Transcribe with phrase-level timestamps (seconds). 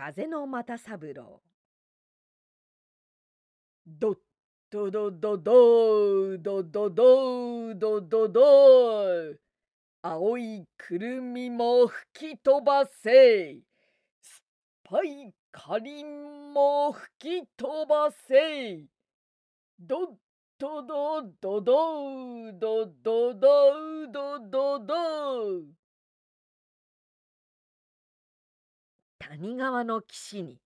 [0.00, 1.42] 風の又三郎。
[3.84, 4.14] ドッ
[4.70, 9.36] ドドドドードドドドドドー
[10.02, 13.56] 青いくるみも吹き飛ばせ
[14.22, 14.42] すっ
[14.84, 18.84] ぱいかりんも吹き飛ばせ
[19.80, 20.06] ドッ
[20.60, 25.77] ドドドドードドドードドドー
[29.30, 30.58] 谷川の岸に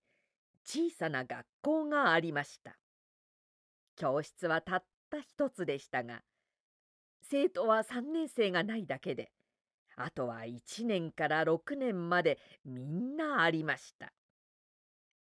[0.65, 2.77] 小さな学校がありました。
[3.97, 6.21] 教室はたった一つでしたが
[7.21, 9.31] 生徒は3年生がないだけで
[9.95, 14.13] あとは1年から6年までみんなありました。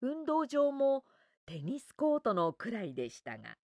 [0.02, 1.05] 運動場も
[1.47, 3.56] テニスコートのくらいでしたが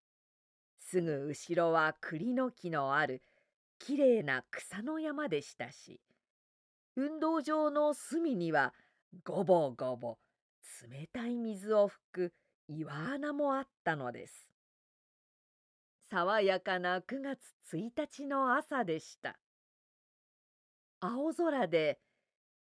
[0.78, 3.22] すぐ後ろは栗の木のある
[3.78, 6.00] きれいな草の山でしたし
[6.97, 8.72] 運動場の隅には
[9.23, 10.18] ごぼごぼ
[10.91, 12.33] 冷たい水を吹く
[12.69, 14.48] 岩穴もあったのです。
[16.11, 17.38] 爽やかな9月
[17.72, 19.38] 1日の朝でした。
[21.00, 22.00] 青空で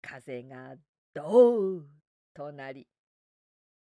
[0.02, 0.76] 風が
[1.14, 1.82] ドー
[2.34, 2.88] となり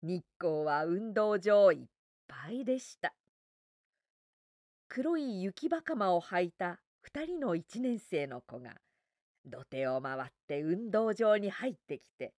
[0.02, 1.86] 日光は運動場いっ
[2.28, 3.14] ぱいでした。
[4.88, 6.78] 黒い雪袴を履いた
[7.10, 8.74] 2人の1年生の子が
[9.46, 12.34] 土手を回って運動場に入ってきて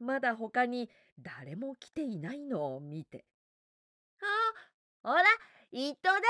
[0.00, 2.76] まだ他に誰も来ていないの？
[2.76, 3.24] を見て
[4.22, 4.26] 「あ
[5.02, 5.22] ほら
[5.70, 6.22] 一等だぞ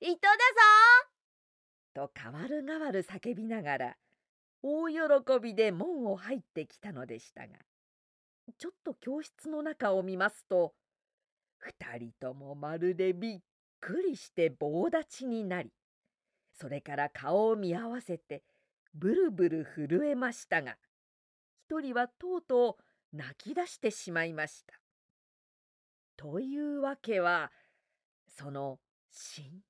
[0.00, 0.38] 一等だぞ!」
[2.08, 3.96] と代わる代わる叫びながら
[4.62, 4.96] 大喜
[5.42, 7.56] びで門を入ってきたのでしたが
[8.58, 10.74] ちょっと教室の中を見ますと
[11.58, 13.40] 二人ともまるでびっ
[13.80, 15.72] くりして棒立ちになり
[16.52, 18.42] それから顔を見合わせて
[18.94, 20.76] ブルブル震えましたが
[21.68, 24.74] 一人はとうとう泣き出してしまいました。
[26.16, 27.50] というわけは
[28.28, 28.78] その
[29.10, 29.60] しん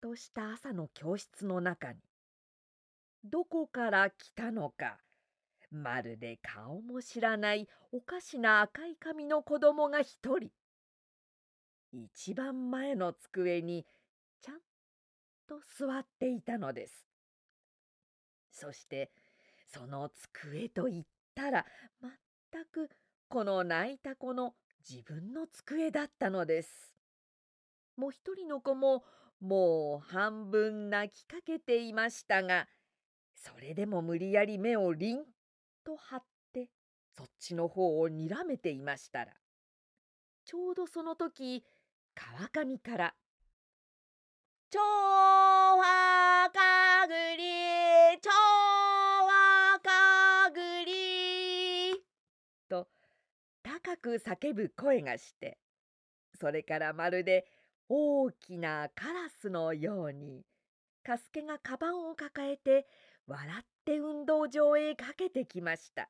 [0.00, 1.98] とした朝の教室の中に
[3.24, 4.98] どこから来たのか
[5.70, 10.50] まるで顔も知らないおかしな赤い髪の子供が一人
[11.92, 13.84] 一番前の机に
[14.40, 14.58] ちゃん
[15.48, 17.06] と座っていたのです。
[18.52, 19.10] そして
[19.66, 21.04] その机といっ
[21.34, 21.66] たら
[22.00, 22.25] また
[22.56, 22.90] 全く
[23.28, 24.54] この泣いた子の
[24.88, 26.94] 自分の机だったのです。
[27.98, 29.04] もう一人の子も
[29.40, 32.66] もう半分泣きかけていましたが
[33.34, 35.24] それでも無理やり目をりん
[35.84, 36.22] と張っ
[36.54, 36.70] て
[37.14, 39.32] そっちの方をにらめていましたら
[40.46, 41.62] ちょうどその時
[42.14, 43.14] 川上から
[44.70, 48.26] 「ちょうはかぐりち
[53.86, 55.58] 高く叫ぶ声がして
[56.40, 57.46] それからまるで
[57.88, 60.42] 大きなカラスのように
[61.04, 62.88] カスケがカバンを抱えて
[63.28, 66.08] 笑って運動場へかけてきました。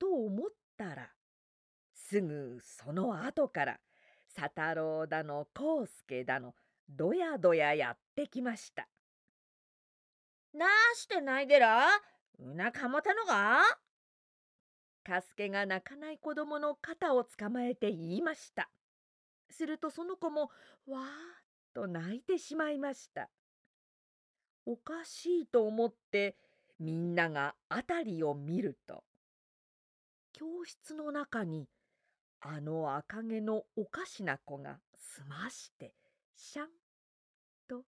[0.00, 1.08] と思ったら
[1.94, 3.78] すぐその後から
[4.34, 6.54] 佐太郎だの康介だの
[6.88, 8.88] どやどややってきました。
[10.52, 10.66] な
[10.96, 11.86] してないでら
[12.40, 13.85] うなかもたのが？
[15.06, 18.68] カスケが泣かない子供の肩をつかまえて言いました。
[19.48, 20.50] するとその子も
[20.88, 21.06] わーっ
[21.74, 23.30] と泣いてしまいました。
[24.64, 26.34] おかしいと思って
[26.80, 29.04] みんなが辺りを見ると
[30.32, 31.68] 教室の中に
[32.40, 35.94] あの赤毛のおかしな子がすまして
[36.34, 36.66] シャン
[37.68, 37.84] と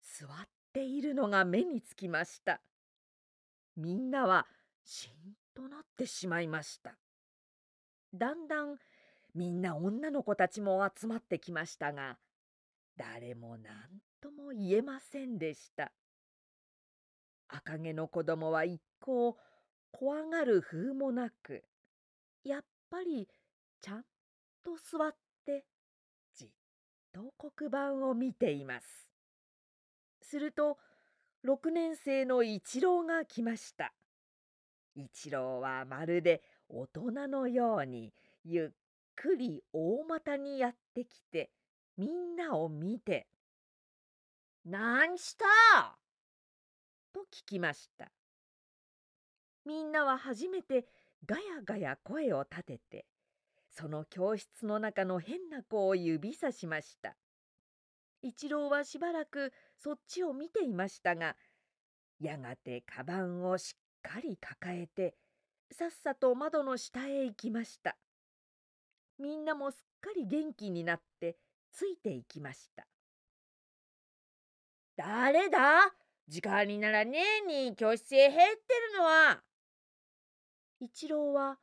[0.00, 0.28] 座っ
[0.72, 2.62] ているのが目につきました。
[3.76, 4.46] みんなは
[4.82, 6.96] しんとなってしまいました。
[8.12, 8.76] だんだん
[9.34, 12.16] みんな女の子たちも集まってきましたが
[12.96, 13.72] 誰も何
[14.20, 15.92] とも言えませんでした。
[17.48, 19.36] 赤毛の子供は一向
[19.90, 21.62] 怖がる風もなく
[22.44, 23.28] やっぱり
[23.80, 24.04] ちゃん
[24.64, 25.14] と座っ
[25.44, 25.64] て
[26.34, 26.48] じっ
[27.12, 29.08] と黒板を見ています。
[30.20, 30.78] すると
[31.44, 33.92] 6年生の一郎が来ました。
[34.94, 38.12] 一郎はまるで大人のように
[38.44, 38.68] ゆっ
[39.16, 41.50] くり大股にやってきて
[41.96, 43.26] みんなを見て
[44.64, 45.98] 「なんした？
[47.12, 48.10] と聞きました。
[49.64, 50.86] みんなは初めて
[51.26, 53.06] ガヤガヤ声を立てて
[53.70, 57.16] その教室の中の変な子を指さしました。
[58.22, 61.36] 一郎はしばらくそっちを見ていましたが
[62.18, 65.14] やがてカバンをしっかり抱えて
[65.72, 67.96] さっさと窓の下へ行きました。
[69.18, 71.36] みんなもすっかり元気になって
[71.72, 72.86] ついていきました。
[74.96, 75.92] 誰だ？
[76.28, 79.42] 時間にならねえに教室へ入ってるのは。
[80.80, 81.58] 一郎は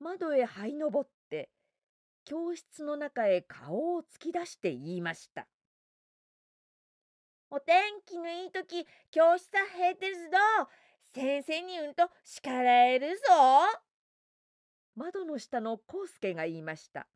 [0.00, 1.50] 窓へ這い登って
[2.24, 5.46] 教室の中へ顔を突き出して言いました。
[7.50, 10.20] お天気のいい時教室は入ってるぞ
[11.14, 13.22] 先生にうんと叱られるぞ。
[14.94, 17.06] 窓の下の康介が言いました。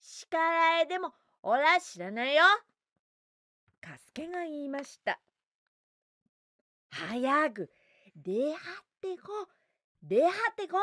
[0.00, 1.12] 叱られでも
[1.42, 2.42] おら知らないよ。
[3.80, 5.20] カスケが言いました。
[6.90, 7.70] 早く
[8.16, 9.48] 出はってこ
[10.02, 10.78] 出はってこ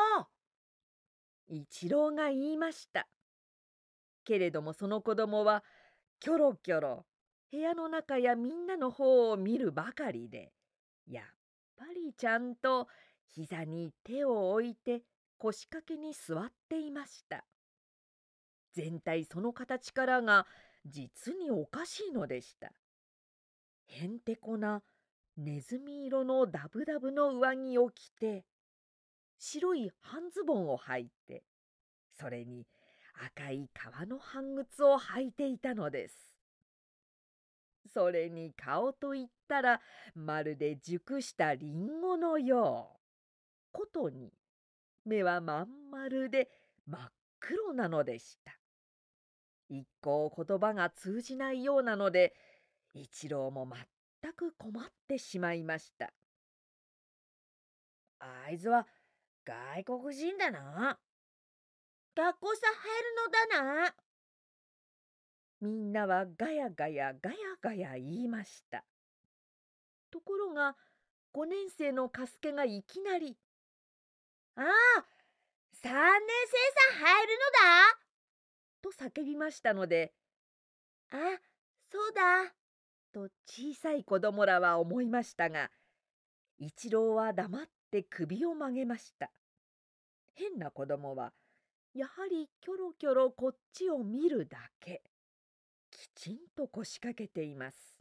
[1.48, 3.06] 一郎が言いました。
[4.24, 5.62] けれどもその子供は
[6.18, 7.06] キョロキョロ
[7.56, 10.52] 部屋の中やみんなの方を見るばかりで
[11.06, 11.24] やっ
[11.78, 12.86] ぱりちゃんと
[13.34, 15.00] 膝に手を置いて
[15.38, 17.46] 腰掛けに座っていました。
[18.74, 20.46] 全体その形からが
[20.84, 22.72] 実におかしいのでした。
[23.86, 24.82] へんてこな
[25.38, 28.44] ネズミ色のダブダブの上着を着て
[29.38, 31.42] 白い半ズボンを履いて
[32.20, 32.66] それに
[33.34, 36.35] 赤い革の半靴を履いていたのです。
[37.96, 39.80] それに顔といったら
[40.14, 42.98] まるで熟したりんごのよう。
[43.72, 44.34] ことに
[45.06, 46.50] 目はまん丸で
[46.86, 47.10] 真っ
[47.40, 48.52] 黒なのでした。
[49.70, 52.34] 一向言葉が通じないようなので
[52.92, 53.66] 一郎も
[54.22, 56.12] 全く困ってしまいました。
[58.18, 58.86] あいつは
[59.46, 60.98] 外国人だな。
[62.14, 64.05] 学校さ入るのだな。
[65.60, 68.84] みんなはガヤガヤガヤガヤ言いました。
[70.10, 70.76] ところが
[71.34, 73.36] 5年生のカスケがいきなり
[74.56, 74.64] 「ああ
[75.74, 75.92] 3年
[76.46, 76.56] 生
[76.92, 78.00] さん入るのだ!」
[78.82, 80.14] と叫びましたので
[81.10, 81.16] 「あ
[81.90, 82.54] そうだ」
[83.12, 85.70] と小さい子供らは思いましたが
[86.58, 89.30] 一郎は黙って首を曲げました。
[90.34, 91.32] 変な子供は
[91.94, 95.02] やはりキョロキョロこっちを見るだけ
[96.14, 97.96] きちんと腰掛けています。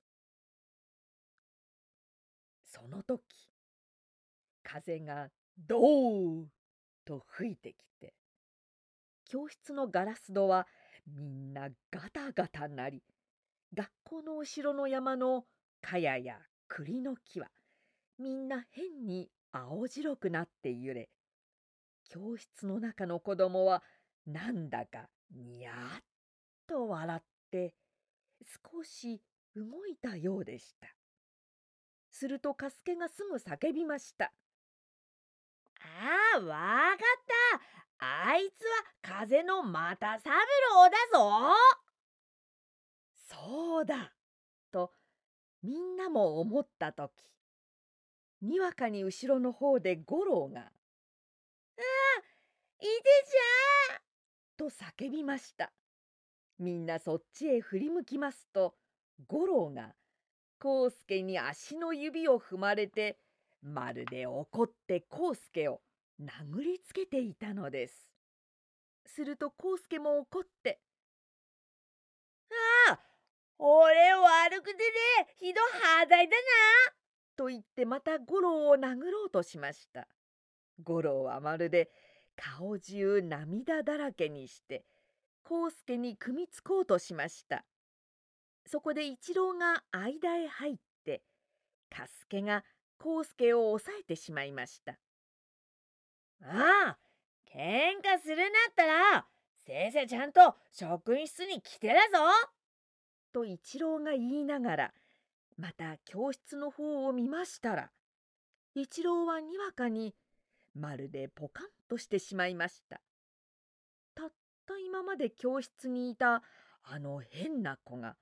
[2.65, 3.21] その時
[4.63, 6.45] 風がドー
[7.05, 8.13] と吹いてきて
[9.29, 10.67] 教室のガラス戸は
[11.07, 13.01] みんなガタガタなり
[13.73, 15.45] 学校の後ろの山の
[15.81, 16.37] 茅や
[16.67, 17.47] 栗の木は
[18.17, 21.09] みんな変に青白くなって揺れ
[22.09, 23.83] 教室の中の子供は
[24.25, 26.03] なんだかにやっ
[26.67, 27.73] と笑って
[28.45, 29.21] 少し
[29.55, 30.87] 動いたようでした。
[32.11, 34.31] するとカスケがすぐ叫びました。
[35.81, 36.99] ああ、わかっ
[37.99, 38.05] た。
[38.07, 40.33] あいつは風の又三
[40.73, 41.55] 郎だぞ。
[43.13, 44.13] そうだ。
[44.71, 44.91] と
[45.63, 47.11] みんなも思った時
[48.41, 50.71] にわかに後ろの方で五郎があ、
[52.79, 54.01] いてちゃん!」
[54.57, 55.71] と叫びました。
[56.59, 58.75] みんなそっちへ振り向きますと
[59.27, 59.93] 五郎が
[60.63, 63.17] 康介に足の指を踏まれて
[63.61, 65.81] まるで怒って康介を
[66.21, 68.07] 殴りつけていたのです。
[69.05, 70.79] すると康介も怒って
[72.87, 72.99] 「ああ
[73.57, 76.43] 俺悪くてねひどはだいだな」
[77.35, 80.07] と言ってまた五郎を殴ろうとしました。
[80.83, 81.91] 五郎はまるで
[82.35, 84.85] 顔中涙だらけにして
[85.49, 87.65] 康介に組みつこうとしました。
[88.65, 90.75] そこで一郎が間へ入っ
[91.05, 91.21] て
[91.89, 92.63] カスケが
[92.99, 94.93] 康介を押さえてしまいました。
[96.41, 96.97] ああ
[97.45, 99.25] 喧嘩するなったら
[99.65, 102.17] 先生ちゃんと職員室に来てらぞ
[103.33, 104.93] と一郎が言いながら
[105.57, 107.89] また教室の方を見ましたら
[108.75, 110.13] 一郎はにわかに
[110.73, 112.99] まるでポカンとしてしまいました。
[114.65, 116.41] った今まで教室にいた
[116.83, 118.15] あの変な子が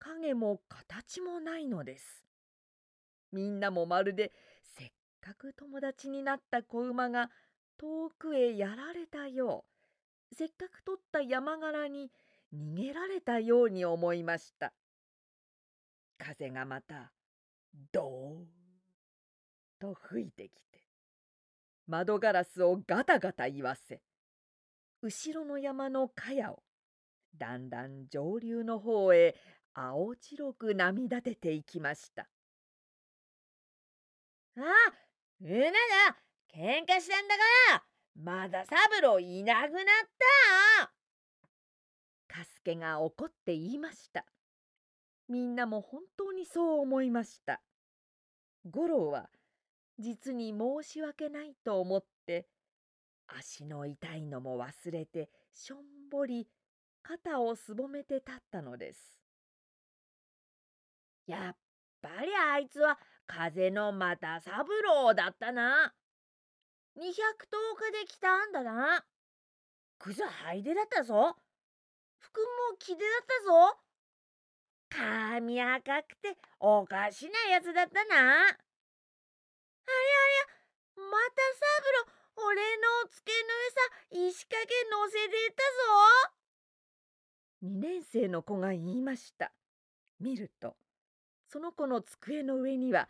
[0.00, 2.24] 影も形もないのです。
[3.32, 4.32] みんなもまるで
[4.62, 7.30] せっかく友達になった子馬が
[7.78, 9.64] 遠くへやられたよ
[10.32, 12.10] うせっかく取った山柄に
[12.54, 14.72] 逃げられたように思いました。
[16.18, 17.12] 風がまた
[17.92, 18.04] ドー
[18.40, 18.46] ン
[19.78, 20.80] と吹いてきて
[21.86, 24.00] 窓ガラスをガタガタ言わせ
[25.02, 26.62] 後ろの山の茅を
[27.36, 29.36] だんだん上流の方へ
[29.74, 32.28] 青白く波立てていきました。
[34.56, 34.62] あ
[35.40, 35.70] えな
[36.10, 36.16] だ
[36.52, 37.82] 喧嘩したんだから
[38.16, 39.84] まだ三郎いなくなっ
[40.78, 40.90] た
[42.26, 44.24] カスケが怒って言いました
[45.28, 47.60] みんなも本当にそう思いました
[48.68, 49.30] 五郎は
[50.00, 52.48] 実に申し訳ないと思って
[53.28, 55.78] 足の痛いのも忘れてしょん
[56.10, 56.48] ぼり
[57.02, 59.18] 肩をすぼめて立ったのです
[61.26, 61.56] やっ
[62.00, 65.92] ぱりあいつは風の又三郎だったな。
[66.96, 67.04] 200
[67.50, 69.04] 頭日で来たんだな。
[69.98, 71.36] 靴履いてだったぞ。
[72.18, 72.46] 服も
[72.78, 73.78] 着てだったぞ。
[74.88, 78.44] 髪赤くておかしなやつだったな。
[78.44, 78.62] あれあれ、
[80.96, 83.48] また三郎、俺の机の
[84.18, 85.62] 上さ、石掛け乗せてた
[86.26, 86.34] ぞ。
[87.64, 89.52] 2年生の子が言いました。
[90.20, 90.76] 見ると、
[91.48, 93.08] その子の机の上には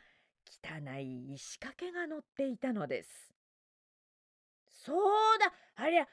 [0.64, 3.28] 汚い石掛けが乗っていたのです。
[4.88, 6.06] そうだありゃ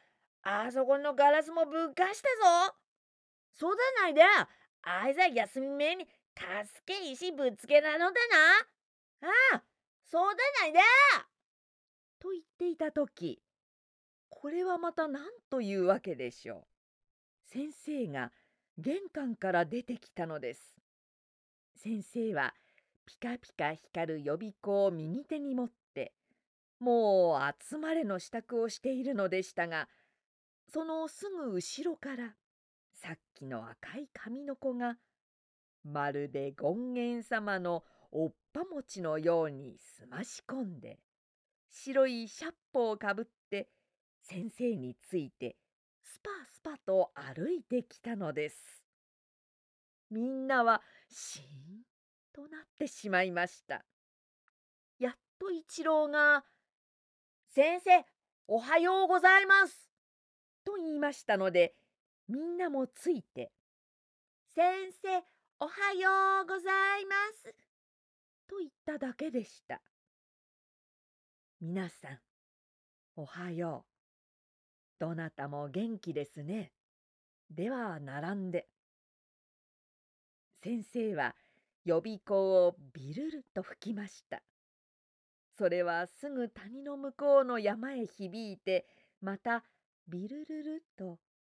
[0.44, 2.28] あそこのガラスもぶっかした
[2.68, 2.76] ぞ
[3.54, 4.22] そうだないで
[4.84, 6.06] あいざ休み目に
[6.36, 6.46] 助
[6.86, 8.12] け石ぶつけなのだな
[9.54, 9.64] ああ
[10.04, 10.80] そうだないで
[12.26, 13.40] と言っていた時
[14.30, 17.52] これはまた何というわけでしょう？
[17.52, 18.32] 先生が
[18.80, 20.76] 玄関から出てきたのです。
[21.76, 22.56] 先生は
[23.06, 26.14] ピカピカ光る予備校を右手に持って
[26.80, 29.88] もう集まれの支度をしているのでしたが
[30.74, 32.34] そのすぐ後ろから
[32.92, 34.98] さっきの赤い髪の子が
[35.84, 40.98] まるで権現様のおっぱ餅のようにすまし込んで
[41.78, 43.68] 白いシャッポをかぶって
[44.22, 45.58] 先生について
[46.02, 48.86] スパスパと歩いてきたのです。
[50.10, 51.84] みんなはしーん
[52.34, 53.84] となってしまいました。
[55.00, 56.46] やっと一郎が
[57.50, 58.06] 先生、
[58.48, 59.92] おはようございます。
[60.64, 61.76] と言いましたので、
[62.30, 63.52] みんなもついて、
[64.56, 65.24] 先生、
[65.60, 67.56] おはようございます。
[68.48, 69.82] と言っただけでした。
[71.62, 72.20] 皆さん、
[73.16, 75.00] おはよう。
[75.00, 76.72] どなたも元気ですね。
[77.50, 78.68] では、並んで。
[80.64, 81.36] 先生は
[81.84, 84.42] 予備校をビルルと吹きました。
[85.58, 88.86] それはすぐ谷の向こうの山へ響いて
[89.22, 89.64] また
[90.08, 91.18] ビルルルと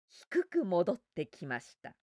[0.09, 1.95] 低く戻ってきました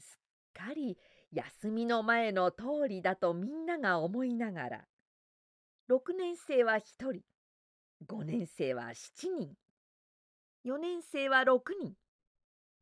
[0.00, 0.18] す
[0.60, 0.98] っかり
[1.32, 4.84] 休みの前の通りだとみんなが思いながら
[5.88, 6.80] 6年生は1
[7.12, 7.20] 人
[8.06, 9.54] 5年生は7人
[10.64, 11.94] 4年生は6人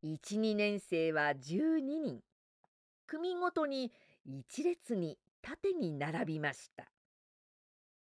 [0.03, 2.21] 12年生は12人
[3.05, 3.91] 組ごとに
[4.25, 6.85] 一列に縦に並びました。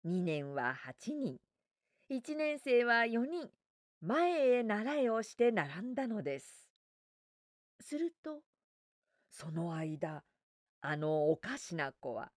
[0.06, 1.38] 2年は8人、
[2.10, 3.50] 1年生は4人、
[4.00, 6.68] 前へ習えをして並んだのです。
[7.80, 8.42] すると、
[9.30, 10.22] その間、
[10.80, 12.30] あのおかしな子は、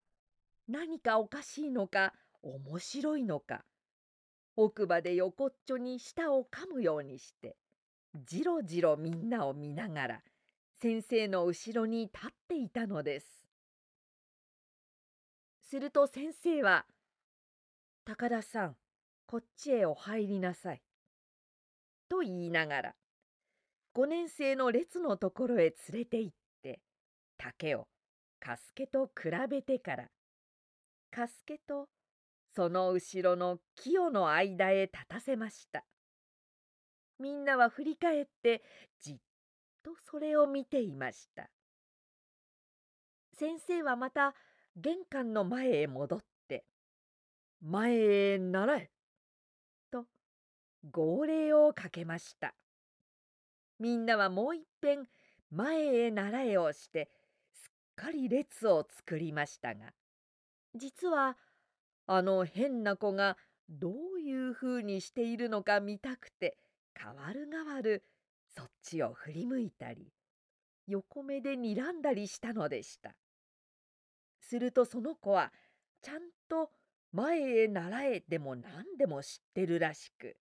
[0.68, 3.66] 何かおかしいのか、面白いのか、
[4.56, 7.58] 奥歯で横っちょに舌を噛むようにして、
[8.16, 10.24] じろじろみんなを見ながら、
[10.82, 13.28] 先生の後ろに立っていたのです。
[15.64, 16.86] すると先生は、
[18.06, 18.78] 高田さん、
[19.26, 20.82] こっちへお入りなさい。
[22.10, 22.96] と言いながら、
[23.94, 26.80] 5年生の列のところへ連れて行って、
[27.38, 27.88] 竹を
[28.40, 30.10] カスケと比べてから、
[31.12, 31.90] カスケと
[32.58, 35.86] その後ろの清の間へ立たせました。
[37.20, 38.64] みんなは振り返って
[39.00, 39.18] じっ
[39.84, 41.52] とそれを見ていました。
[43.34, 44.34] 先生はまた
[44.76, 46.66] 玄関の前へ戻って
[47.62, 47.96] 「前
[48.34, 48.92] へ習え」
[49.94, 50.08] と
[50.90, 52.56] 号令をかけました
[53.78, 55.08] みんなはもういっぺん
[55.52, 57.12] 前へ習えをして
[57.54, 59.94] すっかり列を作りましたが
[60.74, 61.38] 実は
[62.08, 63.38] あの変な子が
[63.70, 66.58] どういうふうにしているのか見たくて
[66.96, 68.04] 変わる変わる
[68.48, 70.12] そっちを振り向いたり
[70.88, 73.14] 横目で睨んだりしたのでした。
[74.40, 75.52] するとその子は
[76.02, 76.70] ちゃんと
[77.12, 80.38] 前へ習えでも何でも知ってるらしく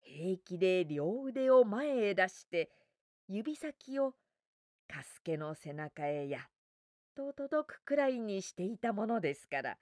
[0.00, 2.70] 平気で両腕を前へ出して
[3.28, 4.14] 指先を
[4.88, 6.42] カスケの背中へやっ
[7.14, 9.76] と届くくらいにしていたものですから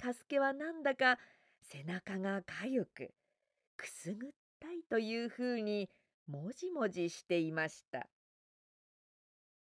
[0.00, 1.18] カスケはなんだか
[1.60, 3.10] 背中がかゆく
[3.76, 5.90] くすぐったいというふうに
[6.26, 8.08] もじもじしていました。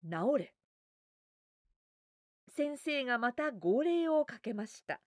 [0.04, 0.54] 治れ
[2.56, 5.02] 先生がまた号令をかけました。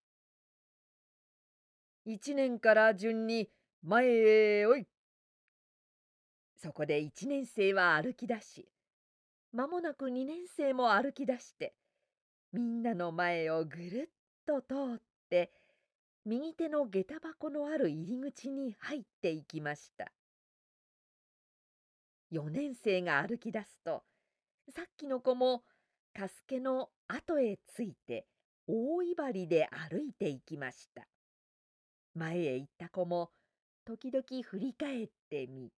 [2.05, 3.49] 一年から順に
[3.83, 4.87] 前へおい。
[6.57, 8.69] そこで一年生は歩き出し、
[9.53, 11.75] 間もなく二年生も歩き出して、
[12.53, 14.15] みんなの前をぐるっ
[14.47, 15.51] と通って、
[16.27, 20.13] 右手の下駄箱のある入り口に入っていきました。
[22.31, 24.03] 4年生が歩き出すと、
[24.69, 25.63] さっきの子も、
[26.15, 28.27] カスケの後へついて、
[28.67, 31.09] 大威張りで歩いていきました。
[32.15, 33.31] 前へ行った子も、
[33.87, 35.73] 時々振り返ってみ、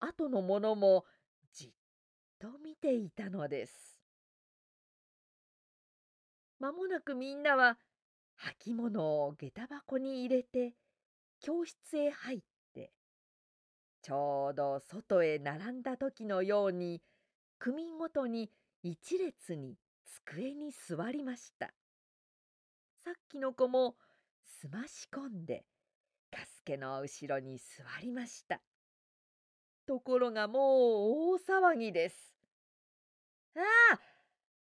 [0.00, 1.06] 後の者も
[1.54, 1.70] じっ
[2.38, 3.98] と見ていたのです。
[6.58, 7.78] まもなくみんなは
[8.64, 10.74] 履物を下駄箱に入れて
[11.40, 12.38] 教室へ入っ
[12.74, 12.92] て
[14.02, 17.02] ちょうど外へ並んだ時のように
[17.58, 18.50] 組ごとに
[18.82, 19.76] 一列に
[20.26, 21.74] 机に座りました。
[23.04, 23.96] さっきの子も
[24.42, 25.64] すまし込んで
[26.30, 27.64] カスケの後ろに座
[28.00, 28.60] りました。
[29.86, 30.62] ところがもう
[31.34, 31.38] 大
[31.72, 32.34] 騒ぎです。
[33.56, 33.60] あ
[33.94, 34.00] あ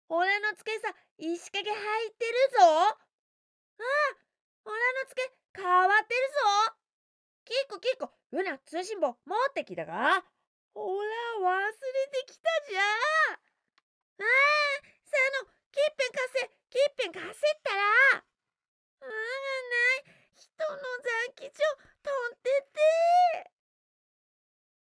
[0.08, 2.34] 俺の机さ石掛け入ってる
[2.98, 3.09] ぞ
[3.80, 4.18] ああ
[4.66, 5.24] 俺の机
[5.56, 6.22] 変わってる
[6.70, 6.76] ぞ。
[7.46, 10.24] キッコキッコうな通信簿持ってきたか。
[10.74, 11.10] ほら
[11.42, 11.74] 忘れ
[12.12, 12.84] てきたじゃあ
[13.34, 14.26] ああ
[15.04, 17.82] さのきっぺん貸せきっぺん貸せったら。
[17.82, 18.24] あ
[19.02, 19.12] あな
[19.98, 20.20] い。
[20.36, 21.50] 人の残機を
[22.04, 23.52] とんてって。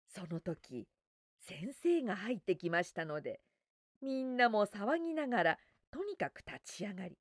[0.08, 0.88] その時
[1.40, 3.42] 先生が入ってきましたので
[4.02, 7.18] みんなも騒ぎながらとにかく立ち上がり。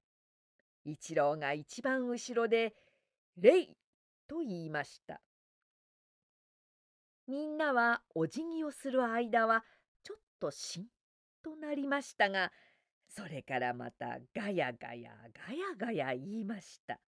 [0.91, 2.75] 一郎が一番後ろで
[3.37, 3.77] 「礼!」
[4.29, 5.23] と言いました。
[7.27, 9.65] みんなはお辞儀をする間は
[10.03, 10.89] ちょっとしん
[11.43, 12.53] となりましたが
[13.09, 17.01] それからまたガヤガヤガヤガヤ言いました。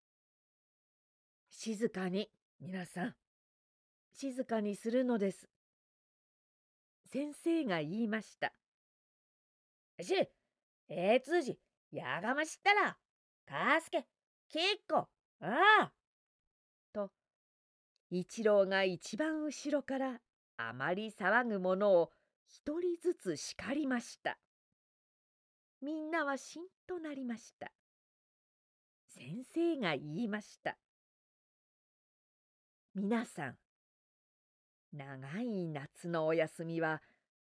[1.49, 3.16] 静かに皆さん
[4.12, 5.48] 静かにするのです。
[7.07, 8.52] 先生が言いました。
[10.02, 10.31] し、え
[10.88, 11.59] え通じ、
[11.90, 12.96] やがましったら、
[13.50, 14.06] かすけ、
[14.48, 15.08] きっこ、
[15.40, 15.48] あ
[15.82, 15.92] あ。
[18.12, 20.20] 一郎が一番後ろから
[20.56, 22.10] あまり騒ぐものを
[22.46, 24.38] 一人ずつ叱りました。
[25.80, 27.72] みんなはしんとなりました。
[29.08, 30.76] 先生が言いました。
[32.94, 33.58] 皆さん、
[34.92, 37.02] 長い夏のお休みは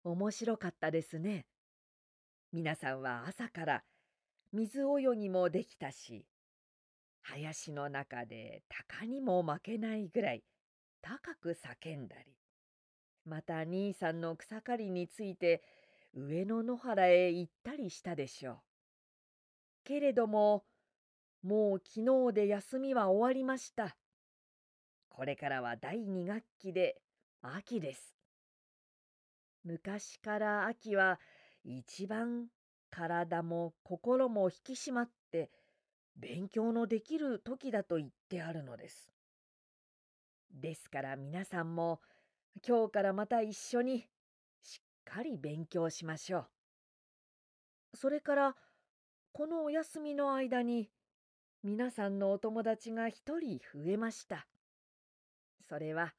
[0.03, 1.45] 面白かったですね。
[2.53, 3.83] 皆さんは朝から
[4.51, 6.25] 水泳ぎもできたし、
[7.21, 10.43] 林の中で鷹にも負けないぐらい
[11.01, 12.35] 高く叫んだり、
[13.25, 15.62] また兄さんの草刈りについて
[16.13, 18.57] 上野野原へ行ったりしたでしょう。
[19.83, 20.63] けれども、
[21.43, 23.95] もう昨日で休みは終わりました。
[25.09, 27.01] これからは第二学期で
[27.41, 28.15] 秋です。
[29.63, 31.19] 昔から秋は
[31.63, 32.47] 一番
[32.91, 35.52] 体も心も引き締まって
[36.15, 39.12] 勉強のできる時だと言ってあるのです。
[40.52, 42.02] ですから皆さんも
[42.67, 44.08] 今日からまた一緒に
[44.63, 47.97] しっかり勉強しましょう。
[47.97, 48.56] それから
[49.32, 50.89] このお休みの間に
[51.63, 54.47] 皆さんのお友達が一人増えました。
[55.67, 56.13] それは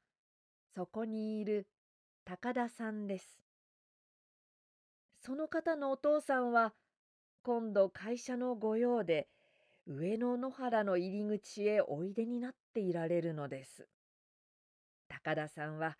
[0.73, 1.67] そこにいる
[2.25, 3.41] 高田さんです。
[5.23, 6.73] その方のお父さんは
[7.43, 9.27] 今度会社の御用で
[9.87, 13.87] 上野野原の入り口へおいでになっていられるのです。
[15.07, 15.97] 高田さんは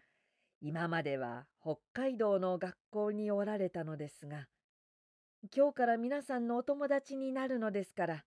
[0.62, 4.48] 今までは北海道の学校におられたのですが
[5.56, 8.26] 今日から皆さんのお友達になるのですから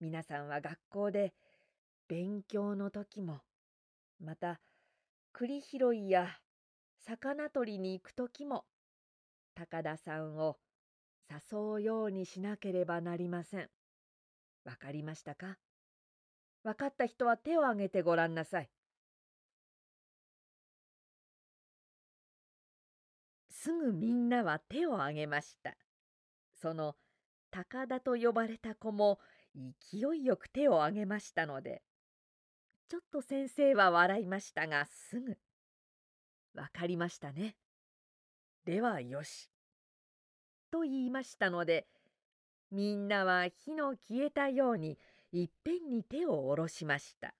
[0.00, 1.34] 皆さんは学校で
[2.08, 3.40] 勉強の時も
[4.18, 4.60] また
[5.32, 6.26] 栗拾いや
[7.06, 8.64] 魚取りに行く時も
[9.56, 10.58] 高田さんを
[11.28, 13.70] 誘うようにしなければなりません。
[14.64, 15.56] わかりましたか？
[16.62, 18.70] わかった人は手を挙げてごらんなさい。
[23.50, 25.74] すぐみんなは手を挙げました。
[26.60, 26.94] その
[27.50, 29.18] 高田と呼ばれた子も
[29.54, 31.82] 勢いよく手を挙げましたので、
[32.88, 35.38] ちょっと先生は笑いましたがすぐ、
[36.54, 37.56] わかりましたね。
[38.66, 39.48] ではよし。
[40.72, 41.86] と言いましたので、
[42.72, 44.98] みんなは火の消えたように
[45.30, 47.32] いっぺんに手を下ろしました。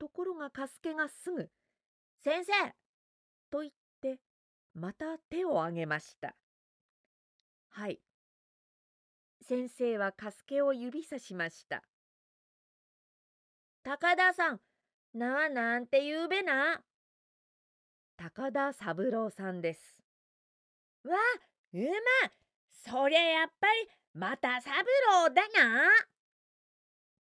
[0.00, 1.48] ところがカスケがすぐ、
[2.24, 2.52] 先生
[3.52, 4.18] と言って
[4.74, 6.34] また手を挙げました。
[7.68, 8.00] はい。
[9.46, 11.84] 先生はカスケを指さしました。
[13.84, 14.60] 高田さん、
[15.12, 16.82] 名はなんて言うべな。
[18.16, 20.02] 高田三郎さんです。
[21.04, 21.14] わ、
[21.72, 22.30] うま、
[22.70, 24.72] そりゃやっぱりまた三
[25.26, 25.90] 郎だな。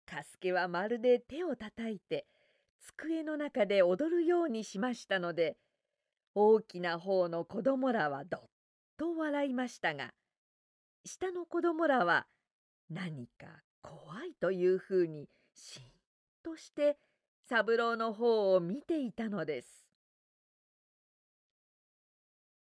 [0.06, 2.26] カスケはまるで手をたたいて
[2.80, 5.58] 机の中で踊るようにしましたので
[6.34, 8.42] 大きな方の子供らはどっ
[8.98, 10.14] と笑いましたが
[11.06, 12.26] 下の子供らは
[12.90, 13.48] 何か
[13.82, 15.84] 怖いというふうにしん
[16.44, 16.98] として
[17.50, 19.87] 三郎の方を見ていたのです。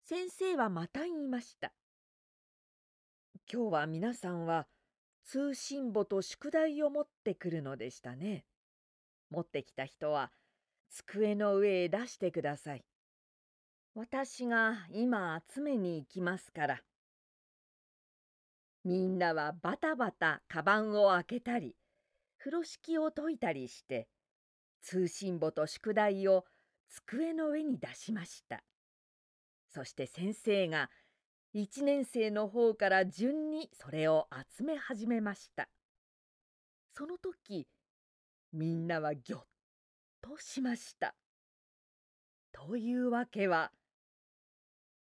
[0.10, 1.74] 先生はまた言いました。
[3.52, 4.66] 今日は皆さんは
[5.26, 8.46] 通信簿と宿題を持ってくるのでしたね。
[9.32, 10.32] 持ってきた人は
[10.90, 12.86] 机の上へ出してください。
[13.96, 16.82] 私が今集めに行きますから。
[18.86, 21.76] みんなはバタバタカバンを開けたり
[22.38, 24.08] 風呂敷を解いたりして
[24.82, 26.46] 通信簿と宿題を
[26.88, 28.64] 机の上に出しました。
[29.70, 30.90] そして先生が
[31.56, 34.28] 1年生の方から順にそれを
[34.58, 35.70] 集め始めました。
[36.94, 37.68] その時
[38.54, 39.46] みんなはぎょっ
[40.22, 41.16] としました。
[42.52, 43.72] というわけは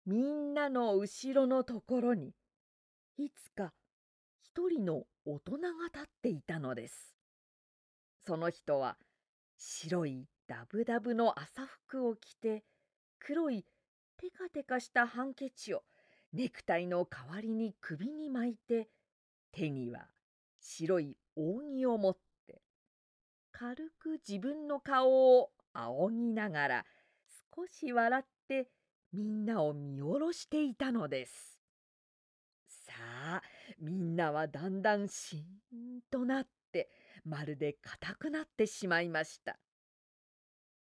[0.06, 2.34] みんなの後ろのところに
[3.18, 3.72] いつか
[4.40, 7.14] 一人の大人が立っていたのです。
[8.26, 8.96] その人は
[9.56, 12.64] 白いダブダブの朝服を着て
[13.18, 13.64] 黒い
[14.18, 15.82] テカテカしたハンケチを
[16.32, 18.88] ネクタイの代わりに首に巻いて
[19.52, 20.06] 手には
[20.60, 22.62] 白い扇を持って
[23.50, 26.84] 軽く自分の顔を仰ぎながら
[27.54, 28.68] 少し笑って
[29.12, 31.58] みんなを見下ろしていたのです。
[32.68, 32.92] さ
[33.36, 33.42] あ
[33.78, 36.88] みんなはだんだんしんとなって
[37.24, 39.58] まるで硬くなってしまいました。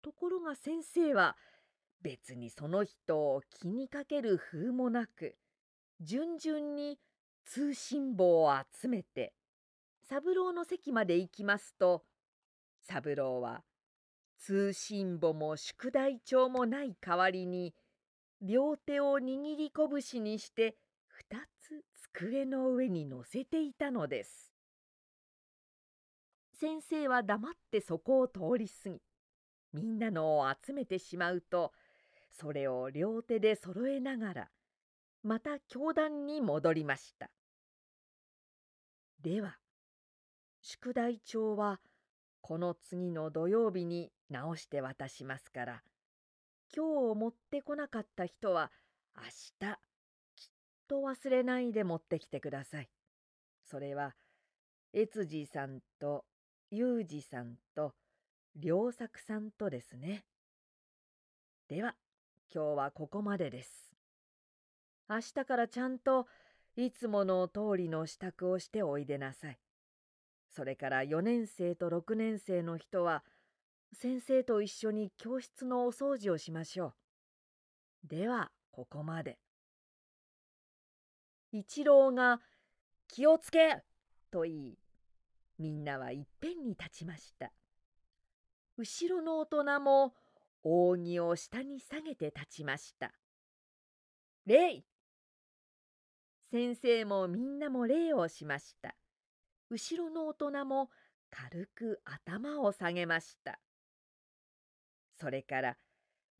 [0.01, 1.37] ところが先生は
[2.01, 5.35] 別にその人を気にかける風もなく
[5.99, 6.99] 順々に
[7.45, 9.33] 通信簿を集めて
[10.09, 12.03] 三郎の席まで行きますと
[12.81, 13.63] 三郎は
[14.37, 17.73] 通信簿も宿題帳もない代わりに
[18.41, 20.75] 両手を握り拳にして
[21.07, 21.83] 二つ
[22.13, 24.53] 机の上に乗せていたのです。
[26.59, 29.01] 先生は黙ってそこを通り過ぎ
[29.73, 31.71] みんなのを集めてしまうと
[32.39, 34.49] それを両手で揃えながら
[35.23, 37.29] また教壇に戻りました
[39.21, 39.57] では
[40.61, 41.79] 宿題帳は
[42.41, 45.83] この次の土曜日に直して渡しますから
[46.75, 48.71] 今日持ってこなかった人は
[49.17, 49.77] 明日
[50.35, 50.49] きっ
[50.87, 52.89] と忘れないで持ってきてください。
[53.69, 54.13] それは
[54.93, 56.25] 越次さんと
[56.71, 57.93] 裕二さんと
[58.59, 60.23] 良作さんとですね。
[61.67, 61.95] では
[62.53, 63.93] 今日はここまでです。
[65.09, 66.27] 明日からちゃんと
[66.75, 69.59] いつもの通りの支度をしておいでなさい。
[70.49, 73.23] それから4年生と6年生の人は
[73.93, 76.93] 先生と一緒に教室のお掃除をしましょ
[78.05, 78.07] う。
[78.07, 79.39] ではここまで。
[81.51, 82.41] 一郎が
[83.07, 83.83] 「気をつけ!」
[84.31, 84.77] と言い
[85.57, 87.51] みんなはいっぺんに立ちました。
[88.77, 90.13] 後ろの大人も
[90.67, 93.13] 扇を下に下げて立ちました。
[94.45, 94.83] 礼
[96.51, 98.95] 先生もみんなも礼をしました。
[99.69, 100.89] 後ろの大人も
[101.29, 103.59] 軽く頭を下げました。
[105.19, 105.77] それから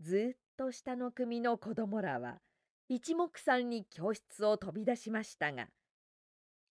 [0.01, 2.39] ずっと下の組の子供らは
[2.89, 5.67] 一目散に教室を飛び出しましたが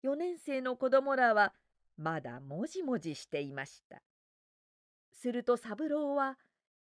[0.04, 1.52] 4年生の子供らは
[1.96, 4.02] まだもじもじしていました。
[5.12, 6.38] すると三郎は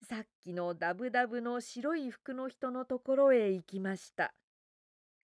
[0.03, 4.33] さっきのダブダブの白い服の人のところへ行きました。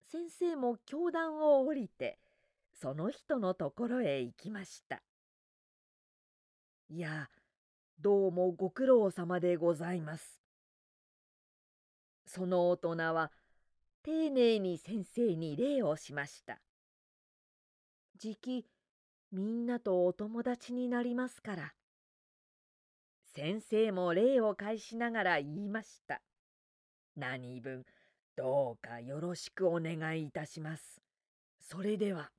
[0.10, 2.20] 先生も教壇を降りて
[2.74, 5.02] その人のところへ行きました。
[6.90, 7.30] いや、
[8.00, 10.42] どうもご苦労様でございます。
[12.26, 13.32] その大人は
[14.04, 16.62] 丁寧に先生に礼をしました。
[18.18, 18.66] じき
[19.34, 21.74] みんなとお友達になりますから。
[23.34, 26.22] 先生も礼を返しながら言いました。
[27.16, 27.86] 何分
[28.36, 31.02] どうかよろしくお願いいたします。
[31.60, 32.32] それでは。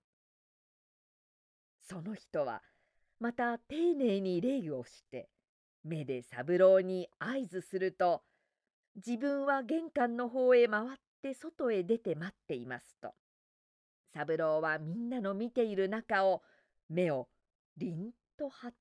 [1.81, 2.63] その人は
[3.19, 5.29] また丁寧に礼をして
[5.85, 8.23] 目で三郎に合図すると
[8.97, 10.89] 自分は玄関の方へ回っ
[11.23, 13.15] て外へ出て待っていますと
[14.13, 16.43] 三郎はみんなの見ている中を
[16.89, 17.29] 目を
[17.77, 18.75] りんと張っ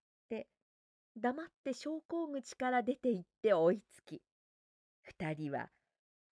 [1.17, 4.21] 黙って昇降口から出て行って追いつき
[5.02, 5.69] 二人は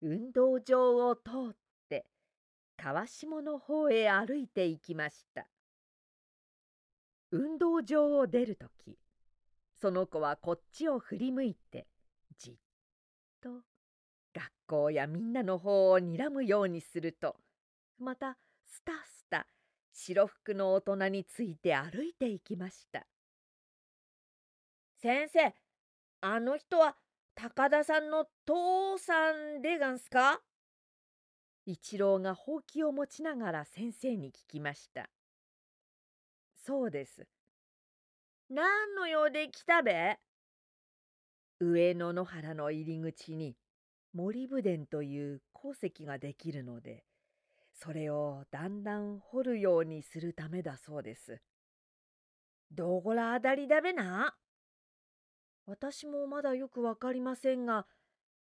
[0.00, 1.56] 運動場を通っ
[1.88, 2.06] て
[2.76, 5.48] 川下の方へ歩いて行きました。
[7.30, 8.96] 運動場を出るとき
[9.74, 11.86] その子はこっちを振り向いて
[12.38, 12.54] じっ
[13.42, 13.50] と
[14.34, 17.36] 学校やみんなの方を睨むようにすると
[17.98, 19.46] またスタスタ
[19.92, 23.06] 白服の大人について歩いていきました。
[25.00, 25.54] 先生
[26.22, 26.96] あの人は
[27.36, 30.40] 高田さんの父さんでがんすか？
[31.66, 35.08] 一郎がほうきを持ちながら先生に聞きました。
[36.66, 37.28] そうです。
[38.50, 40.18] 何の用で来たべ？
[41.60, 43.54] 上野野原の入り口に
[44.12, 47.04] 森武殿という鉱石ができるので
[47.72, 51.40] それをだんだん掘るようにするためだそうです。
[52.72, 54.34] どこらあたりだべな？
[55.68, 57.84] 私もまだよくわかりませんが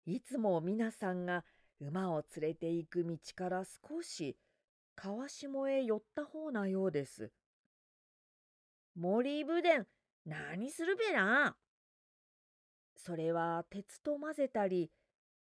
[0.06, 1.44] いつも皆さんが
[1.80, 4.36] 馬を連れて行く道から少し
[4.94, 7.32] 川下へ寄った方なようです。
[8.94, 9.84] 森武殿
[10.26, 11.56] 何するべな？
[12.94, 14.92] それは鉄と混ぜたり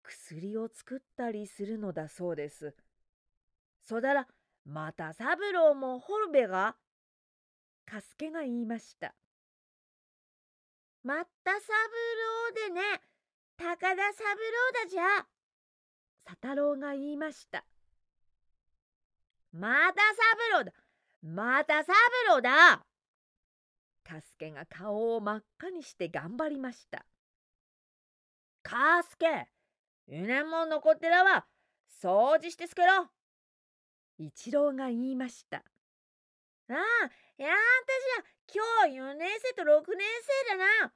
[0.03, 2.75] 薬を作ったりするのだそうです。
[3.83, 4.27] そだら
[4.65, 6.75] また三郎も掘るべが？
[7.85, 9.15] カスケが言いました。
[11.07, 11.61] また三
[12.67, 13.01] 郎でね
[13.57, 13.97] 高田三郎
[14.85, 15.25] だじゃ。
[16.25, 17.65] 佐太郎が言いました。
[19.53, 20.03] また
[20.53, 20.73] 三郎だ
[21.23, 21.95] また三
[22.29, 22.85] 郎だ
[24.03, 27.07] カスケが顔を真っ赤にして頑張りました。
[28.65, 29.47] カスケ、
[30.09, 31.47] うねも残ってらわ、
[32.03, 33.07] 掃除してすけろ。
[34.19, 35.59] 一郎が言いました。
[36.69, 36.77] ああ、
[37.39, 40.07] いやったじゃ、今日4年生と6年
[40.49, 40.93] 生だな。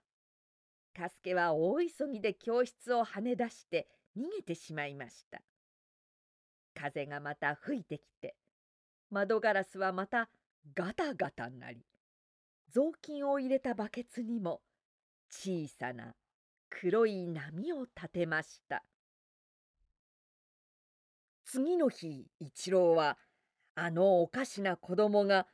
[0.94, 5.42] カスケは大急ぎで教室を跳ね出して逃げてしまいました。
[6.74, 8.36] 風がまた吹いてきて、
[9.10, 10.30] 窓ガラスはまた
[10.74, 11.84] ガタガタなり、
[12.70, 14.62] 雑巾を入れたバケツにも
[15.30, 16.14] 小さな
[16.70, 18.82] 黒い波を立てました。
[21.44, 23.18] 次の日一郎は
[23.74, 25.46] あのおかしな子供が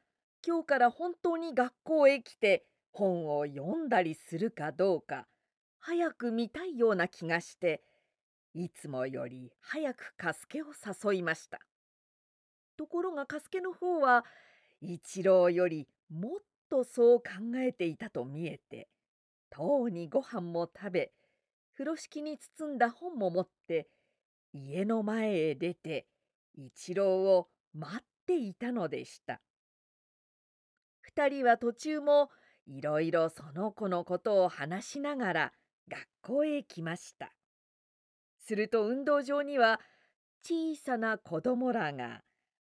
[0.47, 5.27] 今日から本当に学校へ来て本を読んだりするかどうか
[5.81, 7.83] 早く見たいような気がして
[8.55, 11.59] いつもより早くカスケを誘いました
[12.79, 14.25] ところがカスケの方は
[14.81, 16.39] 一郎よりもっ
[16.71, 17.25] とそう考
[17.57, 18.87] えていたと見えて
[19.51, 21.11] とうにご飯も食べ
[21.73, 23.89] 風呂敷に包んだ本も持って
[24.53, 26.07] 家の前へ出て
[26.55, 29.41] 一郎を待っていたのでした。
[31.17, 32.29] 二人は途中も
[32.67, 35.53] いろいろその子のことを話しながら
[35.89, 37.33] 学校へ来ました。
[38.39, 39.81] すると運動場には
[40.45, 42.21] 小さな子供らが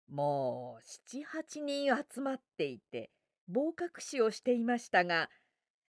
[0.09, 3.11] もう七八人集まっていて
[3.49, 5.29] 棒隠しをしていましたが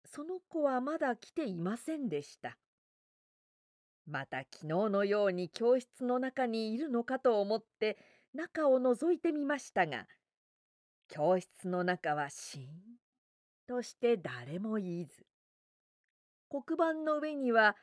[0.06, 2.58] その子はまだ来ていませんでした。
[4.08, 8.00] また昨日のように教室の中にいるのかと思って
[8.34, 10.08] 中を覗いてみましたが
[11.08, 12.70] 教室の中はしん
[13.68, 15.26] として誰もいず
[16.50, 17.76] 黒板の上には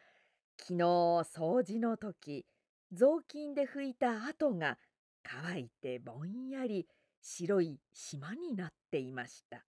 [0.58, 2.46] 昨日掃除の時
[2.92, 4.78] 雑巾で拭いた跡が
[5.22, 6.86] 乾いてぼんやり
[7.20, 9.64] 白い島になっていました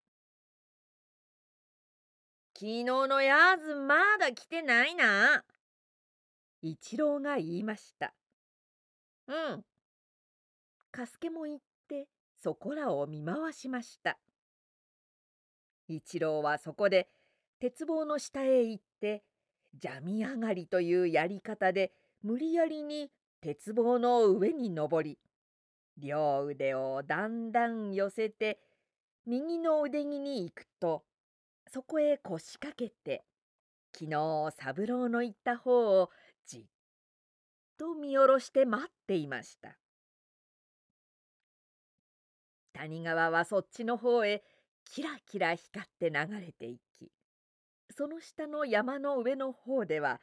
[2.54, 5.44] 昨日のやつまだ来てないな
[6.62, 8.14] 一郎が言いました。
[9.28, 9.64] うん。
[10.90, 11.58] カスケも言っ
[12.46, 14.20] そこらを見回しました。
[15.88, 17.08] 一郎はそこで
[17.58, 19.24] 鉄棒の下へ行って
[19.82, 21.90] 邪み上がりというやり方で
[22.22, 25.18] 無理やりに鉄棒の上に登り
[25.98, 28.60] 両腕をだんだん寄せて
[29.26, 31.02] 右の腕木に行くと
[31.72, 33.24] そこへ腰掛けて
[33.92, 36.10] 昨日三郎の言った方を
[36.46, 36.62] じっ
[37.76, 39.76] と見下ろして待っていました
[42.76, 44.42] 谷川はそっちの方へ
[44.84, 47.10] キラキラ光って流れていき
[47.90, 50.20] その下の山の上の方では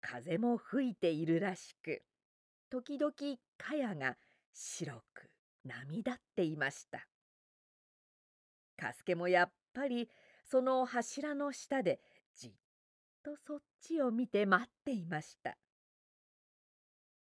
[0.00, 2.02] 風も吹いているらしく
[2.70, 3.12] 時々
[3.58, 4.16] 茅が
[4.52, 5.30] 白く
[5.64, 7.06] 波立っていました。
[8.76, 10.08] カスケもやっぱり
[10.44, 12.00] その柱の下で
[12.34, 12.52] じっ
[13.24, 15.56] とそっちを見て待っていました。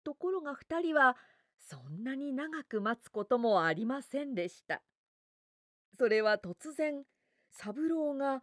[0.04, 1.16] ところが2人は
[1.64, 4.83] そんなに長く待つこともありませんでした。
[5.98, 7.05] それは突然
[7.50, 8.42] 三郎が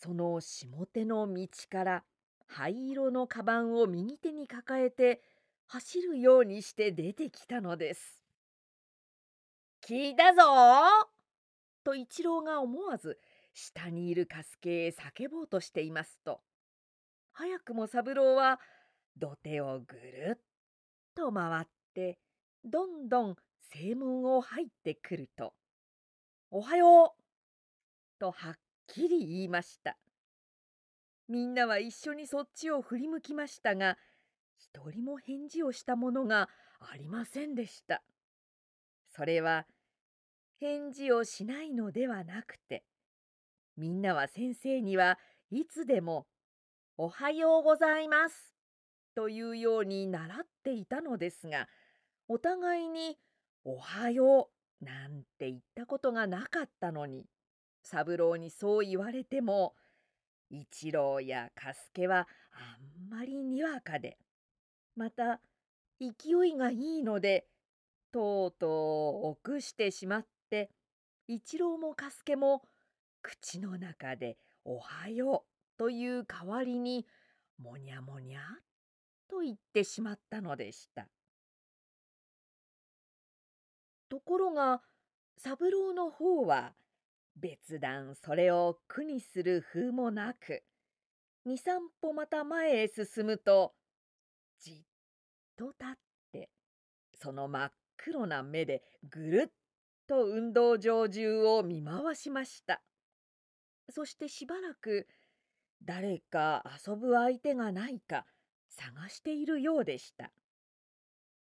[0.00, 2.04] その下手の道から
[2.46, 5.22] 灰色のカバンを右手に抱えて
[5.66, 8.20] 走るようにして出てきたのです。
[9.86, 10.42] 聞いたぞ
[11.84, 13.18] と一郎が思わず
[13.52, 16.40] 下にいるカスケへ叫ぼうとしていますと
[17.32, 18.58] 早くも三郎は
[19.18, 20.40] 土手をぐるっ
[21.14, 22.18] と回って
[22.64, 25.54] どんどん正門を入ってくると
[26.50, 27.22] 「おはよう!」
[28.18, 29.98] とはっきり言いました。
[31.28, 33.98] みんなは一緒にそっちを振り向きましたが
[34.56, 36.50] 一人も返事をしたものが
[36.80, 38.02] ありませんでした。
[39.08, 39.66] それは
[40.58, 42.84] 返事をしないのではなくて
[43.76, 45.18] みんなは先生には
[45.50, 46.26] いつでも
[46.96, 48.54] 「おはようございます」
[49.14, 51.68] というように習っていたのですが
[52.28, 53.18] お互いに
[53.64, 57.26] 「おはよう」なんて言ったことがなかったのに
[57.82, 59.74] 三郎にそう言われても
[60.50, 64.18] 一郎や加助はあんまりにわかで
[64.96, 65.40] また
[66.00, 67.46] 勢いがいいので
[68.12, 68.68] とうと
[69.24, 70.70] う臆してしまって
[71.26, 72.62] 一郎も加助も
[73.22, 77.06] 口の中で「おはよう」という代わりに
[77.58, 78.42] 「もにゃもにゃ」
[79.28, 81.08] と言ってしまったのでした。
[84.14, 84.80] ところが
[85.36, 86.72] 三郎の方は
[87.34, 90.62] 別段それを苦にする風もなく
[91.44, 93.72] 二三歩また前へ進むと
[94.60, 94.76] じっ
[95.58, 95.94] と立っ
[96.32, 96.48] て
[97.20, 99.52] その真っ黒な目でぐるっ
[100.06, 102.82] と運動場中を見回しました。
[103.90, 105.08] そしてしばらく
[105.84, 108.26] 誰か遊ぶ相手がないか
[108.68, 110.30] 探しているようでした。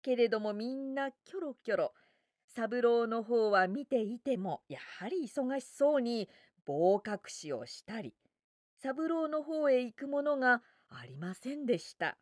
[0.02, 1.92] けれどもみんなキョロキョロ
[2.58, 6.28] 三郎の方は見ていてもやはり忙しそうに
[6.66, 8.14] 棒隠しをしたり
[8.82, 12.18] 三郎の方へ行くものがありませんでした。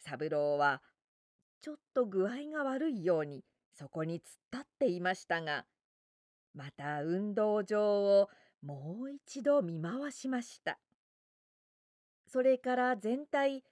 [0.00, 0.82] 三郎は
[1.60, 5.64] ちょっと具合が悪いようにそこに突っ立っていましたが
[6.52, 8.30] また運動場を
[8.62, 10.80] もう一度見回しました。
[12.26, 13.62] それから全体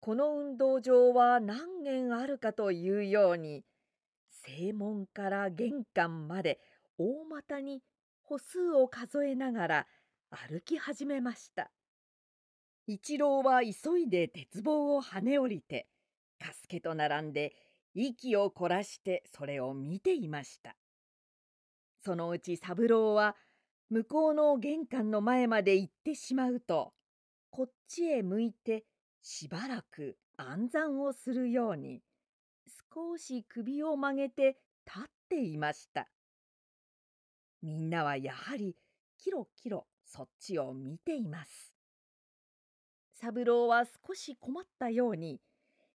[0.00, 3.64] この運動場は何軒あるかというように
[4.44, 6.60] 正門から玄関まで
[6.98, 7.82] 大股に
[8.22, 9.86] 歩数を数えながら
[10.30, 11.70] 歩き始めました。
[12.86, 15.86] 一郎は急いで鉄棒を跳ね降りて
[16.40, 17.54] 加助と並んで
[17.94, 20.76] 息を凝らしてそれを見ていました。
[22.04, 23.36] そのうち三郎は
[23.90, 26.92] 向こうの玄関の前まで行ってしまうと
[27.50, 28.84] こっちへ向いて
[29.20, 32.00] しばらく暗算をするように
[32.94, 36.08] 少し首を曲げて立っていました。
[37.62, 38.76] みんなはやはり
[39.16, 41.72] キロキロそっちを見ています。
[43.14, 45.40] 三郎は少し困ったように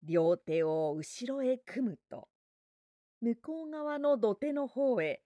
[0.03, 2.27] 両手を後ろへ組むと
[3.21, 5.21] 向こう側の土手の方へ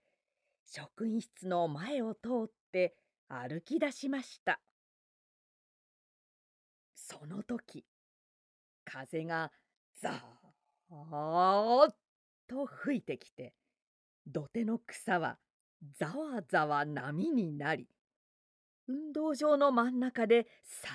[0.65, 2.95] 職員室の前を通って
[3.27, 4.61] 歩き出しました。
[6.93, 7.83] その時
[8.85, 9.51] 風が
[9.99, 10.36] ザー
[10.89, 11.95] あーっ
[12.47, 13.53] と吹いてきて
[14.25, 15.37] 土手の草は
[15.99, 17.87] ざわざわ波になり
[18.87, 20.89] 運動場の真ん中でさ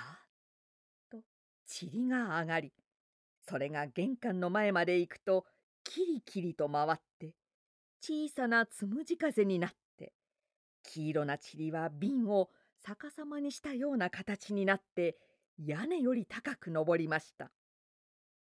[1.13, 1.25] ーっと
[1.69, 2.73] 塵が上がり
[3.49, 5.45] それが玄関の前まで行くと
[5.85, 7.35] キリキリと回って
[8.01, 10.13] 小さなつむじ風になって
[10.83, 12.51] 黄色な塵は瓶を
[12.85, 15.17] 逆さまにしたような形になって
[15.59, 17.53] 屋根より高く登りました。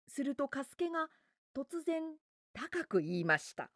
[0.07, 1.07] するとカスケが
[1.53, 2.01] 突然
[2.53, 3.71] 高く言いました。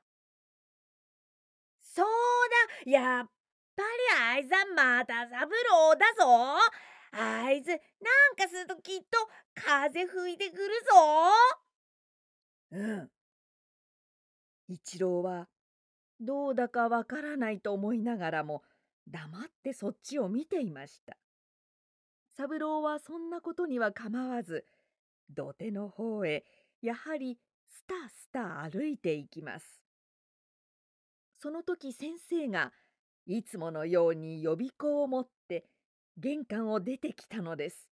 [1.82, 2.06] そう
[2.86, 3.30] だやっ
[3.76, 3.88] ぱり
[4.22, 6.58] あいつはまた三郎だぞ
[7.12, 7.78] あいつなん
[8.36, 9.18] かするときっと
[9.54, 11.00] 風吹いてくるぞ
[12.72, 13.10] うん。
[14.68, 15.48] 一郎は
[16.20, 18.64] どうだかわからないと思いながらも
[19.08, 21.18] 黙ってそっちを見ていました。
[22.38, 24.66] 三郎はそんなことには構わず
[25.30, 26.44] 土手の方へ
[26.82, 29.82] やはりスタスタ歩いていきます。
[31.40, 32.72] その時先生が
[33.26, 35.66] いつものように予備校を持って
[36.18, 37.90] 玄関を出てきたのです。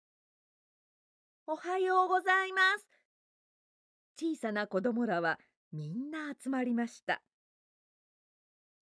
[1.47, 2.87] おはようございます。
[4.17, 5.39] 小さな子供らは
[5.71, 7.21] みんな集まりました。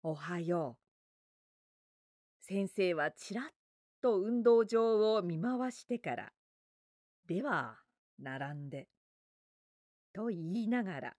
[0.02, 2.44] おはよう。
[2.44, 3.44] 先生はちらっ
[4.00, 6.32] と運動場を見回してから、
[7.26, 7.76] では
[8.18, 8.88] 並んで
[10.12, 11.16] と言いながら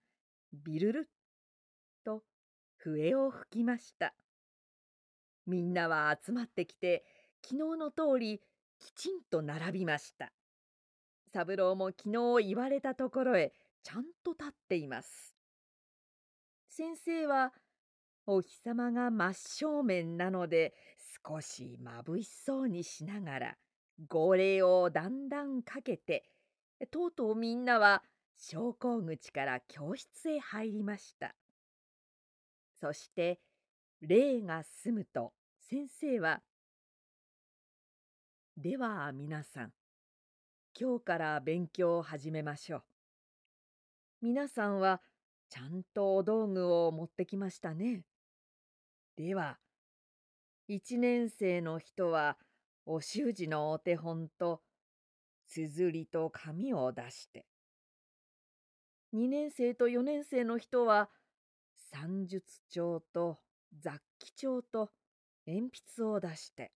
[0.53, 1.03] ビルルッ
[2.05, 2.23] と
[2.77, 4.13] 笛を吹きました
[5.45, 7.03] みんなは集まってきて
[7.43, 8.41] 昨日の通り
[8.79, 10.31] きちんと並びました。
[11.33, 12.09] 三郎も昨
[12.39, 15.35] 日言われたところへちゃんと立っています。
[16.67, 17.53] 先生は
[18.25, 20.73] お日様が真正面なので
[21.27, 23.57] 少しまぶしそうにしながら
[24.07, 26.29] 号令をだんだんかけて
[26.91, 28.03] とうとうみんなは
[28.39, 31.35] 昇降口から教室へ入りました。
[32.79, 33.39] そして
[34.01, 36.41] 礼が済むと先生は
[38.57, 39.73] 「では皆さん
[40.79, 42.83] 今日から勉強を始めましょう。
[44.21, 45.01] 皆さんは
[45.49, 48.05] ちゃんとお道具を持ってきましたね。
[49.17, 49.59] では、
[50.69, 52.37] 一年生の人は
[52.85, 54.61] お習字のお手本と
[55.47, 57.45] 綴りと紙を出して、
[59.11, 61.09] 二年生と四年生の人は
[61.91, 63.39] 算術帳と
[63.79, 64.91] 雑記帳と
[65.47, 66.71] 鉛筆を出して、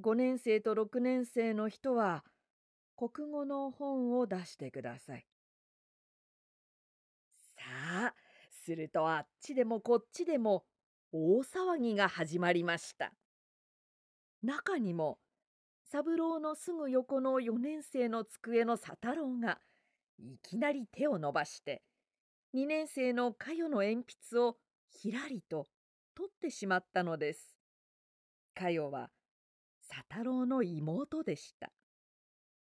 [0.00, 2.24] 五年生と六年生の人は
[2.96, 5.26] 国語の本を出してください。
[7.56, 7.62] さ
[8.08, 8.14] あ、
[8.50, 10.64] するとあっちでもこっちでも
[11.12, 13.12] 大騒ぎが始まりました。
[14.42, 15.18] 中にも
[15.84, 19.60] 三郎のすぐ横の4年生の机の佐太郎が
[20.18, 21.82] いきなり手を伸ばして
[22.54, 23.96] 2年生のかよの鉛
[24.30, 24.56] 筆を
[24.90, 25.66] ひらりと
[26.14, 27.56] 取ってしまったのです。
[28.54, 29.10] かよは
[29.88, 31.72] 佐太郎の妹でした。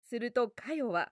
[0.08, 1.08] するとかよは「わあ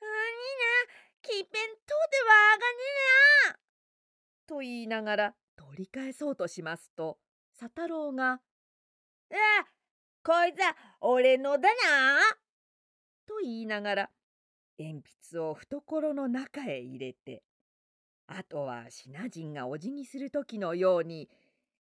[0.00, 2.74] あになきっぺんとではあがね
[3.52, 3.58] な」
[4.46, 7.18] と言いながら取り返そうとしますと
[7.58, 8.40] 佐太郎が
[9.30, 9.66] 「あ
[10.22, 12.20] こいつは俺のだな」
[13.28, 14.10] と言いながら
[14.78, 17.42] 鉛筆を懐の中へ入れて
[18.26, 21.28] あとは品人がお辞儀する時のように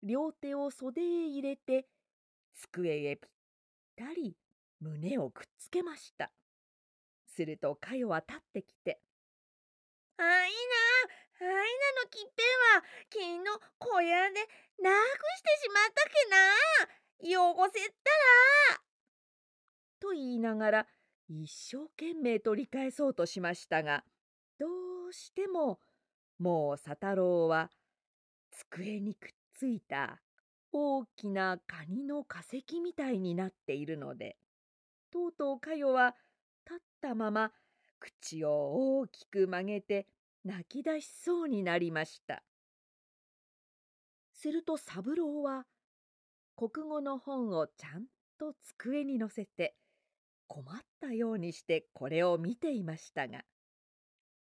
[0.03, 1.87] 両手を袖へ入れて
[2.53, 3.29] 机へぴっ
[3.95, 4.35] たり
[4.81, 6.31] 胸をくっつけました。
[7.25, 8.99] するとかよは立ってきて
[10.17, 10.49] 「あいなあい
[11.45, 13.37] なのきっぺんは昨日
[13.77, 14.39] 小屋で
[14.81, 16.09] なくしてしまった
[17.21, 18.11] けな汚せった
[18.73, 18.81] ら」
[19.99, 20.87] と言いながら
[21.29, 24.03] 一生懸命取り返そうとしましたが
[24.59, 24.65] ど
[25.09, 25.79] うしても
[26.39, 27.69] もう佐太郎は
[28.51, 30.21] 机にくっついた
[30.71, 34.37] 大きなカニの化石みたいになっているので
[35.11, 36.15] とうとうかよは
[36.65, 37.51] 立ったまま
[37.99, 40.07] 口を大きく曲げて
[40.45, 42.43] 泣き出しそうになりました。
[44.33, 45.65] すると三郎は
[46.55, 48.05] 国語の本をちゃん
[48.37, 49.75] と机に載せて
[50.47, 53.43] 困ったようにしてこれを見ていましたが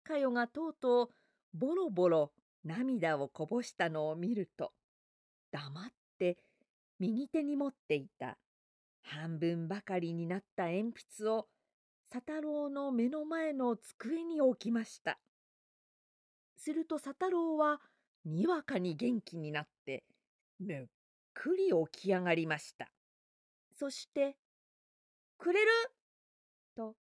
[0.03, 1.09] かよがとうとう
[1.53, 2.33] ボロボロ
[2.65, 4.73] 涙をこぼしたのを見ると
[5.51, 5.85] 黙っ
[6.19, 6.39] て
[6.99, 8.39] 右手に持っていた
[9.03, 11.49] 半分ばかりになった鉛筆を
[12.11, 15.19] 佐太郎の目の前の机に置きました。
[16.57, 17.81] すると佐太郎は
[18.25, 20.05] にわかに元気になって
[20.59, 20.87] むっ
[21.33, 22.91] くり起き上がりました。
[23.73, 24.37] そして
[25.41, 25.71] 「くれる?」
[26.77, 26.97] と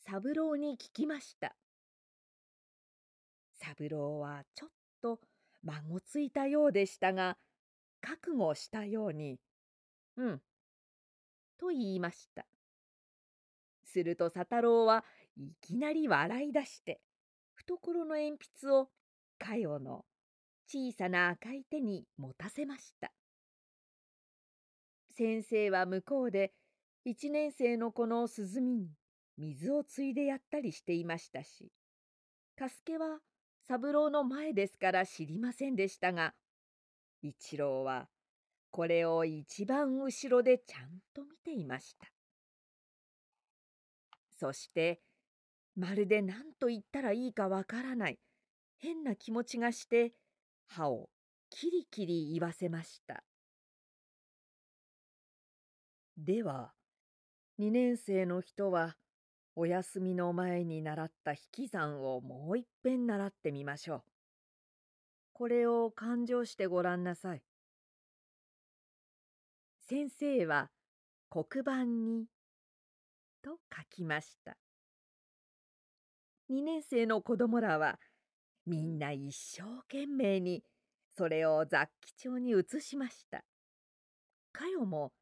[0.00, 1.56] 三郎に聞きました。
[3.54, 4.70] 三郎はちょっ
[5.00, 5.20] と
[5.62, 7.38] まごついたようでしたが
[8.00, 9.40] 覚悟したように
[10.16, 10.42] 「うん」
[11.58, 12.46] と言いました。
[13.84, 15.04] すると佐太郎は
[15.36, 17.00] いきなり笑い出して
[17.54, 18.90] 懐の鉛筆を
[19.38, 20.04] かよの
[20.66, 23.12] 小さな赤い手に持たせました。
[25.10, 26.52] 先生は向こうで
[27.08, 28.90] 一年生の子の涼みに
[29.38, 31.72] 水をついでやったりしていましたし、
[32.54, 33.20] 加助は
[33.66, 36.34] 三郎の前ですから知りませんでしたが、
[37.22, 38.08] 一郎は
[38.70, 42.08] これを一番後ろでちゃんと見ていました。
[44.38, 45.00] そして
[45.76, 48.18] まるで何と言ったらいいかわからない
[48.76, 50.12] 変な気持ちがして
[50.66, 51.08] 歯を
[51.48, 53.24] キリキリ言わせました。
[56.18, 56.72] では
[57.58, 58.96] 2年生の人は
[59.56, 64.02] お休みの前に習った引き算をもういっぺん習ってみましょう。
[65.32, 67.42] これを勘定してごらんなさい。
[69.88, 70.70] 先生は
[71.30, 72.26] 黒板に
[73.42, 74.56] と書きました。
[76.50, 77.98] 2年生の子供らは
[78.66, 80.62] みんな一生懸命に
[81.16, 83.42] それを雑記帳に移しました。
[84.52, 85.12] かよも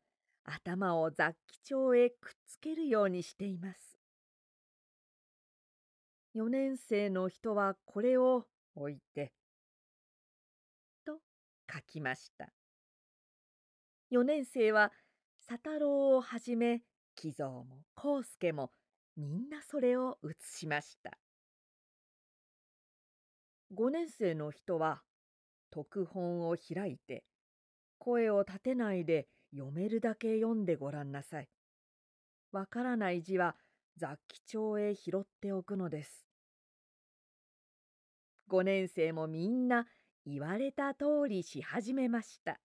[0.46, 3.98] 頭を雑記帳へくっつけるようにしています。
[6.34, 8.44] 4年生の人はこれを
[8.74, 9.32] 置いて
[11.04, 11.18] と
[11.72, 12.52] 書きました。
[14.12, 14.92] 4年生は
[15.48, 16.82] 佐太郎をはじめ
[17.14, 17.66] 木蔵も
[17.96, 18.70] 康介も
[19.16, 21.18] みんなそれを写しました。
[23.74, 25.02] 5年生の人は
[25.70, 27.24] 特本を開いて
[27.98, 29.26] 声を立てないで
[29.56, 31.48] 読めるだけ読んでごらんなさい。
[32.52, 33.56] わからない字は
[33.96, 36.26] 雑記帳へ拾っておくのです。
[38.50, 39.86] 5年生もみんな
[40.26, 42.60] 言われた通りし始めました。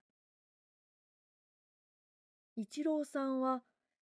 [2.56, 3.64] 一郎さんは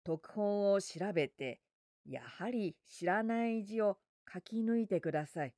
[0.02, 1.60] 特本を調べて
[2.08, 3.98] やはり知らない字を
[4.32, 5.54] 書き抜いてください。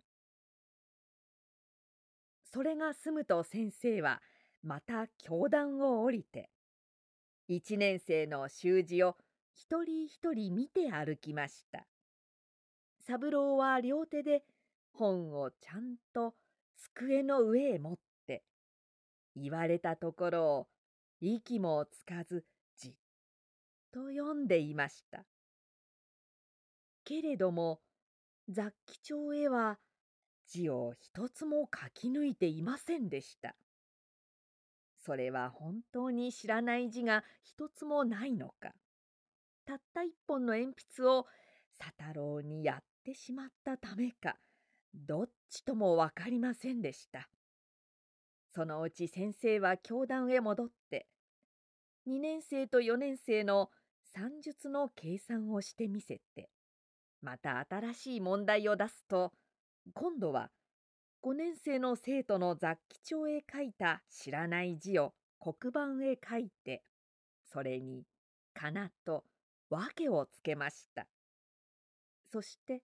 [2.53, 4.21] それが済むと先生は
[4.63, 6.51] また教壇を降りて
[7.55, 9.17] 一年生の習字を
[9.53, 11.87] 一人一人見て歩きました。
[12.99, 14.43] 三郎は両手で
[14.93, 16.35] 本をちゃんと
[16.77, 18.43] 机の上へ持って
[19.37, 20.69] 言われたところを
[21.21, 22.45] 息もつかず
[22.79, 22.93] じっ
[23.93, 25.27] と読んでいました。
[27.05, 27.81] けれども
[28.49, 29.79] 雑記帳へは
[30.47, 33.55] 字を一つも書き抜いていませんでした。
[35.05, 38.73] それは本当に知らない字が一つもないのか。
[39.65, 41.27] たった一本の鉛筆を
[41.79, 44.37] 佐太郎にやってしまったためか、
[44.95, 47.29] どっちとも分かりませんでした。
[48.55, 51.09] そのうち先生は教壇へ戻って、
[52.07, 53.71] 2年生と4年生の
[54.15, 56.51] 算術の計算をしてみせて、
[57.23, 59.33] また新しい問題を出すと、
[59.95, 60.51] 今度は
[61.23, 66.83] 5年生の生徒の雑記帳へ書いた知らない字を黒板へ書いて、
[67.45, 68.05] それに
[68.55, 69.25] 「かな」と
[69.71, 71.07] 訳をつけました。
[72.33, 72.83] そして、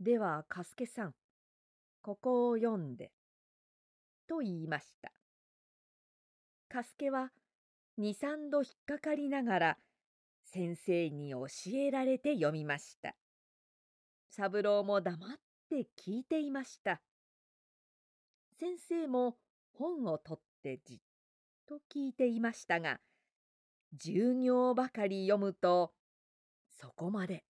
[0.00, 1.14] では、かすけさん、
[2.02, 3.12] ここを読んで、
[4.26, 5.12] と言いました。
[6.68, 7.32] かすけは
[7.96, 9.78] 二三度引っかかりながら
[10.42, 13.14] 先生に教えられて読みました。
[14.30, 17.00] 三郎も黙っって聞いていました。
[18.58, 19.36] 先生も
[19.74, 20.98] 本を取ってじっ
[21.68, 23.00] と聞いていましたが、
[23.92, 25.92] 十行ばかり読むと、
[26.80, 27.44] そこまで。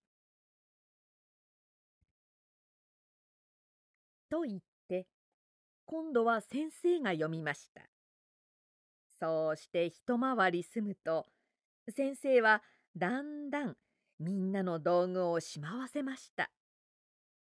[4.30, 5.06] と言って、
[5.84, 7.82] 今度は先生が読みました。
[9.20, 11.26] そうして一回り済むと、
[11.94, 12.62] 先生は
[12.96, 13.76] だんだん
[14.18, 16.50] みんなの道具をしまわせました。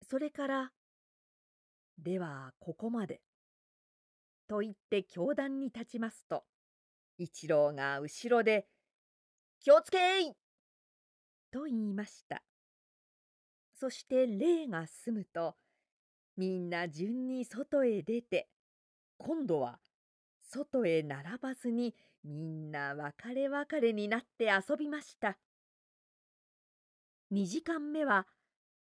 [0.08, 0.72] それから、
[1.98, 3.20] ではここまで。
[4.48, 6.44] と言って教壇に立ちますと、
[7.18, 8.66] 一郎が後ろで、
[9.60, 10.32] 気をつけい
[11.52, 12.42] と言いました。
[13.74, 15.56] そして礼が済むと、
[16.36, 18.48] みんな順に外へ出て、
[19.18, 19.78] 今度は
[20.40, 21.94] 外へ並ばずに
[22.24, 25.38] みんな別れ別れになって遊びました。
[27.32, 28.26] 2時間目は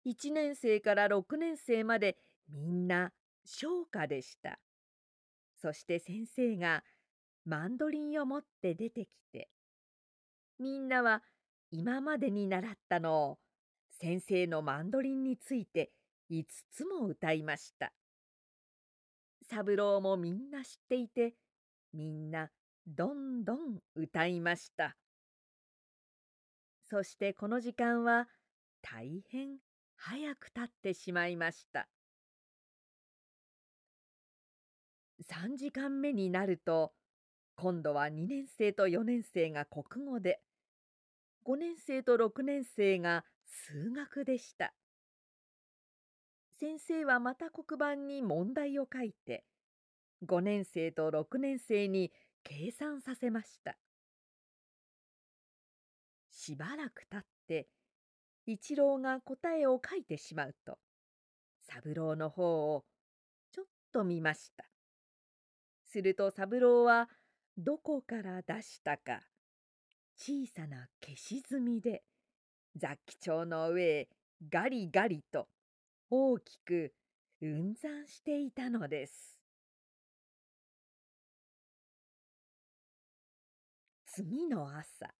[0.06, 2.16] 1年生から6年生まで
[2.48, 3.12] みんな
[3.44, 4.58] 唱歌でした。
[5.60, 6.82] そして先生が
[7.44, 9.48] マンドリンを持って出てきて、
[10.58, 11.22] みんなは
[11.70, 13.38] 今までに習ったのを
[13.90, 15.92] 先生のマンドリンについて
[16.30, 17.92] 5つも歌いました。
[19.48, 21.34] 三郎もみんな知っていて、
[21.92, 22.50] みんな
[22.86, 24.96] どんどん歌いました。
[26.88, 28.28] そしてこの時間は
[28.82, 29.58] 大変
[30.04, 31.88] 早く経ってしまいました。
[35.30, 36.92] 3時間目になると
[37.54, 40.40] 今度は2年生と4年生が国語で
[41.44, 44.74] 5年生と6年生が数学でした。
[46.58, 49.44] 先生はまた黒板に問題を書いて
[50.26, 52.10] 5年生と6年生に
[52.42, 53.78] 計算させました。
[56.32, 57.68] しばらくたって
[58.46, 60.78] 一郎が答えを書いてしまうと
[61.60, 62.84] 三郎の方を
[63.52, 64.64] ちょっと見ました。
[65.86, 67.08] すると三郎は
[67.56, 69.20] どこから出したか
[70.16, 72.02] 小さな消し墨で
[72.76, 74.08] 雑記帳の上へ
[74.50, 75.48] ガリガリと
[76.10, 76.92] 大きく
[77.42, 79.38] うんざんしていたのです。
[84.06, 85.14] 次の朝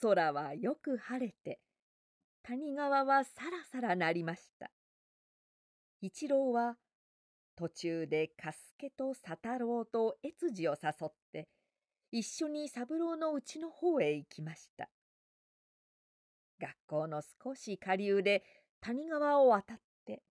[0.00, 1.60] 空はよく晴れて
[2.46, 4.70] 谷川はさらさらなりました。
[6.02, 6.76] 一郎は
[7.56, 11.48] 途中で加助と佐太郎と越次を誘って
[12.12, 14.90] 一緒に三郎の家の方へ行きました。
[16.60, 18.44] 学校の少し下流で
[18.82, 20.22] 谷川を渡って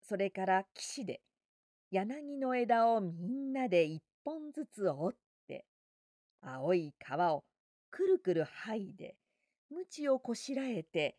[0.00, 1.20] それから岸で
[1.90, 5.66] 柳の枝をみんなで一本ずつ折って
[6.40, 7.44] 青い川を
[7.90, 9.16] くるくる剥いで
[9.70, 11.18] 鞭をこしらえて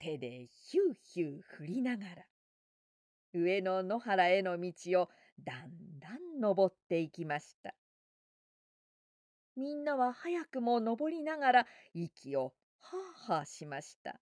[0.00, 2.26] 手でヒューヒュー振りながら
[3.32, 4.72] 上の野原への道
[5.02, 5.08] を
[5.44, 7.74] だんだん登っていきました。
[9.56, 12.96] みんなは早くも登りながら息をは
[13.28, 14.20] あはあしました。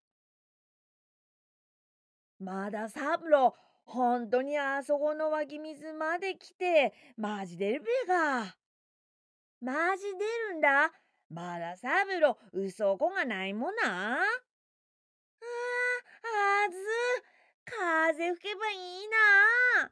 [2.41, 3.55] まだサブロ、
[3.85, 8.57] 本当にあそこの湧き水まで来て、マジ出るべが。
[9.61, 10.93] マジ出るんだ。
[11.31, 14.18] まだサブロ、嘘こがないもな。
[15.43, 15.47] あ
[16.66, 16.76] あ、ず、
[17.64, 18.74] 風吹けばい
[19.05, 19.91] いな。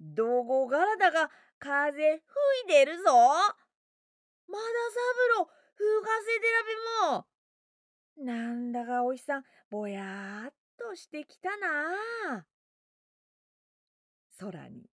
[0.00, 2.20] どこからだか風吹
[2.64, 3.04] いてるぞ。
[3.04, 5.00] まだサ
[5.36, 5.46] ブロー、
[5.76, 8.32] 吹かせてらべも。
[8.32, 12.46] なんだかお日さん、ぼやっとしてきたな
[14.38, 14.88] 空に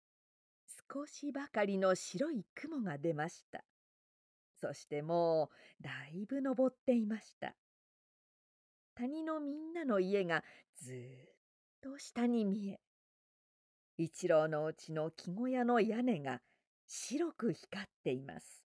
[0.92, 3.64] 少しばかりの白い雲が出ました。
[4.60, 5.50] そしても
[5.80, 7.54] うだいぶ登っていました。
[8.94, 10.44] 谷のみんなの家が
[10.80, 10.96] ずっ
[11.82, 12.80] と下に見え、
[13.98, 16.40] 一郎のうちの木小屋の屋根が
[16.86, 18.64] 白く光っています。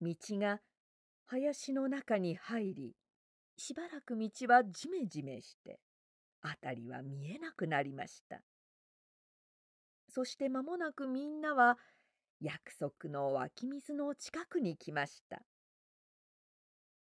[0.00, 0.60] 道が
[1.26, 2.94] 林の中に入り、
[3.60, 5.78] しばらく道はじめじめして
[6.42, 8.40] 辺りは見えなくなりました
[10.08, 11.76] そして間もなくみんなは
[12.40, 15.42] 約束の湧き水の近くに来ました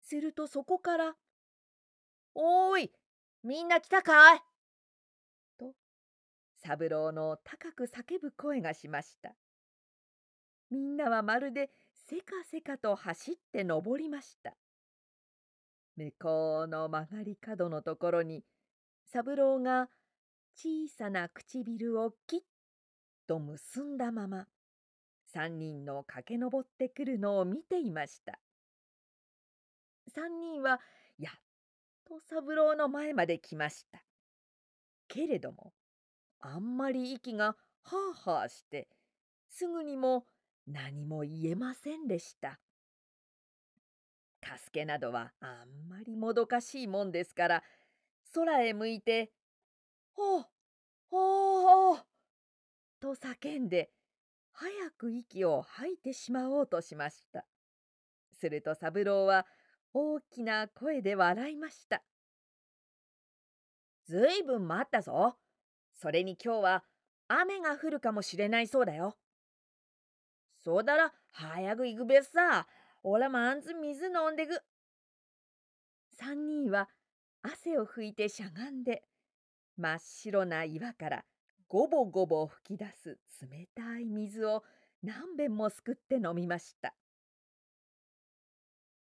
[0.00, 1.14] するとそこから
[2.38, 2.92] 「おーい
[3.42, 4.40] みんな来たかい?」
[5.58, 5.74] と
[6.58, 9.34] 三郎の高く叫ぶ声がしました。
[10.68, 14.54] みんなはまるでせかせかと走って登りました。
[15.96, 18.44] 向こうの曲がり角のところに
[19.04, 19.88] 三郎が
[20.54, 22.40] 小さな唇をきっ
[23.26, 24.46] と結んだまま
[25.24, 28.38] 三人の駆け上ってくるのを見ていました。
[30.08, 30.80] 三人は
[32.06, 34.02] と三郎の前まで来ました
[35.08, 35.72] けれども
[36.40, 37.96] あんまり息がは
[38.26, 38.88] あはあして
[39.48, 40.24] すぐにも
[40.66, 42.60] 何も言えませんでした
[44.42, 47.62] 助けなどはあんまりもどかしいもんですから
[48.34, 49.32] 空へ向いて
[50.14, 50.44] 「ほう
[51.10, 51.98] ほう」
[53.00, 53.90] と叫んで
[54.52, 57.44] 早く息を吐いてしまおうとしました。
[58.32, 59.46] すると三郎は
[59.98, 62.02] 大きな声で笑いました。
[64.04, 65.38] ずいぶん待ったぞ。
[65.94, 66.84] それに今日は
[67.28, 69.16] 雨が降るかもしれないそうだよ。
[70.62, 72.66] そうだら早く行くべさ。
[73.04, 74.60] おらまんず水飲んでく。
[76.12, 76.90] 三人は
[77.40, 79.02] 汗を拭いてしゃがんで
[79.78, 81.24] 真っ白な岩から
[81.68, 84.62] ごぼごぼ吹き出す冷たい水を
[85.02, 86.94] 何べんもすくって飲みました。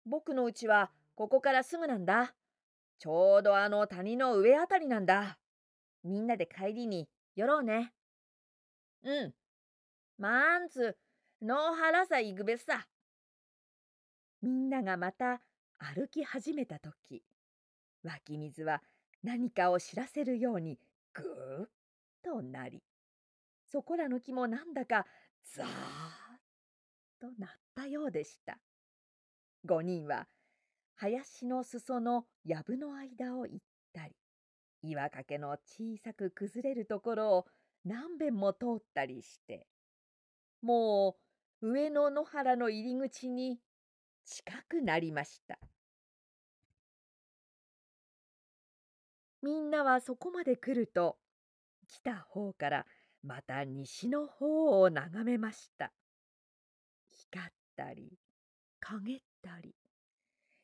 [0.06, 2.34] 僕のうちはここからすぐなんだ。
[2.98, 5.38] ちょうどあの谷の上あたりなんだ。
[6.02, 7.92] みんなで帰りに寄ろうね。
[9.02, 9.34] うん。
[10.18, 10.96] まんつ、
[11.42, 12.86] 野原さ行くべさ。
[14.42, 15.40] みんながまた
[15.78, 17.22] 歩き始めた時
[18.02, 18.82] 湧き水は
[19.22, 20.78] 何かを知らせるように
[21.14, 21.68] ぐーっ
[22.22, 22.82] となり
[23.70, 25.06] そこらの木もなんだか
[25.54, 25.68] ザーッ
[27.20, 28.58] となったようでした
[29.66, 30.26] 5人は
[30.96, 33.58] 林の裾の藪の間を行っ
[33.92, 34.14] たり
[34.82, 37.46] 岩掛の小さく崩れるところを
[37.84, 39.66] 何べんも通ったりして
[40.62, 41.16] も
[41.62, 43.58] う上の野原の入り口に
[44.24, 45.58] 近くなりました。
[49.42, 51.18] みんなはそこまで来ると
[51.86, 52.86] 来た方から
[53.22, 55.92] また西の方を眺めました。
[57.10, 58.18] 光ったり
[58.80, 59.74] 陰たり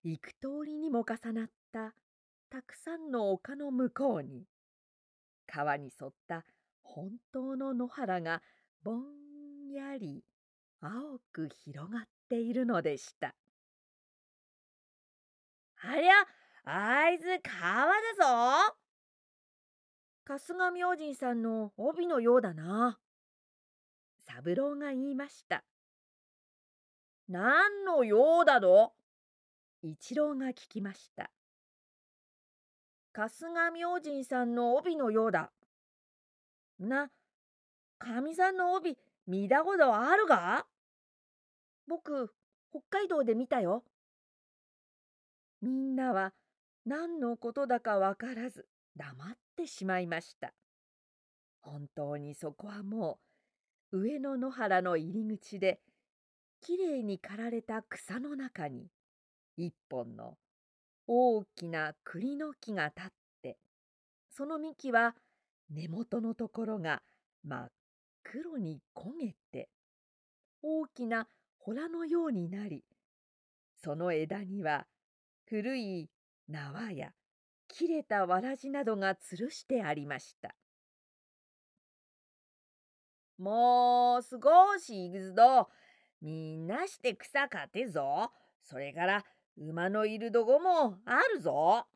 [0.03, 1.95] 幾通りにも重なった
[2.49, 4.47] たくさんの丘の向こうに
[5.47, 6.45] 川に沿った
[6.83, 8.43] 本当の野原が
[8.83, 10.25] ぼんやり
[10.81, 13.35] 青く広がっているのでした。
[15.83, 16.13] ありゃ、
[16.65, 17.93] あいつ川だ
[18.69, 18.75] ぞ。
[20.25, 22.99] 春日明神さんの帯のようだな。
[24.27, 25.65] 三郎が言いました。
[27.31, 28.93] 何のようだど？
[29.83, 31.31] 一郎が聞きました。
[33.15, 35.53] 春日明神さんの帯のようだ。
[36.81, 37.09] な、
[38.01, 40.67] かみさんの帯見たことあるか
[41.87, 42.35] 僕、
[42.73, 43.85] 北海道で見たよ。
[45.63, 46.33] みんなは
[46.85, 48.67] 何のことだかわからず
[48.97, 50.53] 黙ってしまいました。
[51.63, 53.21] 本当にそこはも
[53.93, 55.81] う上野野原の入り口で
[56.61, 58.89] きれいに刈られた草の中に
[59.57, 60.37] 一本の
[61.07, 63.11] 大きな栗の木が立っ
[63.43, 63.59] て
[64.31, 65.15] その幹は
[65.71, 67.03] 根元のところが
[67.45, 67.71] 真っ
[68.23, 69.69] 黒に焦げて
[70.63, 71.27] 大きな
[71.59, 72.85] 洞のようになり
[73.83, 74.87] その枝には
[75.49, 76.09] 古い
[76.49, 77.11] 縄や
[77.69, 80.55] 切れたわらじなどが吊るしてありました。
[83.39, 85.69] もう少し行くぞ。
[86.21, 88.31] みんなして草かてぞ。
[88.63, 89.25] それから
[89.57, 91.87] 馬のいるどこもあるぞ。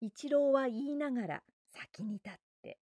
[0.00, 2.78] 一郎は言いながら先に立って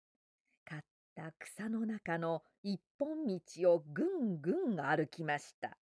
[0.65, 0.83] 買っ
[1.15, 3.41] た草の中の一本道
[3.75, 5.77] をぐんぐん歩きました。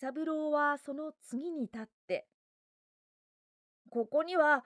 [0.00, 2.28] 三郎はその次に立って
[3.90, 4.64] 「ここには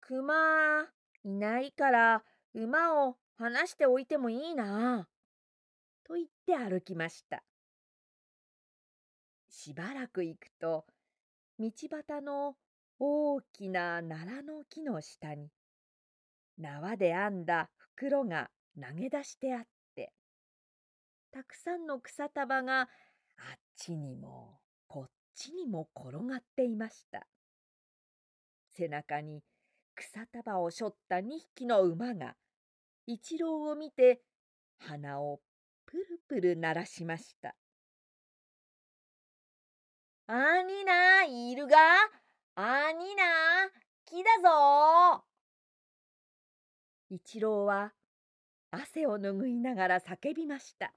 [0.00, 0.88] 熊
[1.24, 5.08] いないから馬を離しておいてもいいな。
[6.04, 7.44] と言って歩きました。
[9.62, 10.86] しばらく行くと
[11.58, 12.54] 道端の
[12.98, 15.50] 大きな奈良の木の下に
[16.56, 19.62] 縄で編んだ袋が投げ出してあっ
[19.94, 20.14] て
[21.30, 22.88] たくさんの草束があっ
[23.76, 27.26] ちにもこっちにも転がっていました
[28.74, 29.42] 背中に
[29.94, 32.34] 草束を背負った2匹の馬が
[33.06, 34.22] 一郎を見て
[34.78, 35.40] 鼻を
[35.84, 37.59] プルプル鳴らしました。
[40.32, 41.76] あにないるが？
[42.54, 43.68] あにな
[44.04, 45.24] 木だぞ。
[47.08, 47.92] 一郎は
[48.70, 50.94] 汗を拭いながら叫びました。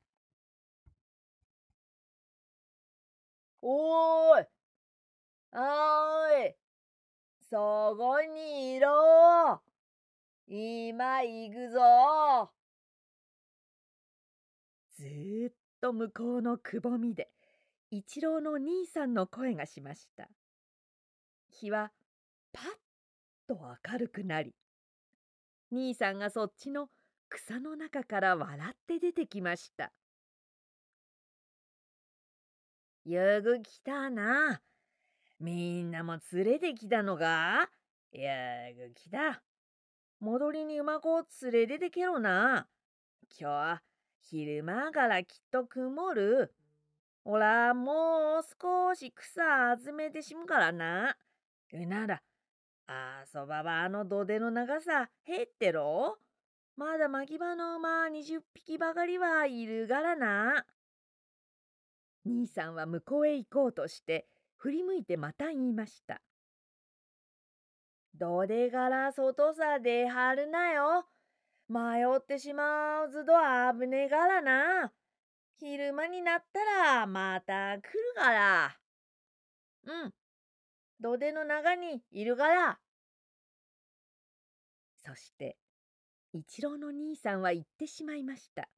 [3.64, 4.48] おーい
[5.54, 6.56] あーい
[7.50, 9.64] そこにいろ。
[10.46, 12.52] 今行くぞ
[14.96, 17.32] ずーっと向こうのくぼみで
[17.96, 20.28] 一郎の兄さんの声がしました。
[21.52, 21.92] 日は
[22.52, 22.66] パッ
[23.48, 24.56] と明るくなり
[25.72, 26.88] 兄さんがそっちの
[27.30, 29.92] 草の中から笑って出てきました。
[33.06, 34.60] よく来たな。
[35.40, 37.70] みんなも連れてきたのか
[38.12, 38.22] よ
[38.90, 39.44] く来た。
[40.20, 42.68] 戻りに馬子を連れててけろな。
[43.40, 43.84] 今日は
[44.20, 46.56] 昼間からきっと曇る。
[47.26, 51.16] おら、もう少し草集めてしむからな。
[51.72, 52.22] うなら、
[52.88, 56.18] あそばばあの土手の長さ減ってろ。
[56.76, 60.66] まだ牧場の馬20匹ばかりはいるからな。
[62.26, 66.22] 兄さんは向こうへ行こうとして振り向いてまた言いました。
[68.16, 71.06] どでから外さ出はるなよ。
[71.70, 73.34] 迷ってしまうずど
[73.80, 74.92] 危ねえからな。
[75.64, 77.82] 昼間になったらまた来る
[78.16, 78.78] から。
[79.86, 80.14] うん。
[81.00, 82.80] 土手の中にいるから。
[85.06, 85.58] そして、
[86.34, 88.70] 一郎の兄さんは行ってしまいました。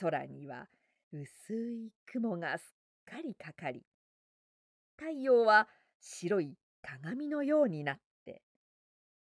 [0.00, 0.68] 空には
[1.12, 2.74] 薄い雲がす
[3.12, 3.84] っかりかかり、
[4.96, 5.68] 太陽は
[6.00, 8.42] 白い鏡のようになって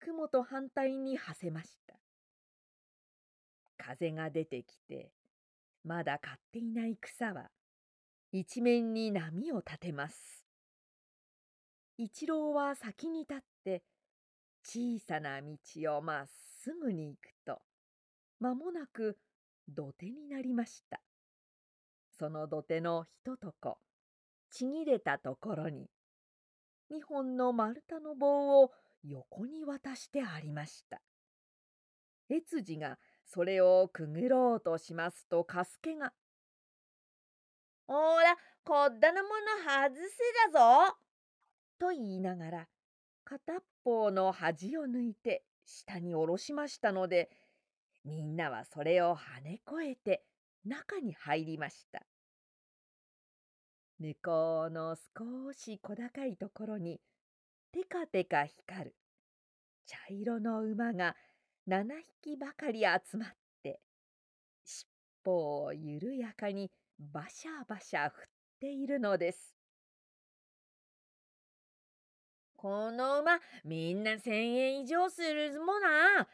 [0.00, 1.94] 雲と反対に馳せました
[3.76, 5.12] 風が出てきて
[5.88, 7.48] まだ刈っていない草は
[8.30, 10.44] 一面に波を立てます
[11.96, 13.82] 一郎は先に立って
[14.62, 16.26] 小さな道をまっ
[16.62, 17.62] すぐに行くと
[18.38, 19.16] 間もなく
[19.66, 21.00] 土手になりました
[22.18, 23.78] その土手のひととこ
[24.50, 25.86] ちぎれたところに
[26.92, 28.72] 2本の丸太の棒を
[29.04, 31.00] 横に渡してありました。
[32.30, 32.98] 越次が
[33.28, 36.14] それをくぐろうとしますとカスケが
[37.86, 40.96] 「ほらこっだのもの外せだぞ!」
[41.78, 42.68] と言いながら
[43.24, 47.30] 片っぽの端を抜いて下に下ろしましたので
[48.04, 50.24] みんなはそれを跳ね越えて
[50.64, 52.06] 中に入りました。
[53.98, 57.00] 向こうの少し小高いところに
[57.72, 58.96] テカテカ光る
[59.86, 61.16] 茶色の馬が
[61.68, 61.84] 7
[62.22, 63.28] 匹ばかり集まっ
[63.62, 63.78] て
[64.64, 64.88] 尻
[65.26, 68.24] 尾を緩やかにバシャバシャ振っ
[68.58, 69.54] ているのです。
[72.56, 76.26] この馬みんな千円以上するもな。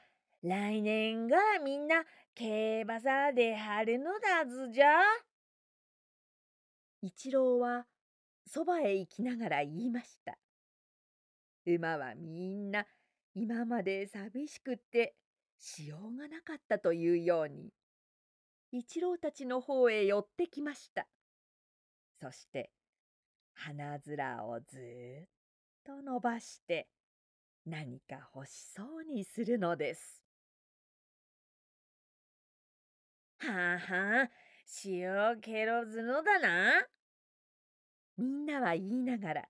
[0.45, 2.05] 来年がみんな
[2.37, 5.01] 競馬さで張るのだずじゃ。
[7.03, 7.87] 一郎は
[8.47, 10.39] そばへ行きながら言いました。
[11.67, 12.87] 馬はみんな
[13.35, 15.17] 今まで寂しくって
[15.65, 17.71] しようがなかったというように
[18.71, 21.07] 一郎たちの方へ寄ってきました
[22.21, 22.71] そして
[23.55, 24.79] 鼻面をず
[25.25, 25.27] っ
[25.87, 26.89] と伸ばして
[27.65, 30.23] 何か欲しそうにするのです。
[33.39, 34.31] はあはあ、
[34.85, 36.87] 塩ケロズのだな。
[38.19, 39.49] みんなは言いながら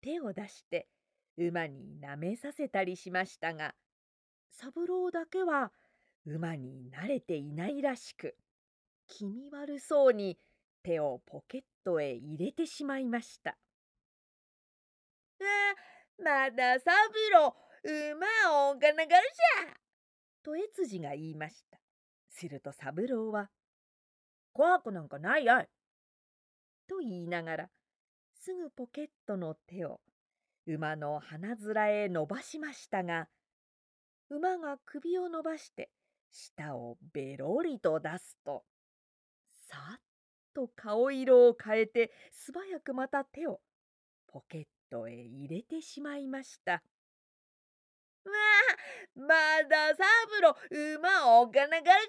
[0.00, 0.88] 手を出して
[1.36, 3.74] 馬に舐めさせたりしましたが
[4.50, 5.72] 三郎だけは
[6.26, 8.36] 馬に慣れていないらしく
[9.06, 10.38] 気味悪そうに
[10.82, 13.56] 手をポケットへ入れてしまいました。
[15.40, 15.44] あ
[16.22, 16.94] まだ三
[17.32, 19.74] 郎馬をおがながるじゃ
[20.42, 21.78] と越次が言いました。
[22.28, 23.50] すると三郎は
[24.52, 25.68] 「怖くなんかないやい」
[26.86, 27.70] と言いながら
[28.34, 30.00] すぐポケットの手を
[30.66, 33.28] 馬の鼻面へ伸ばしましたが
[34.30, 35.90] 馬が首を伸ばして
[36.30, 38.64] 舌をべろりと出すと
[39.68, 40.00] さっ
[40.54, 43.60] と顔色を変えて素早くまた手を
[44.26, 46.72] ポケットへ入れてしまいました。
[46.72, 46.80] わ
[49.14, 49.34] あま
[49.68, 50.56] だサブロ
[50.98, 52.08] 馬をおかながる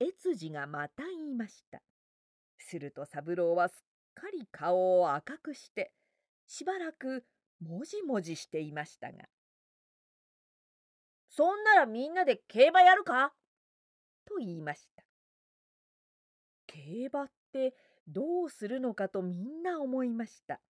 [0.00, 1.80] じゃ越次がまた言いました。
[2.58, 3.74] すると三郎はすっ
[4.14, 5.92] かり顔を赤くして
[6.46, 7.24] しばらく
[7.60, 9.24] もじもじしていましたが
[11.36, 13.34] 「そんならみんなで競馬やるか?」
[14.24, 15.04] と言いました。
[16.66, 17.74] 競馬って
[18.08, 20.62] どうするのかとみんな思いました。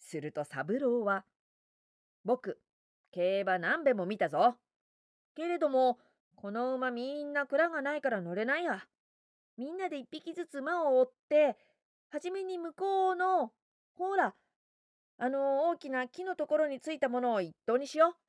[0.00, 1.24] すると三郎は
[2.24, 2.60] 「僕
[3.12, 4.58] 競馬何べも見たぞ。
[5.36, 6.00] けれども
[6.34, 8.88] この馬みんな蔵がないから乗れないや。
[9.56, 11.56] みんなで一匹ずつ馬を追って
[12.08, 13.54] はじめに向こうの
[13.94, 14.34] ほら
[15.18, 18.25] あの大きな木のところについたものを一頭にしよう。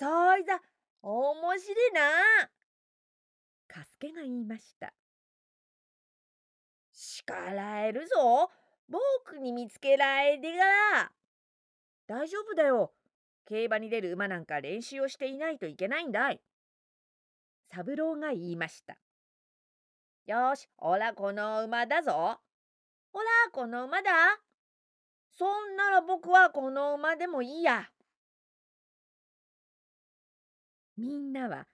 [0.00, 0.58] そういざ
[1.02, 2.00] 面白いな。
[3.68, 4.94] カスケが言いました。
[6.90, 8.50] 叱らえるぞ。
[8.88, 11.12] 僕に見つけられてから。
[12.06, 12.94] 大丈夫だよ。
[13.44, 16.40] 競馬に出る馬なんか練習をしていないといけないんだい。
[17.70, 18.96] 三郎が言いました。
[20.24, 22.40] よし、おらこの馬だぞ。
[23.12, 24.40] おらこの馬だ。
[25.36, 27.90] そんなら僕はこの馬でもいいや。
[31.00, 31.66] みんなは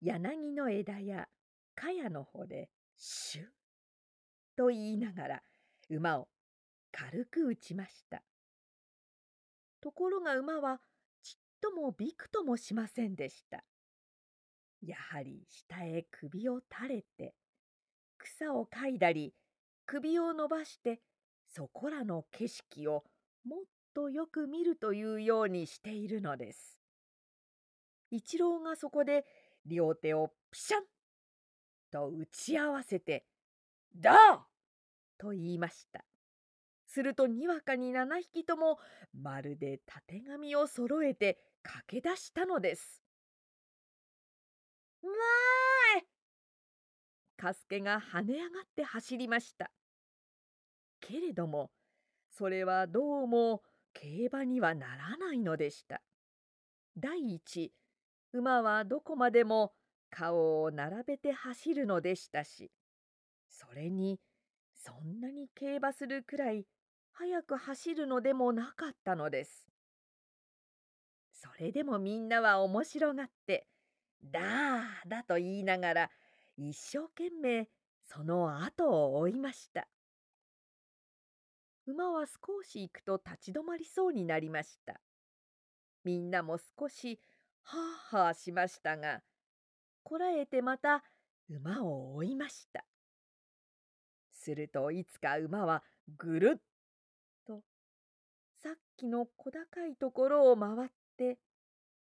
[0.00, 1.28] 柳の枝や
[1.76, 3.44] 茅の穂でシュッ
[4.56, 5.42] と言いながら
[5.88, 6.26] 馬を
[6.90, 8.24] 軽く打ちました。
[9.80, 10.80] ところが馬は
[11.22, 13.62] ちっともびくともしませんでした。
[14.82, 17.36] やはり下へ首を垂れて
[18.18, 19.34] 草を嗅いだり
[19.86, 21.00] 首を伸ばして
[21.46, 23.04] そこらの景色を
[23.44, 23.60] もっ
[23.94, 26.83] とよく見るというようにしているのです。
[28.14, 29.26] 一郎がそこで
[29.66, 30.84] 両手をピシャン
[31.90, 33.26] と打ち合わせて
[33.94, 34.46] 「だ!」
[35.18, 36.04] と言いました。
[36.86, 38.78] するとにわかに7匹とも
[39.12, 43.02] まるでたてがみをそろえて駆け出したのです。
[45.02, 46.06] わーい
[47.36, 49.72] カスケが跳ね上がって走りました。
[51.00, 51.72] けれども
[52.30, 53.62] それはどうも
[53.92, 56.00] 競馬にはならないのでした。
[56.96, 57.72] 第一
[58.34, 59.72] 馬はどこまでも
[60.10, 62.72] 顔を並べて走るのでしたし
[63.48, 64.18] それに
[64.74, 66.66] そんなに競馬するくらい
[67.12, 69.68] 速く走るのでもなかったのです。
[71.30, 73.68] それでもみんなは面白がって
[74.20, 76.10] 「だーだ」と言いながら
[76.56, 77.68] 一生懸命
[78.02, 79.86] その後を追いました。
[81.86, 85.00] 馬は少し行くと立ち止まりそうになりました。
[86.02, 87.20] みんなも少し
[87.64, 87.78] は
[88.12, 89.20] あはあしましたが
[90.02, 91.02] こらえてまた
[91.48, 92.84] 馬を追いました。
[94.32, 95.82] するといつか馬は
[96.18, 96.60] ぐるっ
[97.46, 97.62] と
[98.62, 101.38] さっきの小高いところを回って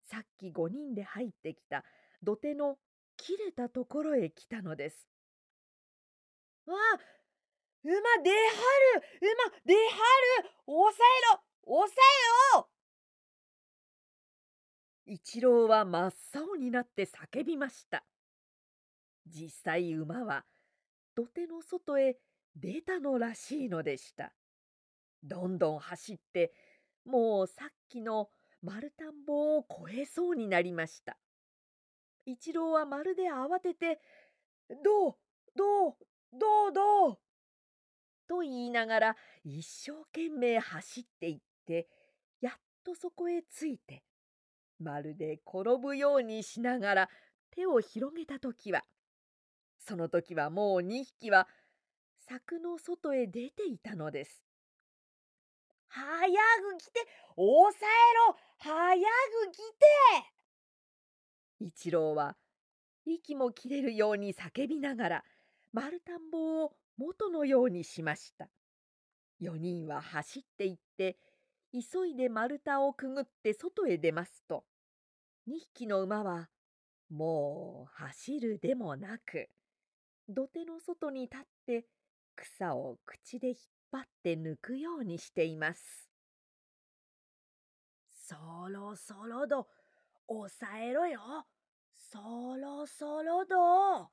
[0.05, 1.83] さっき5人で入ってきた
[2.21, 2.77] 土手の
[3.17, 5.07] 切れたところへ来たのです。
[6.65, 6.99] わあ
[7.83, 7.93] 馬
[8.23, 8.35] 出は
[8.95, 9.79] る馬出は
[10.43, 12.69] る抑えろ抑えろ
[15.11, 18.05] 一郎は真っ青になって叫びました。
[19.25, 20.45] 実際馬は
[21.15, 22.19] 土手の外へ
[22.55, 24.35] 出たのらしいのでした。
[25.23, 26.53] どんどん走って
[27.05, 28.29] もうさっきの
[28.61, 31.17] 丸田んぼを越えそうになりました。
[32.27, 33.99] 一郎はまるで慌てて
[34.83, 35.15] 「どう
[35.55, 35.97] どう
[36.33, 37.17] どうどう」
[38.29, 41.89] と言いながら一生懸命走っていって
[42.41, 42.53] やっ
[42.83, 44.03] とそこへ着いて
[44.79, 47.09] まるで転ぶようにしながら
[47.51, 48.83] 手を広げた時は
[49.77, 51.47] その時はもう2匹は
[52.17, 54.43] 柵の外へ出ていたのです。
[55.87, 56.99] 早く来て
[57.35, 59.85] 抑えろ早く来て
[61.59, 62.37] 一郎は
[63.05, 65.23] 息も切れるように叫びながら
[65.73, 68.49] 丸田んぼを元のようにしました。
[69.41, 71.17] 4人は走って行って
[71.71, 74.65] 急いで丸太をくぐって外へ出ますと
[75.49, 76.47] 2匹の馬は
[77.09, 79.49] もう走るでもなく
[80.27, 81.85] 土手の外に立って
[82.35, 83.57] 草を口で引っ
[83.91, 86.07] 張って抜くようにしています。
[88.11, 88.35] そ
[88.69, 89.65] ろそろど
[90.27, 91.19] 抑えろよ
[91.95, 92.19] そ
[92.55, 94.11] ろそろど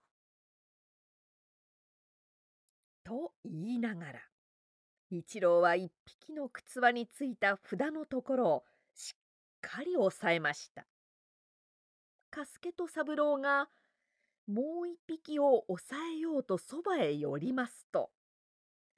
[3.04, 4.20] と言いながら
[5.10, 8.64] 一郎は一匹の靴輪についた札のところを
[8.94, 9.12] しっ
[9.60, 10.86] かり押さえました。
[12.36, 13.70] 加助と三郎が
[14.46, 18.10] もう一匹を抑えようとそばへ寄りますと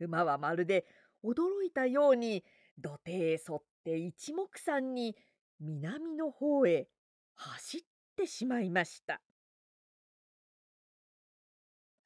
[0.01, 0.87] 馬はまるで
[1.25, 2.43] 驚いたように
[2.77, 5.15] 土手へ沿って一目散に
[5.61, 6.89] 南の方へ
[7.37, 7.81] 走っ
[8.17, 9.21] てしまいました。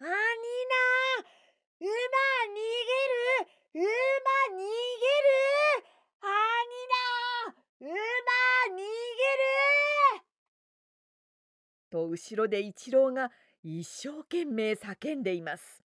[0.00, 0.12] あにな
[1.80, 3.88] 馬逃げる馬
[4.52, 5.32] 逃げる
[6.20, 6.28] 兄
[6.90, 9.71] だ馬逃げる
[11.92, 13.30] と後ろで一郎が
[13.62, 15.84] 一生懸命叫んでいます。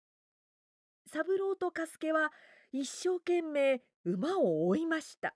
[1.06, 2.32] 三郎と加助は
[2.72, 5.36] 一生懸命馬を追いました。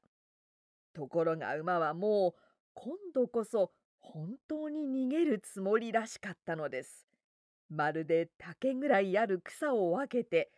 [0.93, 2.33] ところが馬はもう
[2.73, 7.05] 今度こそ本当に逃げるつもりらしかったのです。
[7.69, 10.51] まるで竹ぐらいある草を分けて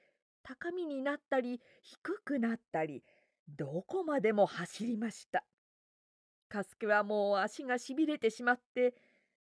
[0.44, 3.04] 高みになったり低くなったり
[3.48, 5.46] どこまでも走りました
[6.50, 8.96] カスケはもう足がしびれてしまって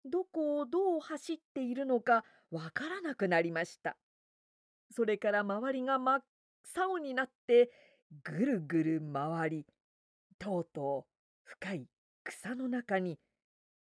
[0.06, 3.97] どこをどう走っているのかわからなくなりました
[4.91, 6.24] それから周りが真っ
[6.76, 7.72] 青になって
[8.24, 9.66] ぐるぐる回り
[10.39, 11.12] とうとう
[11.43, 11.88] 深い
[12.24, 13.20] 草の中に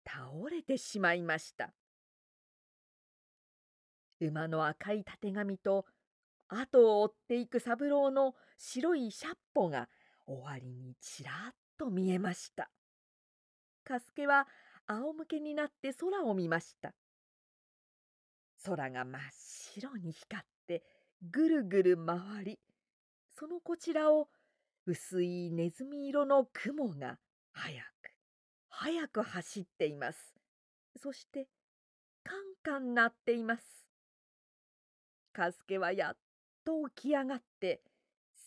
[0.07, 1.73] 倒れてしまいました
[4.21, 5.87] 馬の赤いたてがみと
[6.49, 9.89] 後を追っていく三郎の白いシャッポが
[10.27, 12.71] 終わりにちらっと見えました。
[13.85, 14.47] カスケは
[14.87, 16.95] 仰向けになって空を見ました。
[18.65, 20.83] 空が真っ白に光って
[21.23, 22.59] ぐるぐる回り、
[23.39, 24.29] そのこちらを
[24.87, 27.19] 薄いネズミ色の雲が
[27.53, 27.95] 早く
[28.69, 30.35] 早く走っています。
[30.97, 31.49] そして
[32.23, 33.87] カンカン鳴っています。
[35.33, 36.17] カスケはやっ
[36.65, 37.83] と起き上がって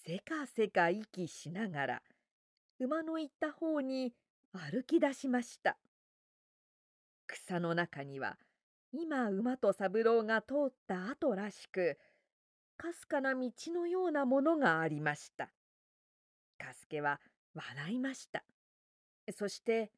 [0.06, 2.02] せかせか息しながら
[2.80, 4.14] 馬の行った方に
[4.54, 5.78] 歩き出しました
[7.28, 8.38] 草の中には
[8.92, 11.98] 今馬と三郎が通った後らしく
[12.78, 15.46] かすかな道のようなものがありました
[16.58, 17.20] かすけは
[17.54, 18.44] 笑いました
[19.32, 19.92] そして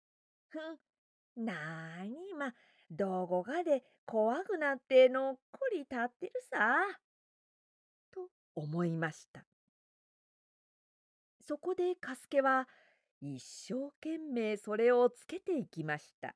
[0.48, 2.54] 「ふんなーに今
[2.90, 6.78] どこかで怖くなってのっこり立ってるさ」
[8.12, 9.44] と思いました。
[11.40, 12.68] そこでカスケは
[13.20, 16.34] 一生懸命それをつけていきました。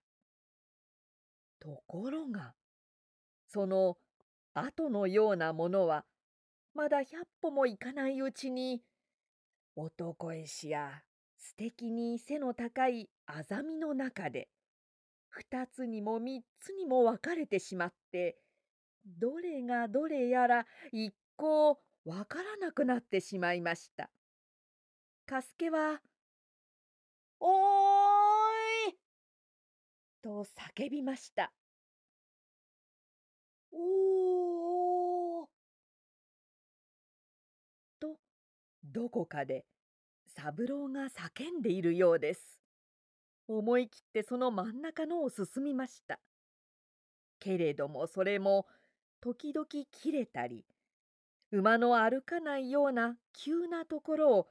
[1.61, 2.55] ところが
[3.47, 3.97] その
[4.55, 6.05] 後のようなものは
[6.75, 8.83] まだ百歩もいかないうちに
[9.77, 11.03] 男絵師や
[11.39, 14.49] 素敵に背の高いあざみの中で
[15.29, 18.37] 二つにも三つにも分かれてしまって
[19.07, 24.11] どれがどれやら一向わからなくなってしまいました。
[25.27, 26.01] カスケは、
[27.39, 28.60] おーい
[30.23, 31.53] と叫びました。
[33.73, 35.47] おー
[38.01, 38.17] と、
[38.85, 39.65] どこかで
[40.27, 42.61] 三郎が叫んでいるようです。
[43.49, 46.21] 思い切ってその真ん中のを進みました。
[47.41, 48.67] けれどもそれも
[49.21, 50.65] 時々切れたり
[51.51, 54.49] 馬の歩かないような急なところを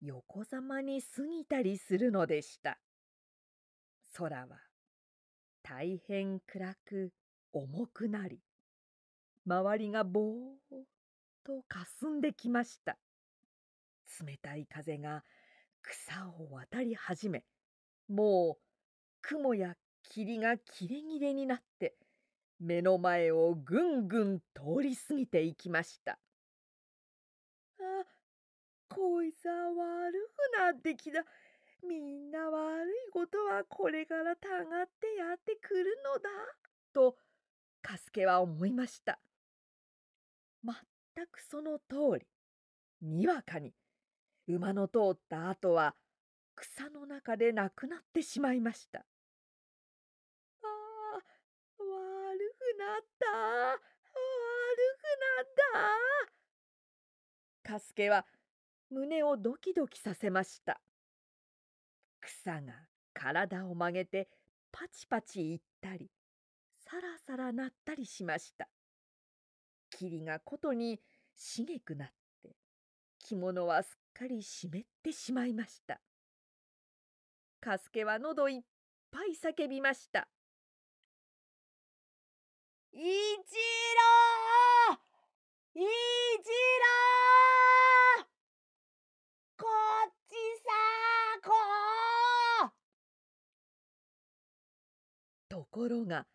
[0.00, 2.80] 横ざまに過ぎたりするのでした。
[4.16, 4.69] 空は
[5.70, 7.12] 大変暗く
[7.52, 8.40] 重くなり、
[9.46, 10.84] 周りがぼーっ
[11.44, 12.98] とかすんできました。
[14.26, 15.22] 冷たい風が
[15.80, 17.44] 草を渡り始め、
[18.08, 18.62] もう
[19.22, 21.94] 雲や霧がキレキレになって、
[22.58, 26.18] 目の前をぐんぐん通り過ぎていきました。
[27.78, 28.04] あ、
[28.88, 31.24] こいつは悪くなってきた。
[31.82, 36.28] みんな悪いことはこれからたがってやってくるのだ。
[36.92, 37.16] と
[37.82, 39.18] カスケは思いました。
[40.62, 42.26] 全くその通り。
[43.02, 43.72] にわかに
[44.46, 45.94] 馬の通った後は
[46.54, 48.98] 草の中でなくなってしまいました。
[48.98, 49.04] あ
[50.62, 53.26] あ悪くなった。
[53.72, 53.78] 悪
[54.98, 55.46] くなっ
[57.64, 58.26] たカスケは
[58.90, 60.80] 胸をドキドキさせました。
[62.20, 62.72] 草が
[63.14, 64.28] 体を曲げて
[64.72, 66.10] パチパチいったり
[66.78, 68.68] さらさら鳴ったりしました。
[69.90, 71.00] 霧がことに
[71.36, 72.08] しげくなっ
[72.42, 72.56] て
[73.18, 74.70] 着物はすっかり湿っ
[75.02, 76.00] てしまいました。
[77.60, 78.62] カスケは喉いっ
[79.10, 80.28] ぱい叫びました
[82.92, 83.04] 一郎
[85.74, 85.84] 一郎
[89.58, 89.66] こ
[90.08, 90.32] っち
[90.64, 90.70] さ
[91.44, 91.52] こ
[95.50, 96.26] ところが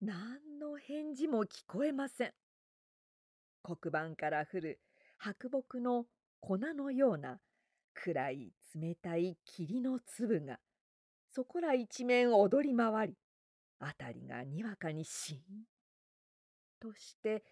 [0.00, 2.32] 何の返事も聞こえません。
[3.62, 4.80] 黒板から降る
[5.16, 6.06] 白木の
[6.40, 7.38] 粉のような
[7.94, 10.58] 暗い冷たい霧の粒が
[11.32, 13.14] そこら一面踊り回り
[13.78, 15.38] 辺りがにわかにしん
[16.80, 17.44] として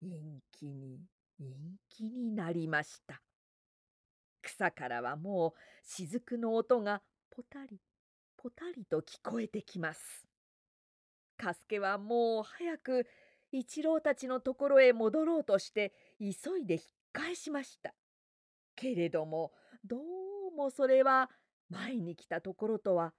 [0.00, 0.14] 陰
[0.52, 1.00] 気に
[1.40, 1.50] 陰
[1.88, 3.20] 気になりました。
[4.42, 7.80] 草からはもう雫の音がポタリ
[8.36, 10.35] ポタリと聞こえてきます。
[11.36, 13.06] カスケはもう早く
[13.52, 16.82] 一郎たちのところへ戻ろうとして急いで引っ
[17.12, 17.94] 返しました。
[18.74, 19.52] けれども
[19.84, 21.30] どうもそれは
[21.70, 23.12] 前に来たところとは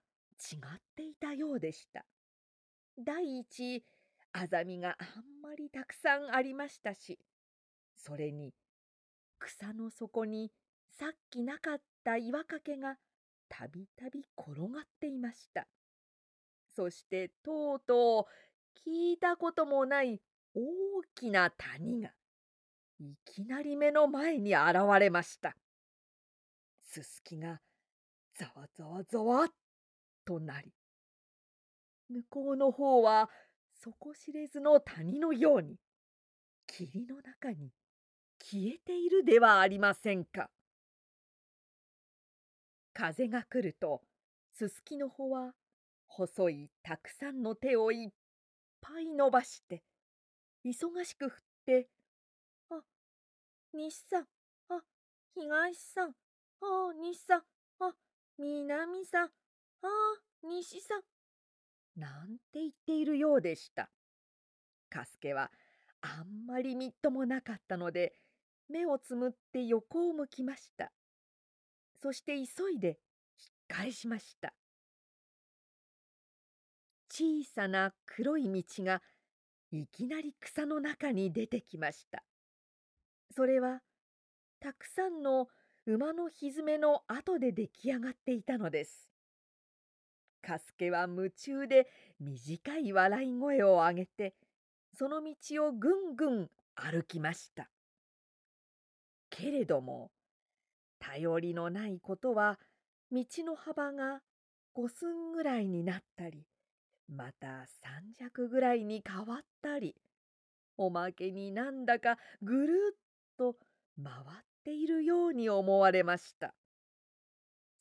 [0.51, 0.59] 違っ
[0.95, 2.05] ていたようでした。
[2.97, 3.83] 第一
[4.33, 7.19] あざみがあんまりたくさんありましたし
[7.95, 8.53] それに
[9.39, 10.51] 草の底に
[10.89, 12.97] さっきなかった岩かけが
[13.49, 15.67] たびたび転がっていました。
[16.77, 18.27] そしてとうと
[18.85, 20.21] う聞いたこともない
[20.53, 20.61] 大
[21.15, 22.11] きな谷が
[22.99, 25.55] いきなり目の前に現れました
[26.83, 27.61] すすきが
[28.37, 29.47] ざわざわざわっ
[30.23, 30.71] となり
[32.11, 33.31] 向こうの方は
[33.81, 35.77] 底知れずの谷のように
[36.67, 37.71] 霧の中に
[38.39, 40.51] 消えているではありませんか。
[42.93, 44.01] 風が来ると
[44.53, 45.53] すすきの穂は
[46.17, 48.09] 細いたくさんの手をいっ
[48.81, 49.83] ぱい伸ばして
[50.65, 51.89] 忙しく振って
[52.71, 52.81] 「あ
[53.71, 54.27] 西さん
[54.69, 54.81] あ
[55.35, 56.15] 東さん
[56.59, 57.43] あ西さん
[57.81, 57.95] あ
[58.39, 59.31] 南さんあ
[60.41, 61.03] 西さん」
[61.95, 63.91] なんて言っているようでした。
[64.89, 65.51] カスケは
[66.01, 68.15] あんまりみっともなかったので
[68.69, 70.91] 目をつむって横を向きました。
[72.01, 72.97] そして急いで引っ
[73.67, 74.55] 返しました。
[77.17, 79.01] 小さな黒い道が
[79.71, 82.23] いきなり草の中に出てきました。
[83.35, 83.81] それは
[84.59, 85.47] たくさんの
[85.87, 89.09] 馬のひづめの跡で出来上がっていたのです。
[90.43, 91.87] カスケは夢中で
[92.19, 94.35] 短い笑い声を上げて
[94.93, 97.67] その道をぐんぐん歩きました。
[99.31, 100.11] けれども
[100.99, 102.59] 頼りのないことは
[103.11, 104.21] 道の幅が
[104.75, 106.45] 5寸ぐらいになったり
[107.07, 109.95] また三尺ぐらいに変わったり
[110.77, 112.97] おまけになんだかぐるっ
[113.37, 113.55] と
[114.03, 116.53] 回っているように思われました。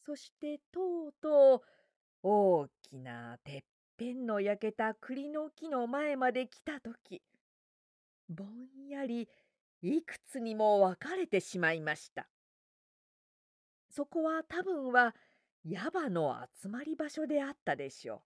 [0.05, 1.63] そしてとうとう
[2.23, 3.63] 大きなてっ
[3.97, 7.23] ぺんの焼けた栗の木の前まで来た時
[8.29, 9.29] ぼんやり
[9.83, 12.29] いくつにも分かれてしまいました。
[13.91, 15.15] そこは多分は
[15.65, 18.26] ヤバの集まり場所であったでしょう。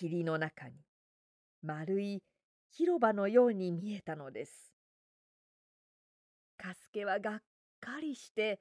[0.00, 0.76] 霧の中に
[1.62, 2.22] 丸い
[2.70, 4.72] 広場のように見えたのです。
[6.56, 7.42] カスケはがっ
[7.80, 8.60] かりして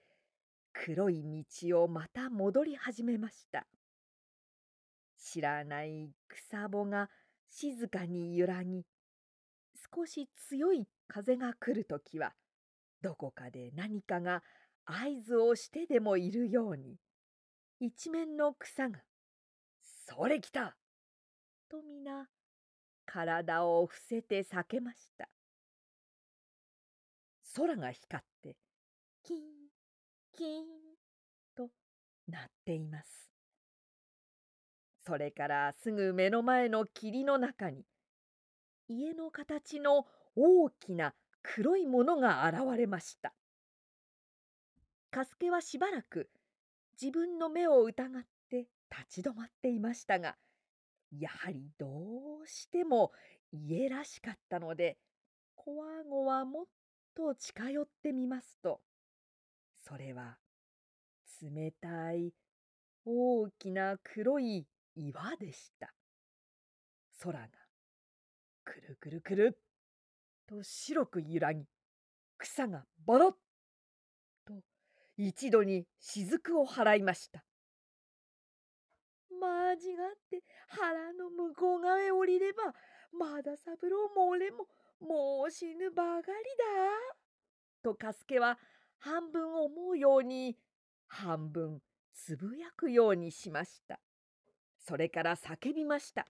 [0.73, 1.23] 黒い
[1.61, 3.65] 道をまた戻り始めました。
[5.17, 7.09] 知らない草穂が
[7.47, 8.83] 静かに揺らぎ
[9.95, 12.33] 少し強い風が来るときは
[13.01, 14.43] どこかで何かが
[14.83, 16.97] 合図をしてでもいるように
[17.79, 18.99] 一面の草が
[19.81, 20.75] 「それ来た!」
[21.69, 22.27] と皆
[23.05, 25.29] 体を伏せて避けました。
[27.55, 28.55] 空が光って
[29.23, 29.43] キン
[30.35, 30.65] キン
[31.55, 31.69] と
[32.27, 33.31] 鳴っています。
[35.05, 37.83] それからすぐ目の前の霧の中に
[38.87, 40.05] 家の形の
[40.35, 43.33] 大きな黒いものが現れました。
[45.11, 46.29] カスケはしばらく
[47.01, 50.35] 自分の目を疑って立ち止まっていましたが
[51.17, 51.87] やはりど
[52.43, 53.11] うしても
[53.51, 54.97] 家らしかったので
[55.55, 56.65] こわごわもっ
[57.15, 58.81] と近寄ってみますと
[59.79, 60.37] それは
[61.41, 62.33] 冷たい
[63.05, 65.93] 大きな黒い岩でした。
[67.21, 67.47] 空が
[68.63, 69.59] くるくるくるっ
[70.47, 71.65] と白く揺らぎ
[72.37, 73.31] 草がボロッ
[74.45, 74.53] と
[75.17, 77.43] 一度に雫を払いました。
[79.39, 79.77] 間違っ
[80.29, 82.73] て腹の向こう側へ降りれば
[83.11, 84.67] まだ三郎も俺も
[85.01, 87.19] もう死ぬばかりだ。
[87.81, 88.59] とカスケは
[88.99, 90.57] 半分思うように
[91.07, 91.81] 半分
[92.13, 93.99] つぶやくようにしました。
[94.77, 96.27] それから叫びました。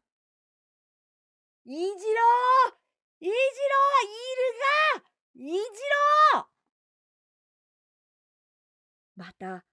[1.65, 1.95] いじろう
[3.22, 3.34] いじろう
[4.06, 4.56] いる
[4.95, 5.60] がいじ
[6.34, 6.45] ろう
[9.15, 9.65] また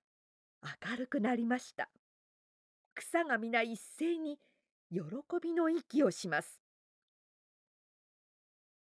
[0.91, 1.89] 明るくなりました。
[2.97, 4.39] 草が皆一斉に
[4.91, 5.01] 喜
[5.43, 6.61] びの息をします。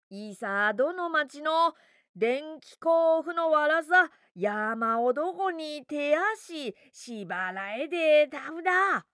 [0.09, 1.75] いさどの町の
[2.15, 9.05] 電気甲府のわらさ山男に手足しばらえでたぶだ。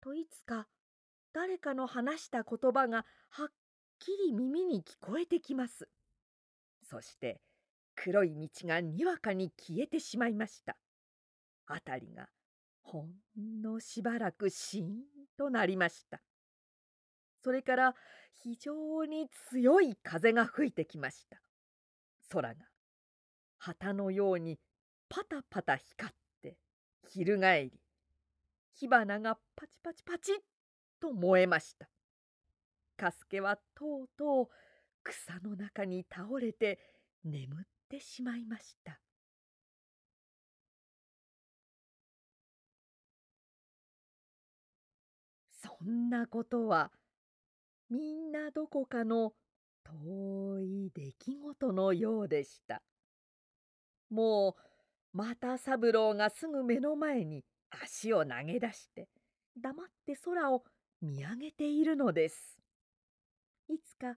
[0.00, 0.68] といつか
[1.32, 3.48] 誰かの話した言葉がはっ
[3.98, 5.88] きり耳に聞こえてきます。
[6.82, 7.40] そして
[7.94, 10.76] 黒い道がにわかに消えてしまいました。
[11.66, 12.28] 辺りが
[12.82, 13.06] ほ
[13.38, 15.02] んのしばらくしーん
[15.36, 16.20] となりました。
[17.42, 17.94] それから
[18.34, 21.40] 非常に強い風が吹いてきました。
[22.28, 22.60] 空が
[23.58, 24.58] 旗のように
[25.08, 26.56] パタパタ光って
[27.08, 27.80] 翻り
[28.74, 30.34] 火花がパチパチパチッ
[31.00, 31.88] と燃えました。
[32.96, 34.48] カスケはとうとう
[35.02, 36.78] 草の中に倒れて
[37.24, 39.00] 眠ってしまいました。
[45.84, 46.92] そんなことは
[47.90, 49.32] みんなどこかの
[49.82, 52.82] 遠い出来事のようでした。
[54.08, 54.54] も
[55.12, 59.08] う又三郎がすぐ目の前に足を投げ出して
[59.60, 60.62] 黙って空を
[61.00, 62.58] 見上げているのです。
[63.68, 64.14] いつか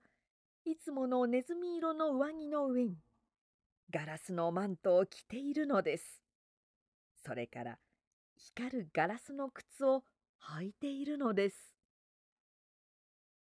[0.65, 2.97] いつものネズミ色の上着の上に
[3.89, 6.21] ガラスのマントを着ているのです。
[7.25, 7.79] それから
[8.35, 10.03] 光るガラスの靴を
[10.53, 11.75] 履いているのです。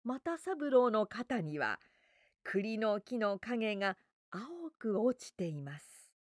[0.04, 1.80] 又三郎の肩には
[2.44, 3.96] 栗の木の影が
[4.32, 4.42] 青
[4.78, 6.12] く落ちています。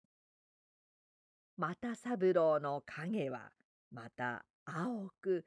[1.57, 3.51] 又三郎の影は
[3.91, 5.45] また青く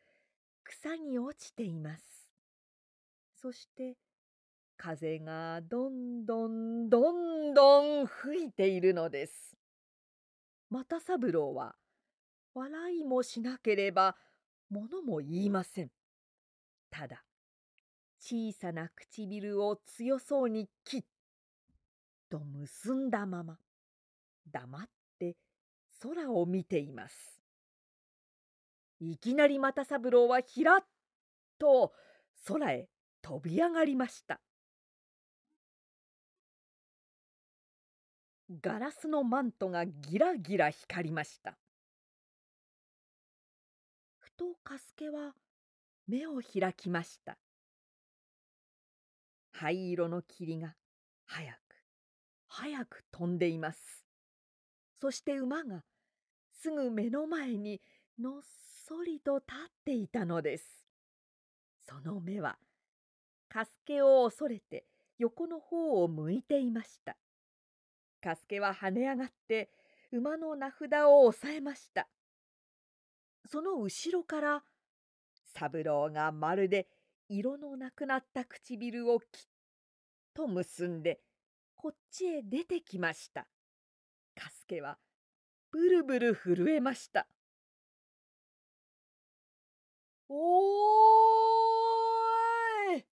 [0.65, 2.05] 草に落ちています。
[3.40, 3.97] そして
[4.77, 9.57] 風がどんどんどんどん吹いているのです。
[10.70, 11.77] 又三郎は
[12.55, 14.16] 笑いもしなければ
[14.73, 15.90] 物も言いません。
[16.90, 17.23] ただ
[18.19, 21.05] 小さな唇を強そうにきっ
[22.31, 23.59] と結んだまま
[24.51, 24.82] 黙っ
[25.19, 25.36] て
[26.01, 27.43] 空を見ています。
[29.01, 30.85] いきなり又三郎はひらっ
[31.59, 31.93] と
[32.47, 32.89] 空へ
[33.20, 34.40] 飛び上がりました。
[38.62, 41.59] ガラスのマントがギラギラ光りました。
[44.43, 45.35] とカスケは
[46.09, 47.39] 目を開きました。
[49.52, 50.74] 灰色の霧が
[51.24, 51.59] 早く
[52.48, 54.05] 早く飛んでいます。
[55.01, 55.85] そして馬が
[56.60, 57.81] すぐ目の前に
[58.19, 58.43] のっ
[58.89, 60.64] そりと立っていたのです。
[61.86, 62.59] その目は
[63.48, 64.86] カスケを恐れて
[65.19, 67.16] 横の方を向いていました。
[68.20, 69.70] カスケは跳ね上がって
[70.10, 72.09] 馬の名札を押さえました。
[73.47, 74.62] その後ろから
[75.55, 76.89] 三郎がまるで
[77.28, 79.27] 色のなくなった唇をきっ
[80.35, 81.20] と結んで
[81.77, 83.47] こっちへ出てきました。
[84.35, 84.98] カスケは
[85.70, 87.27] ブルブル震えました。
[90.28, 93.05] おーい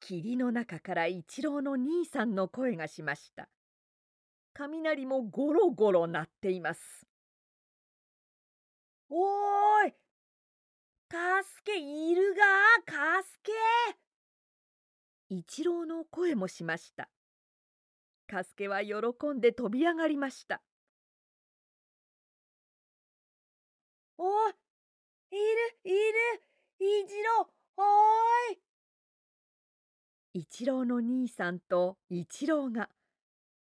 [0.00, 3.48] 霧の中から一郎の兄さんの声がしました。
[4.54, 7.07] 雷もゴロゴロ鳴っています。
[9.10, 9.94] おーい
[11.08, 12.42] カスケいるが？
[12.84, 13.52] カスケ
[15.30, 17.08] 一郎の声もしました。
[18.26, 18.94] カスケは喜
[19.34, 20.60] んで飛び上がりました。
[24.18, 24.52] おい
[25.30, 25.38] いる
[25.84, 26.42] いる
[26.78, 27.82] 一郎お
[28.52, 28.58] い
[30.34, 32.90] 一郎の兄さんと一郎が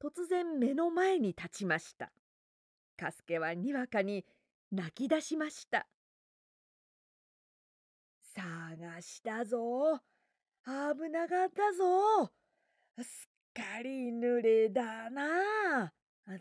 [0.02, 2.12] 突然目の前に立ちました。
[2.98, 4.26] カスケはにわかに
[4.72, 5.88] 泣き出しました。
[8.36, 10.02] 探したぞ。
[10.66, 12.32] 危なかったぞ。
[13.02, 15.94] すっかり濡れだな。
[16.28, 16.34] ど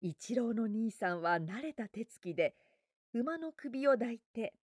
[0.00, 2.54] 一郎の兄さんは慣れた手つきで
[3.14, 4.54] 馬の首を抱いて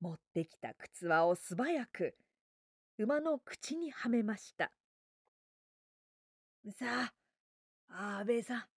[0.00, 2.14] 持ってきた靴輪を素早く
[2.98, 4.70] 馬の口にはめました。
[6.78, 7.12] さ
[7.88, 8.77] あ、安倍さん。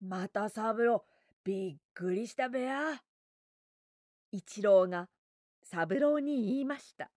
[0.00, 1.04] また三郎、
[1.44, 3.02] びっくりしたべや。
[4.30, 5.08] 一郎が
[5.62, 7.10] 三郎に言いました。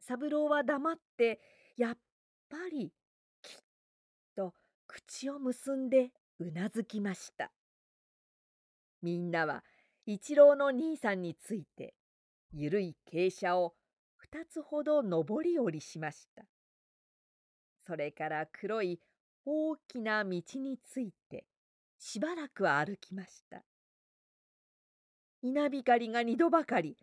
[0.00, 1.40] 三郎は黙って
[1.76, 1.98] やっ
[2.48, 2.92] ぱり
[3.42, 3.56] きっ
[4.34, 4.54] と
[4.86, 6.10] 口を結んで
[6.40, 7.52] うなずきました。
[9.02, 9.62] みんなは
[10.06, 11.94] 一郎の兄さんについて
[12.52, 13.74] ゆるい傾斜を
[14.16, 16.44] 二つほど上り下りしました。
[17.86, 19.00] それから黒い
[19.44, 21.46] 大きな道について
[21.98, 23.64] しばらく歩きました。
[25.42, 26.96] 稲光が二度ばかり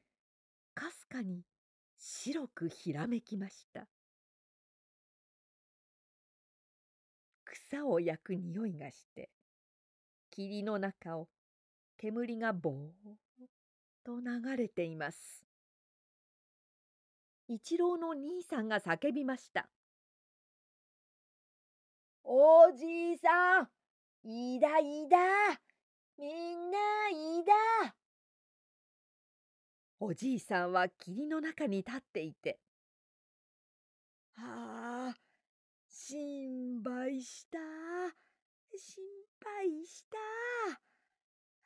[0.74, 1.44] かすかに
[1.98, 3.88] 白くひらめきました。
[7.46, 9.30] 草を焼く匂いがして
[10.32, 11.30] 霧の中を
[11.98, 13.48] 煙がぼーっ
[14.04, 15.46] と流れています。
[17.48, 19.70] 一郎の兄さんが叫びました。
[22.24, 23.70] おじいさん、
[24.28, 25.18] いだいだ、
[26.18, 27.96] みんないだ。
[30.00, 32.60] おじいさんは霧の中に立っていて、
[34.34, 35.16] はあ、
[35.88, 37.60] 心配した、
[38.76, 39.04] 心
[39.44, 40.18] 配した。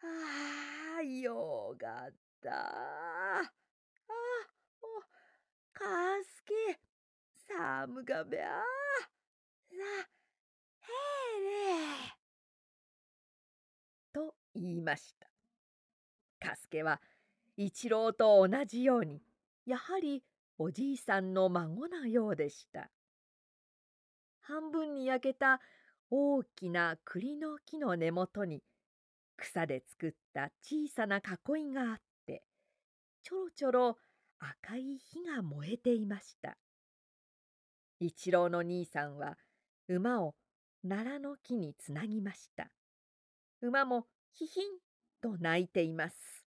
[0.02, 2.52] ああ、よかった。
[2.52, 3.48] ああ、
[5.72, 5.86] か
[6.26, 6.78] すけ、
[7.48, 8.50] 寒がべあ。
[9.70, 9.76] さ、
[10.82, 10.92] へ
[11.40, 11.89] れ。
[14.60, 15.28] 言いました。
[16.48, 17.02] かすけは
[17.58, 19.22] 一郎と同じように
[19.66, 20.24] やはり
[20.58, 22.90] おじいさんの孫のようでした。
[24.42, 25.62] 半分に焼けた
[26.10, 28.64] 大きな栗の木の根元に
[29.38, 32.44] 草で作った小さな囲いがあって
[33.24, 33.98] ちょろちょろ
[34.40, 36.58] 赤い火が燃えていました。
[38.00, 39.38] 一郎の兄さんは
[39.88, 40.36] 馬を
[40.88, 42.72] 奈良の木につなぎました。
[43.62, 44.08] 馬も
[44.40, 44.80] ひひん
[45.22, 46.46] と泣いています。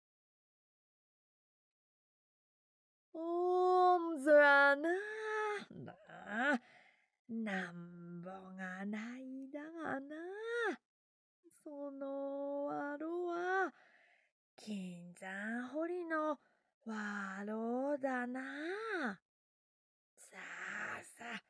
[3.16, 4.90] おーんずらな
[5.74, 6.62] な
[7.28, 10.16] なんぼがないだがな
[11.64, 13.74] そのわろは
[14.56, 16.38] 金山掘りの
[16.86, 19.20] わろだな。
[20.20, 21.42] さあさあ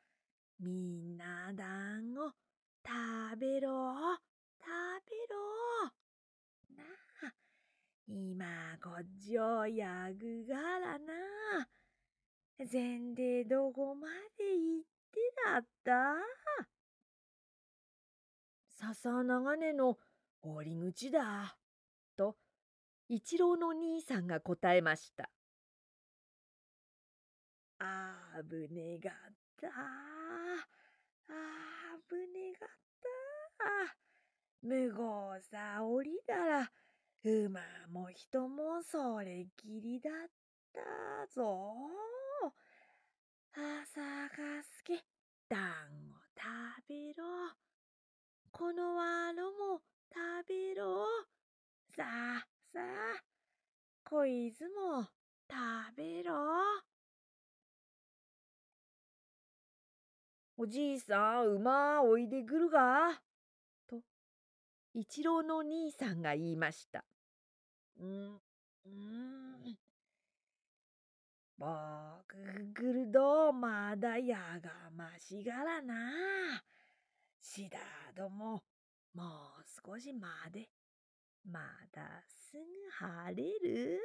[0.58, 2.32] みんな団子
[2.82, 4.16] 食べろ
[4.58, 4.66] 食
[5.06, 5.60] べろ
[6.76, 6.84] な
[7.28, 7.32] あ
[8.12, 8.44] 今
[8.82, 11.14] こっちをやぐがらな
[12.58, 16.16] 全でどこまで行ってだった？
[18.66, 19.96] 笹長根の
[20.42, 21.56] 折り口だ。
[22.16, 22.36] と
[23.08, 25.30] 一郎の兄さんが答えました。
[27.78, 29.14] あぶねがっ
[29.60, 29.68] た。
[29.68, 29.70] あ
[32.08, 32.70] ぶねがっ
[33.06, 33.96] た。
[34.62, 36.72] むごさおりだら
[37.22, 37.60] 馬
[37.92, 40.12] も人もそれきりだっ
[40.72, 40.80] た
[41.34, 41.76] ぞ。
[43.52, 44.94] 朝がすけ
[45.48, 45.60] 団
[46.08, 47.24] 子食べろ。
[48.50, 51.04] このわろも食べろ。
[51.94, 53.22] さあさあ、
[54.02, 55.02] こいつも
[55.50, 56.32] 食べろ。
[60.56, 63.20] おじいさん、馬おいでくるが。
[64.92, 67.04] 一郎の兄さんが言いました。
[67.98, 68.40] うん、
[68.86, 69.78] うん。
[71.58, 71.66] 僕
[72.72, 75.94] ぐるどまだやがましがらな。
[77.40, 77.78] しだ
[78.16, 78.62] ども、
[79.14, 80.68] もう少しまで。
[81.44, 81.60] ま
[81.92, 83.98] だすぐ晴れる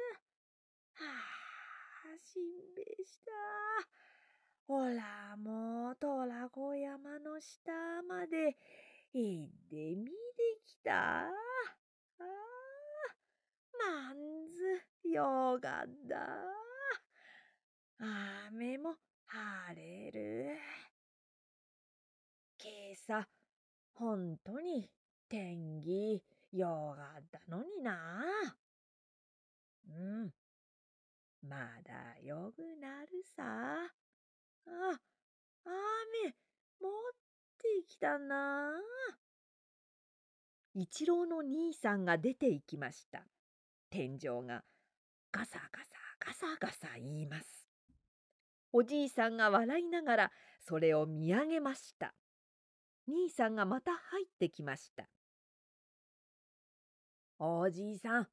[0.94, 3.32] はあ、しんべした。
[4.66, 7.72] ほら、もう、トラコ山の下
[8.08, 8.56] まで
[9.18, 10.12] 行ってみて
[10.66, 11.22] きた？
[11.22, 11.30] あ
[12.18, 12.24] あ、
[13.78, 14.16] まん
[14.52, 16.44] ず、よかった。
[18.50, 18.94] 雨も
[19.24, 20.58] 晴れる。
[22.62, 23.26] 今朝、
[23.94, 24.90] ほんとに
[25.30, 26.22] 天気
[26.52, 28.22] よかったのにな。
[29.88, 29.92] う
[30.26, 30.30] ん。
[31.40, 33.42] まだよくなるさ。
[34.66, 35.00] あ、
[35.64, 36.34] 雨
[36.80, 36.92] 持っ
[37.58, 38.72] てきたな。
[40.74, 43.24] 一郎の兄さんが出て行きました。
[43.90, 44.62] 天井が
[45.32, 47.66] ガサガサガサガサ言います。
[48.72, 52.14] おじいさんが笑いながらそれを見上げました。
[53.08, 55.08] 兄さんがまた入ってきました。
[57.38, 58.28] おじいさん、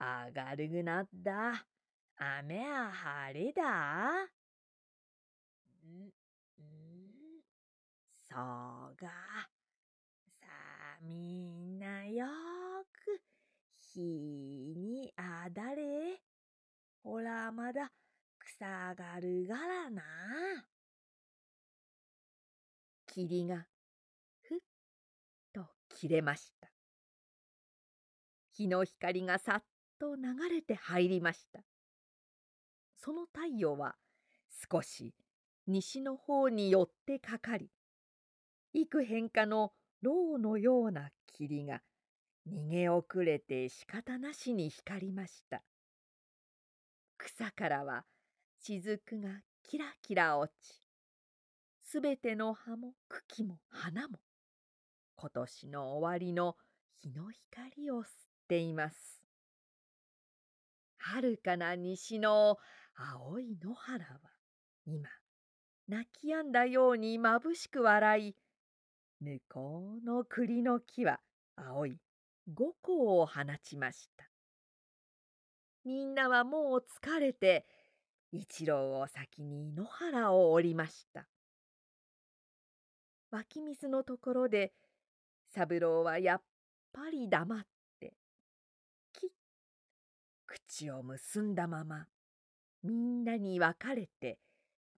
[0.00, 1.66] 明るくなった。
[2.16, 4.28] 雨は晴れだ。
[8.30, 9.06] そうか。
[10.40, 12.26] さあ、みんなよ
[12.92, 13.22] く
[13.80, 16.20] 日にあだれ。
[17.02, 17.90] ほら、まだ
[18.38, 20.02] 草がるがらな。
[23.06, 23.66] 霧が
[24.42, 24.58] ふっ
[25.54, 26.68] と切れました。
[28.52, 29.64] 日の光がさっ
[29.98, 31.60] と流れて入りました。
[32.96, 33.96] その太陽は
[34.70, 35.14] 少し
[35.66, 37.70] 西の方に寄ってかかり、
[38.74, 39.72] 幾変化の
[40.02, 41.82] 牢のような霧が
[42.46, 45.62] 逃げ遅れて仕方なしに光りました。
[47.16, 48.04] 草からは
[48.60, 49.28] 雫が
[49.62, 50.82] キラキラ落ち、
[51.82, 54.18] すべての葉も茎も花も、
[55.16, 56.56] 今年の終わりの
[57.00, 58.08] 日の光を吸っ
[58.48, 59.22] ています。
[60.98, 62.58] 遥かな西の
[62.94, 64.20] 青い野原は、
[64.86, 65.08] 今、
[65.88, 68.36] 泣き止んだようにまぶしく笑い、
[69.20, 71.20] 向こうの栗の木は
[71.56, 71.96] 青い
[72.52, 74.28] 五個を放ちました。
[75.84, 77.66] みんなはもう疲れて
[78.30, 81.26] 一郎を先に野原を降りました。
[83.30, 84.72] 湧き水のところで
[85.48, 86.42] 三郎はやっ
[86.92, 87.66] ぱり黙っ
[88.00, 88.14] て
[89.12, 89.30] きっ
[90.46, 92.06] 口を結んだまま
[92.82, 94.38] みんなに別れて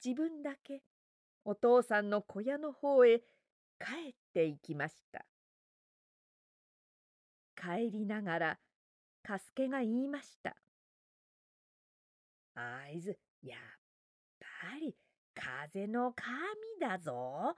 [0.05, 0.83] 自分だけ
[1.45, 3.23] お父さんの小屋の方へ
[3.81, 5.25] 帰っていきました。
[7.57, 8.59] 帰りながら、
[9.23, 10.57] かすけが言いました。
[12.55, 13.61] あいず、やっ
[14.39, 14.47] ぱ
[14.81, 14.95] り
[15.35, 16.27] 風の神
[16.81, 17.57] だぞ。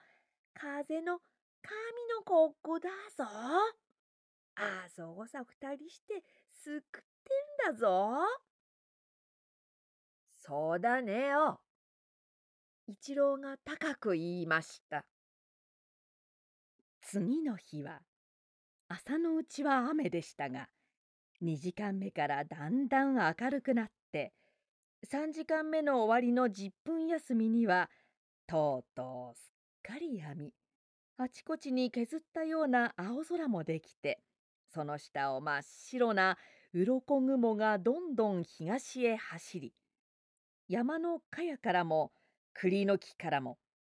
[0.55, 1.19] 風の
[1.63, 1.77] 神
[2.17, 3.25] のこっこだぞ。
[4.55, 6.23] あそこさ二人して
[6.53, 7.03] すくっ
[7.65, 8.11] てんだぞ。
[10.39, 11.61] そうだねよ。
[12.87, 15.05] 一郎が高く言いました。
[17.13, 18.01] 次の日は
[18.89, 20.69] 朝のうちは雨でしたが
[21.43, 24.33] 2時間目からだんだん明るくなって
[25.13, 27.91] 3時間目の終わりの10分休みには
[28.47, 29.53] とうとうす
[29.91, 30.55] っかりやみ
[31.19, 34.19] あちこちに削ったような青空もできて
[34.73, 36.39] その下を真っ白な
[36.73, 39.75] 鱗雲がどんどん東へ走り
[40.67, 42.11] 山の茅からも
[42.55, 43.59] 栗の木からも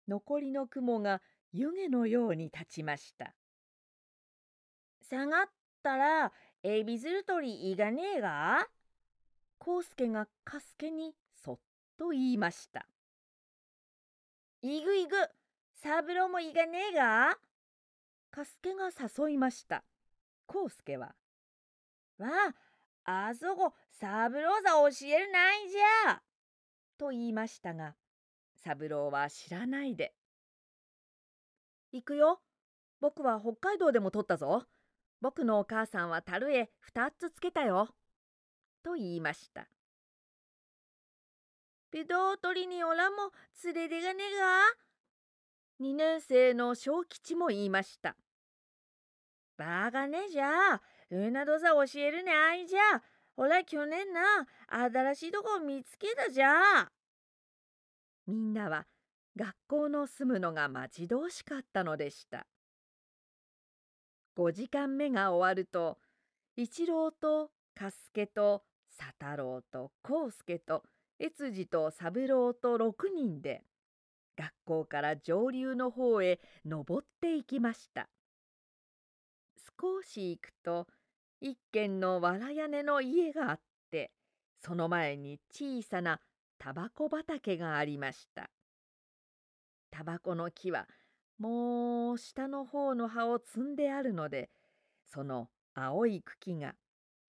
[0.09, 1.21] 残りの雲が
[1.53, 3.35] 湯気のように立ちました。
[5.09, 5.47] 下がっ
[5.83, 8.67] たらエビずる鳥いがねえが？
[9.65, 11.59] 康介がかすけにそっ
[11.99, 12.87] と言いました。
[14.63, 15.17] いぐいぐ、
[15.75, 17.37] 三郎もいがねえが？
[18.31, 19.85] かすけが誘いました。
[20.49, 21.15] 康介は。
[22.19, 22.29] わ
[23.05, 26.23] あ、あそこ三郎さ教えるないじゃ。
[26.97, 27.95] と言いましたが、
[28.65, 30.15] 三郎は知らないで。
[31.93, 32.41] 行くよ。
[33.01, 34.65] 僕は北海道でも取ったぞ。
[35.21, 37.89] 僕のお母さんは樽へ二つつけたよ。
[38.83, 39.69] と言いました。
[41.93, 43.33] ビド取りにおらも
[43.65, 44.63] 連れでがねが
[45.79, 48.17] 二年生の小吉も言いました。
[49.59, 53.03] バーがねじゃあ、うなどさ教えるねあいじゃ。
[53.37, 54.21] ほら去年な、
[54.69, 56.91] 新しいとこ見つけたじゃ。
[58.27, 58.87] みんなは
[59.37, 62.47] 学校の住むのが待ち遠しかったのでした。
[64.37, 65.99] 5時間目が終わると
[66.57, 68.63] 一郎と加助と
[68.99, 70.83] 佐太郎と康介と
[71.21, 73.63] 越次と三郎と6人で
[74.37, 78.09] 学校から上流の方へ登っていきました。
[79.81, 80.87] 少し行くと
[81.41, 83.61] 一軒の藁屋根の家があっ
[83.91, 84.13] て
[84.59, 86.21] その前に小さな
[86.59, 88.51] タバコ畑がありました。
[89.93, 90.89] タバコの木は
[91.39, 94.51] もう下の方の葉を摘んであるので
[95.07, 96.75] その青い茎が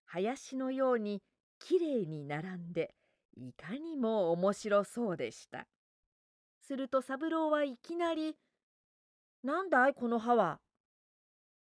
[0.06, 1.22] 林のように
[1.60, 2.95] きれいに並んで
[3.35, 5.68] いかにも面白そうでした。
[6.61, 8.38] すると三郎はいきなり
[9.44, 10.61] 「なんだいこの葉は」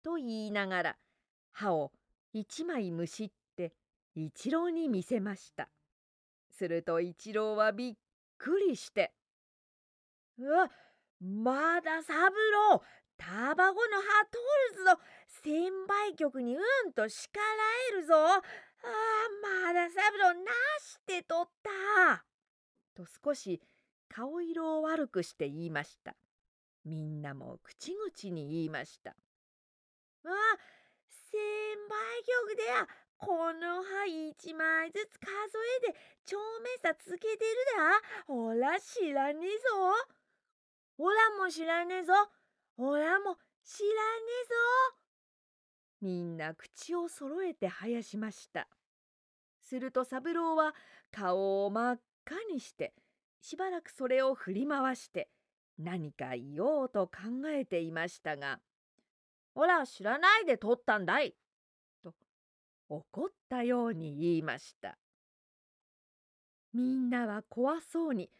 [0.02, 0.98] と言いながら
[1.52, 1.92] 歯を
[2.32, 3.72] 一枚むしって
[4.14, 5.70] 一郎に見せました。
[6.50, 7.94] すると一郎はびっ
[8.38, 9.12] くりして
[10.38, 10.87] 「うわっ
[11.20, 12.30] まだ三
[12.70, 12.82] 郎
[13.16, 14.38] タバコの葉通
[14.78, 15.00] るぞ。
[15.42, 17.44] 千倍局にうんと叱ら
[17.92, 18.14] えるぞ。
[18.14, 18.42] ああ
[19.66, 22.24] まだサブローなしてとった。
[22.94, 23.60] と少し
[24.08, 26.14] 顔色を悪くして言いました。
[26.84, 29.10] みんなも口々に言いました。
[29.10, 29.14] あ
[31.30, 31.38] 先
[31.88, 32.88] 輩曲でや
[33.18, 35.28] この葉一枚ずつ数
[35.84, 37.38] えで長命さつけてる
[37.76, 38.02] だ。
[38.26, 40.17] ほら知らねえぞ。
[41.00, 42.12] おらも知らねえぞ
[42.76, 43.92] おらも知らね
[44.42, 44.98] えぞ。
[46.00, 48.68] みんな口を揃えて生やしました。
[49.60, 50.74] すると三郎は
[51.12, 52.94] 顔を真っ赤にして
[53.40, 55.30] しばらくそれを振り回して
[55.78, 58.60] 何か言おうと考えていましたが
[59.54, 61.36] 「ほら知らないで取ったんだい」
[62.02, 62.14] と
[62.88, 64.98] 怒ったように言いました。
[66.72, 68.30] みんなは怖そうに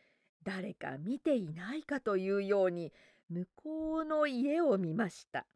[0.43, 2.93] 誰か見ていないかというように
[3.29, 5.47] 向こうの家を見ました。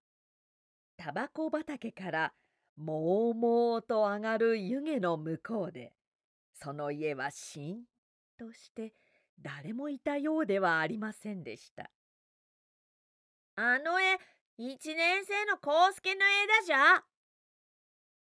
[0.97, 2.33] タバコ畑から
[2.77, 5.93] もうもうと上がる湯気の向こうで
[6.55, 7.83] その家はしん
[8.39, 8.95] として
[9.41, 11.91] 誰もいたようではありませんでした。
[13.57, 14.19] あの絵
[14.59, 17.03] 一年生の康介の絵だじゃ。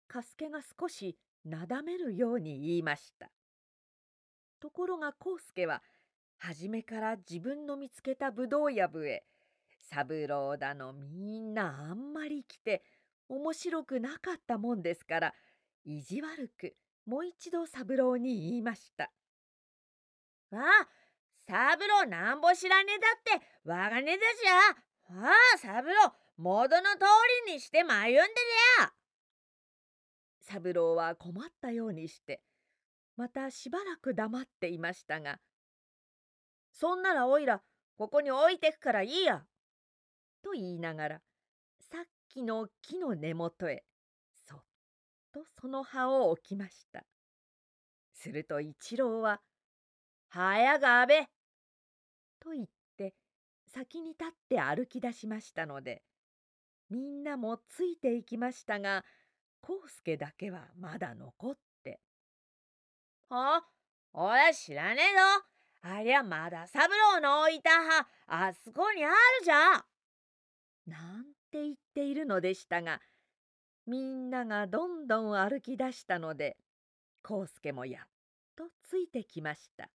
[0.09, 3.31] カスケが少しなだめるように言いました。
[4.61, 5.83] ところが康介は
[6.39, 9.25] 初めから自分の見つけたぶどうやぶへ。
[9.91, 12.83] 三郎だのみんなあんまり来て
[13.29, 15.35] 面白くなかったもんですから
[15.85, 16.75] 意地悪く
[17.07, 19.11] もう一度三郎に言いました
[20.53, 20.89] 「ああ
[21.47, 23.07] 三郎なんぼ知らねえだ
[23.37, 25.93] ってわがねだじゃああ三郎
[26.37, 27.07] 元の通
[27.47, 28.93] りにして迷んでりゃ。
[30.41, 32.43] 三郎は困ったようにして
[33.17, 35.41] またしばらく黙っていましたが
[36.79, 37.61] 「そんならおいら
[37.97, 39.45] ここに置いてくからいいや」
[40.43, 41.23] と言いながら
[41.81, 43.85] さっきの木の根元へ
[44.47, 44.65] そっ
[45.33, 47.05] とその葉を置きました。
[48.13, 49.43] すると一郎は
[50.31, 51.29] 「早がべ」
[52.39, 53.15] と言って
[53.67, 56.05] 先に立って歩き出しましたので
[56.91, 59.05] みんなもついていきましたが
[59.63, 62.01] 康介だけはまだ残って
[63.31, 63.69] 「あ
[64.13, 65.58] おら知らねえぞ！
[65.83, 69.15] ありゃまだ三郎の置いた葉あそこにある
[69.45, 69.85] じゃ」
[70.87, 73.01] なんて言っているのでしたが
[73.87, 76.57] みんながどんどん歩き出したので
[77.29, 78.09] 康介もやっ
[78.57, 79.91] とついてきました。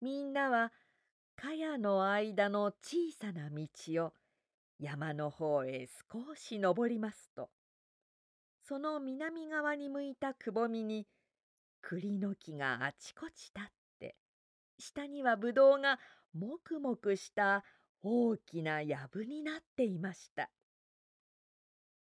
[0.00, 0.72] みんなは
[1.36, 3.66] 茅の間の小さな道
[4.06, 4.14] を
[4.78, 7.50] 山の方へ少し登りますと
[8.62, 11.06] その南側に向いたくぼみに
[11.82, 14.16] 栗の木があちこち立って
[14.78, 15.98] 下にはぶどうが
[16.32, 17.64] もくもくした
[18.02, 20.50] 大きな藪になっていました。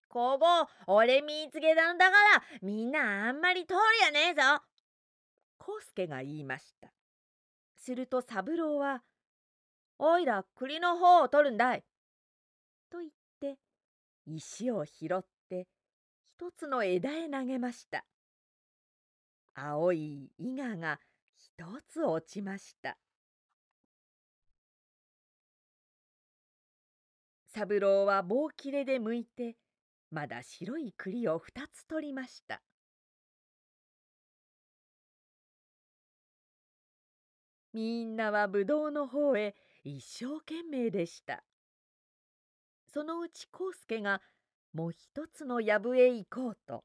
[0.07, 0.45] ここ
[0.87, 4.41] 俺見つけたんだからみんなあんまり通りやねえぞ。
[5.59, 6.93] 康介が言いました。
[7.75, 9.03] すると三郎は
[9.99, 11.83] 「おいら栗の方を取るんだい」
[12.89, 13.57] と言って
[14.25, 15.67] 石を拾って
[16.21, 18.05] 一つの枝へ投げました。
[19.55, 20.99] 青い伊賀が
[21.37, 22.97] 一つ落ちました。
[27.55, 29.55] 三郎は棒切れで剥いて
[30.09, 32.63] まだ白い栗を二つ取りました
[37.73, 39.53] みんなはぶどうの方へ
[39.83, 41.43] 一生懸命でした
[42.91, 44.19] そのうち康介が
[44.73, 46.83] もう一つの藪へ行こうと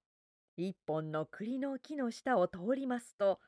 [0.59, 3.39] 一本の栗の木の下を通りますと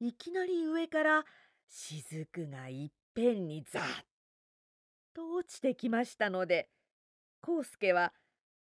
[0.00, 1.24] いきなり上から
[1.68, 3.82] 雫がいっぺんにザッ
[5.14, 6.68] と落ちてきましたので
[7.46, 8.12] 康介は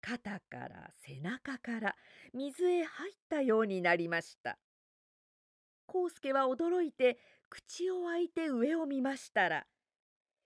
[0.01, 1.95] 肩から背中から
[2.33, 4.57] 水へ入ったようになりました。
[5.87, 7.17] 康介は驚いて
[7.49, 9.65] 口を開いて上を見ましたら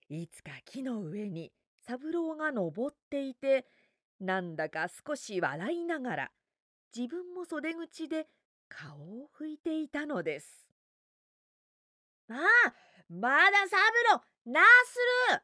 [0.10, 1.52] いつか木の上に
[1.86, 3.66] 三郎が登っていて
[4.20, 6.32] なんだか少し笑いながら
[6.96, 8.28] 自分も袖口で
[8.68, 10.68] 顔を拭いていたのです。
[12.30, 12.74] ああ
[13.10, 13.80] まだ三
[14.14, 15.00] 郎なす
[15.34, 15.42] る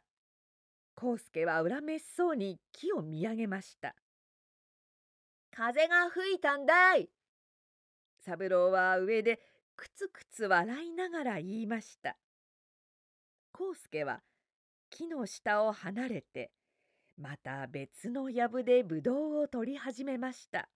[1.02, 3.96] 康介は恨めしそうに木を見上げました。
[5.52, 7.10] 風が吹いたんだい。
[8.20, 9.40] 三郎は上で
[9.76, 12.18] くつくつ笑いながら言いました。
[13.58, 14.22] 康介は
[14.90, 16.52] 木の下を離れて
[17.18, 20.70] また別の藪でぶどうを取り始めました。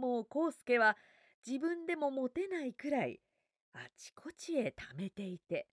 [0.00, 0.96] もう康介は
[1.46, 3.20] 自分でも持てないくらい
[3.74, 5.68] あちこちへためていて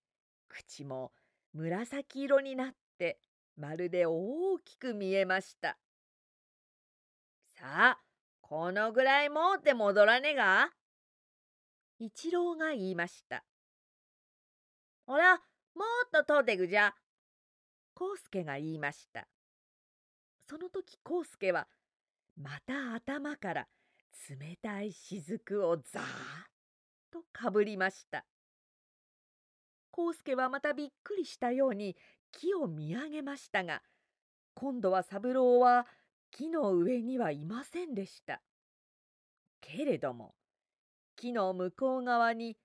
[0.48, 1.12] 口も
[1.52, 3.18] 紫色になって
[3.56, 5.78] まるで大きく見えました。
[7.56, 7.98] さあ、
[8.40, 10.70] このぐらい持って戻らねえが？
[11.98, 13.44] 一郎が言いました。
[15.06, 15.40] ほら、も
[16.06, 16.94] っと取ってくじゃ。
[18.00, 19.26] 康介が言いました。
[20.48, 21.66] その時康介は
[22.36, 23.68] また頭から
[24.30, 26.04] 冷たい雫をザーッ
[27.10, 28.24] とかぶりました。
[29.96, 31.96] 康介はまたびっくりしたように
[32.32, 33.82] 木を見上げましたが
[34.54, 35.86] 今度は三郎は
[36.30, 38.42] 木の上にはいませんでした。
[39.60, 40.34] けれども
[41.16, 42.56] 木の向こう側に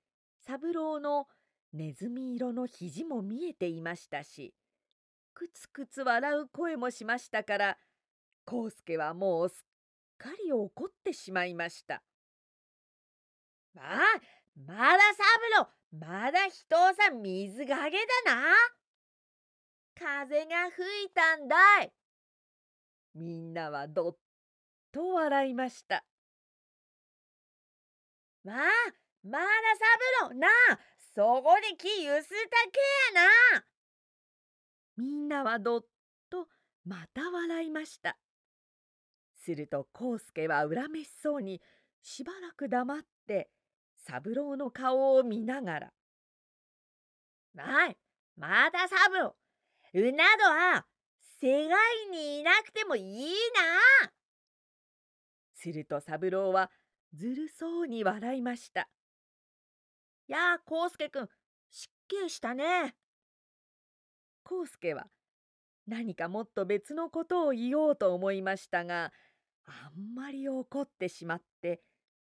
[0.46, 1.28] 三郎の
[1.74, 4.54] ネズミ色の肘も見えていましたし
[5.34, 7.78] くつくつ笑う声もしましたから
[8.46, 9.73] 康介はもうすっ
[10.18, 12.04] かり怒ってしまいました。
[13.74, 14.00] まあ
[14.56, 15.70] まだ三郎
[16.00, 18.54] まだ人をさ水がげだな。
[19.96, 21.94] 風が吹いたんだい。
[23.16, 24.18] みんなはどっ
[24.92, 26.04] と笑いました。
[28.44, 28.58] まあ、
[29.24, 29.46] まだ
[30.22, 30.80] 三郎なあ、
[31.16, 32.36] そこで木ゆすた
[32.72, 32.80] け
[33.16, 33.24] や
[33.56, 33.66] な。
[34.98, 35.86] みんなはどっ
[36.30, 36.48] と
[36.86, 38.18] また笑いました。
[39.44, 41.62] すると康介は恨めしそうに
[42.02, 43.50] しばらく黙って
[43.96, 45.94] 三郎の顔を見ながら
[47.54, 47.98] 「まい
[48.36, 49.36] まだ三郎。
[49.96, 50.88] うなどは
[51.40, 53.34] 世界にいなくてもいい
[54.02, 54.12] な」
[55.54, 56.72] すると三郎は
[57.14, 58.90] ずるそうに笑いました
[60.28, 61.30] 「やあ康介くん
[61.70, 62.96] 失敬したね」
[64.50, 65.10] 康介は
[65.86, 69.12] 何かもっと別のことを言おうと思いましたが
[69.66, 71.82] あんまり怒ってしまって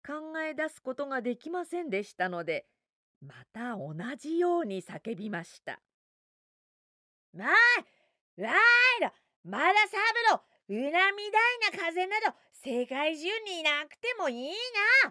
[0.06, 2.68] 考え出すことができませんでしたので
[3.22, 5.82] また同じように叫びました
[7.36, 7.46] 「わ
[8.38, 8.52] いわ
[8.98, 9.14] いだ
[9.44, 9.98] まだサ
[10.30, 14.54] ブロうなみたいな風など世界中にいなくてもいい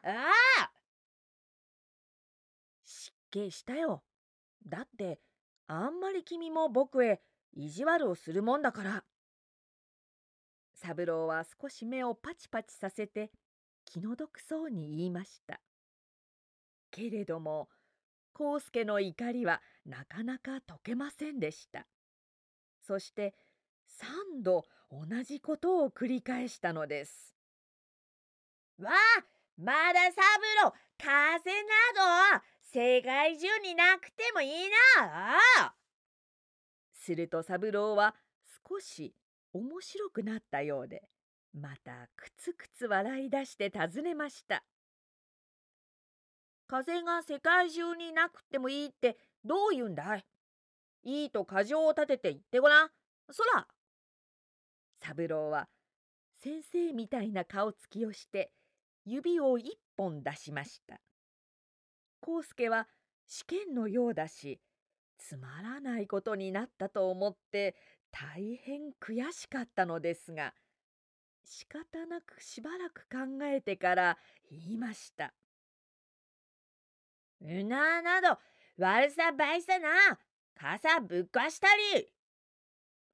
[0.03, 0.33] なあ
[0.63, 0.73] あ
[2.85, 4.03] 失敬したよ。
[4.67, 5.21] だって
[5.67, 7.21] あんまり君も僕へ
[7.53, 9.05] 意地悪をするもんだから。
[10.75, 13.31] 三郎は少し目をパチパチさせて
[13.85, 15.61] 気の毒そうに言いました。
[16.91, 17.69] けれども
[18.39, 21.87] 康介の怒りはなかなか解けませんでした。
[22.87, 23.35] そして
[23.87, 27.35] 三度同じことを繰り返したのです。
[28.79, 29.25] わあ
[29.57, 30.13] まだ三
[30.65, 34.51] 郎風など世界中になくてもいい
[34.99, 35.75] なあ
[36.93, 38.17] すると三郎は
[38.69, 39.15] 少し
[39.55, 41.02] 面白くなったようで
[41.55, 44.64] またくつくつ笑い出して尋ねました
[46.66, 50.24] 風が世界中になくてもいいってどう言うんだい？
[51.05, 52.89] いいと過剰を立てて言ってごらん。
[53.31, 53.66] そら
[55.01, 55.68] 三郎は
[56.43, 58.51] 先生みたいな顔つきをして
[59.05, 60.98] 指を一本出しました。
[62.26, 62.89] 康介は
[63.26, 64.59] 試験のようだし
[65.18, 67.76] つまらないことになったと思って
[68.15, 70.55] 大変悔しかったのですが
[71.45, 74.19] 仕方なくしばらく考えてから
[74.51, 75.35] 言いました。
[77.43, 78.39] うななど
[78.78, 79.89] 悪さばいさな
[80.55, 81.66] 傘ぶっ壊した
[81.97, 82.09] り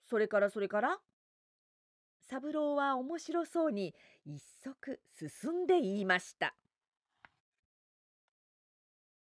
[0.08, 0.98] それからそれから
[2.28, 3.94] 三郎は面白そうに
[4.26, 6.54] 一足進んで言いました。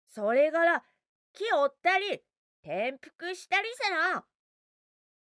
[0.08, 0.84] それから
[1.32, 2.22] 木折ったり
[2.62, 4.24] 転覆したりさな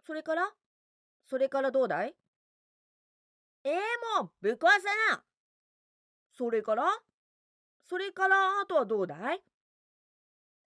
[0.10, 0.50] それから？
[1.28, 2.16] それからどうだい？
[3.64, 5.24] ええー、もうぶっ壊さな！
[6.36, 6.84] それから？
[7.88, 9.44] それからあとはどうだい？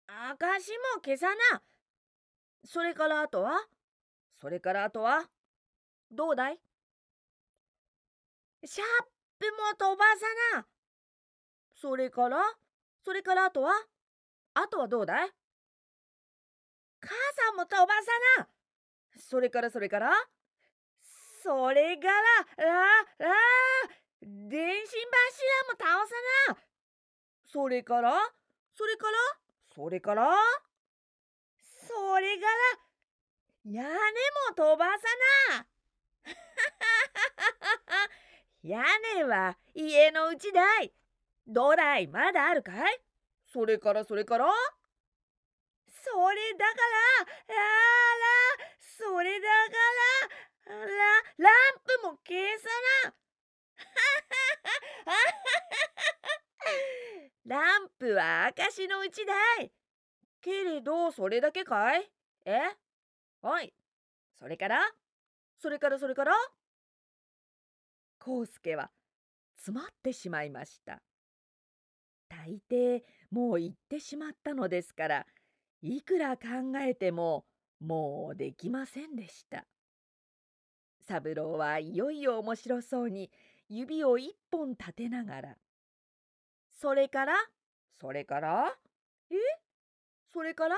[0.08, 1.62] 証も消さな！
[2.64, 3.60] それからあとは？
[4.40, 5.30] それからあとは？
[6.10, 6.60] どうだい？
[8.64, 8.86] シャー
[9.38, 10.66] プも飛ばさな！
[11.80, 12.38] それから？
[13.04, 13.70] それからあとは？
[14.54, 15.30] あとはどうだい？
[16.98, 17.12] 傘
[17.56, 18.48] も飛ばさな！
[19.18, 20.12] それからそれから？
[21.42, 22.16] それからあ
[23.20, 23.24] あ
[24.22, 26.14] 電信柱も倒さ
[26.52, 26.56] な。
[27.46, 28.14] それから？
[28.74, 29.18] それから？
[29.74, 30.36] それから？
[31.86, 32.52] それから？
[33.64, 33.94] 屋根も
[34.56, 34.92] 飛ばさ
[35.56, 35.66] な。
[38.62, 38.82] 屋
[39.14, 40.92] 根は家のうちだい。
[41.46, 43.00] どだいまだあるかい？
[43.46, 44.46] それからそれから？
[46.10, 47.58] それだからあ
[48.18, 49.74] らそれだか
[50.66, 50.86] らラ
[51.38, 52.68] ランプも消さ
[53.06, 53.14] な
[57.44, 59.32] ランプは証のうちだ
[59.62, 59.72] い
[60.40, 62.10] けれどそれだけかい？
[62.44, 62.76] え？
[63.40, 63.72] はい。
[64.38, 64.92] それから
[65.58, 66.32] それからそれから
[68.24, 68.90] 康介は
[69.56, 71.02] 詰まってしまいました。
[72.28, 75.26] 大抵もう行ってしまったのですから？
[75.80, 76.46] いくら考
[76.80, 77.46] えても
[77.80, 79.66] もうできませんでした。
[81.00, 83.30] 三郎はいよいよ面白そうに
[83.68, 85.58] 指を一本立てながら
[86.80, 87.34] 「それから？
[88.00, 88.78] それから？
[89.30, 89.34] え？
[90.32, 90.76] それから?」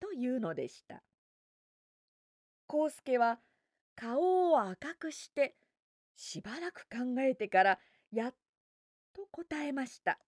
[0.00, 1.02] というのでした。
[2.72, 3.40] 康介は
[3.94, 5.56] 顔を赤くして
[6.16, 7.78] しばらく考えてから
[8.10, 8.34] やっ
[9.12, 10.18] と答えました。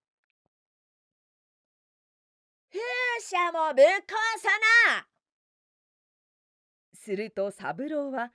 [2.77, 3.89] 風車もぶっ壊
[4.39, 4.49] さ
[4.91, 5.07] な
[6.93, 8.33] すると三郎は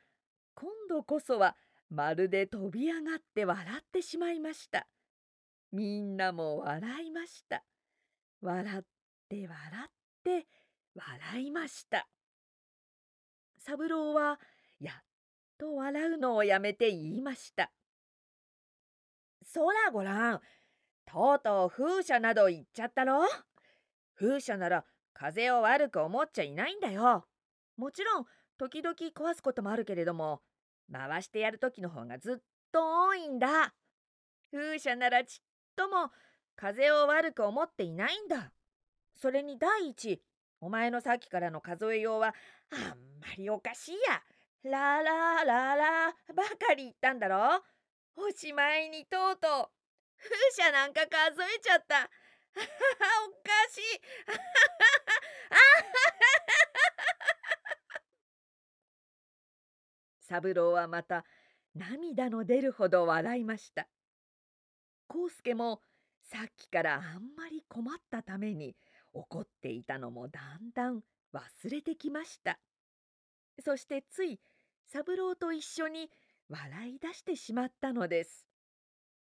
[0.55, 1.55] 今度こそは
[1.89, 4.87] まるで飛び上がって笑ってしまいました。
[5.71, 7.63] みんなも笑いました。
[8.41, 8.83] 笑っ
[9.29, 9.91] て笑っ
[10.23, 10.47] て
[10.95, 12.07] 笑いました。
[13.59, 14.39] 三郎は
[14.79, 14.95] やっ
[15.59, 17.71] と笑うのをやめて言いました。
[19.43, 20.41] そらごらん、
[21.05, 23.27] とうとう風車など言っちゃったろ？
[24.21, 24.85] 風車なら
[25.15, 27.25] 風を悪く思っちゃいないんだよ。
[27.75, 28.25] もちろん
[28.59, 30.41] 時々壊すこともあるけれども
[30.91, 33.73] 回してやる時の方がずっと多いんだ。
[34.51, 35.43] 風車ならちっ
[35.75, 36.11] とも
[36.55, 38.51] 風を悪く思っていないんだ。
[39.15, 40.21] それに第一
[40.59, 42.35] お前のさっきからの数えようは
[42.69, 44.21] あんまりおかしいや。
[44.63, 47.63] ララララばかり言ったんだろ
[48.15, 49.69] おしまいにとうとう
[50.21, 52.07] 風車なんか数えちゃった。
[52.57, 52.65] おか
[53.69, 53.81] しい。
[60.21, 61.25] 三郎はまた
[61.75, 63.89] 涙の出るほど笑いました。
[65.09, 65.81] 康介も
[66.23, 68.77] さっきからあんまり困ったために
[69.13, 71.03] 怒っていたのもだんだん
[71.33, 72.59] 忘れてきました。
[73.59, 74.39] そしてつい
[74.87, 76.09] 三郎と一緒に
[76.49, 78.47] 笑い出してしまったのです。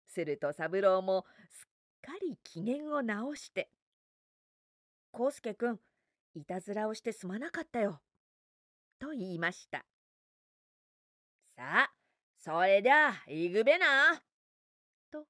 [0.07, 1.67] すると三郎もす
[2.03, 3.69] かり機嫌を直して
[5.17, 5.79] 「康介くん
[6.35, 8.01] いたずらをしてすまなかったよ」
[8.99, 9.85] と言いました。
[11.55, 11.93] さあ
[12.37, 14.21] それでゃ行くべな。
[15.09, 15.25] と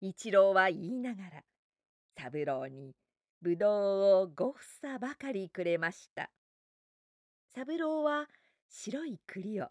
[0.00, 1.44] 一郎は言いながら
[2.16, 2.96] 三郎に
[3.40, 6.32] ぶどうを五房ばかりくれました。
[7.54, 8.28] 三郎は
[8.68, 9.68] 白い栗を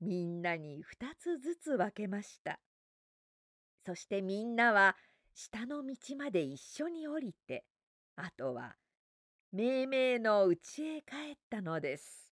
[0.00, 2.58] みんなに二つずつ分けました。
[3.84, 4.96] そしてみんなは
[5.34, 7.64] 下の道まで一緒に降りて
[8.16, 8.76] あとは
[9.52, 12.30] めいめいの家へ帰ったのです。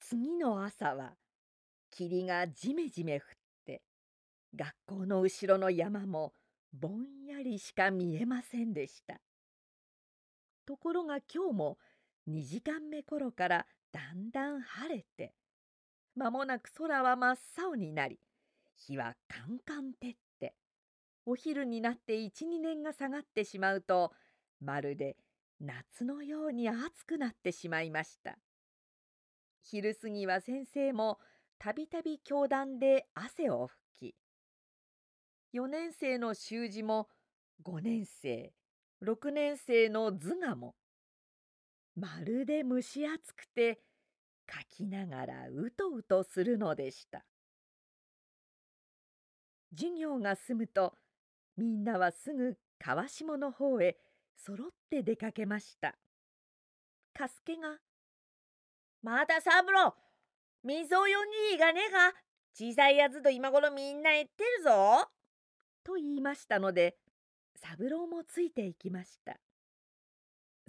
[0.00, 1.14] 次の朝は
[1.90, 3.22] 霧がじめじめ降っ
[3.64, 3.80] て
[4.54, 6.34] 学校の後ろの山も
[6.72, 9.20] ぼんやりしか見えませんでした。
[10.66, 11.78] ところが今日も
[12.28, 15.34] 2時間目頃からだんだん晴れて
[16.16, 18.18] 間もなく空は真っ青になり
[18.76, 20.54] 日はカンカン照って
[21.24, 24.12] お昼になって12年が下がってしまうと
[24.60, 25.16] まるで
[25.60, 28.36] 夏のように暑くなってしまいました。
[29.62, 31.18] 昼過ぎは先生も
[31.58, 33.70] たびたび教壇で汗を拭
[34.00, 34.14] き
[35.54, 37.08] 4年生の習字も
[37.64, 38.52] 5年生
[39.04, 40.74] 6年生の図画も
[41.94, 43.78] まるで蒸し暑くて
[44.52, 47.24] 書きながらうとうとするのでした。
[49.74, 50.94] 授業が済むと
[51.56, 53.96] みんなはすぐ川下の方へ
[54.36, 55.96] 揃って出かけました。
[57.14, 57.78] かすけが
[59.02, 59.94] 「また三郎
[60.62, 61.08] 水を呼ん
[61.50, 62.12] にいがねえか？
[62.54, 65.10] 小さいやつと今頃みんな言ってるぞ」
[65.82, 66.98] と言いましたので
[67.56, 69.40] 三郎もついていきました。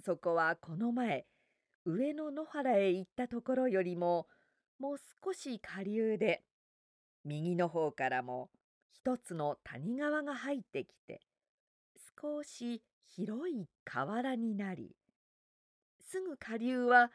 [0.02, 1.26] そこはこの前
[1.86, 4.26] 上野野原へ行ったところよりも
[4.78, 6.42] もう少し下流で
[7.24, 8.50] 右の方からも
[8.92, 11.20] 一つの谷川が入ってきて
[12.22, 12.82] 少し
[13.16, 14.96] 広い河原になり
[16.00, 17.10] すぐ下流は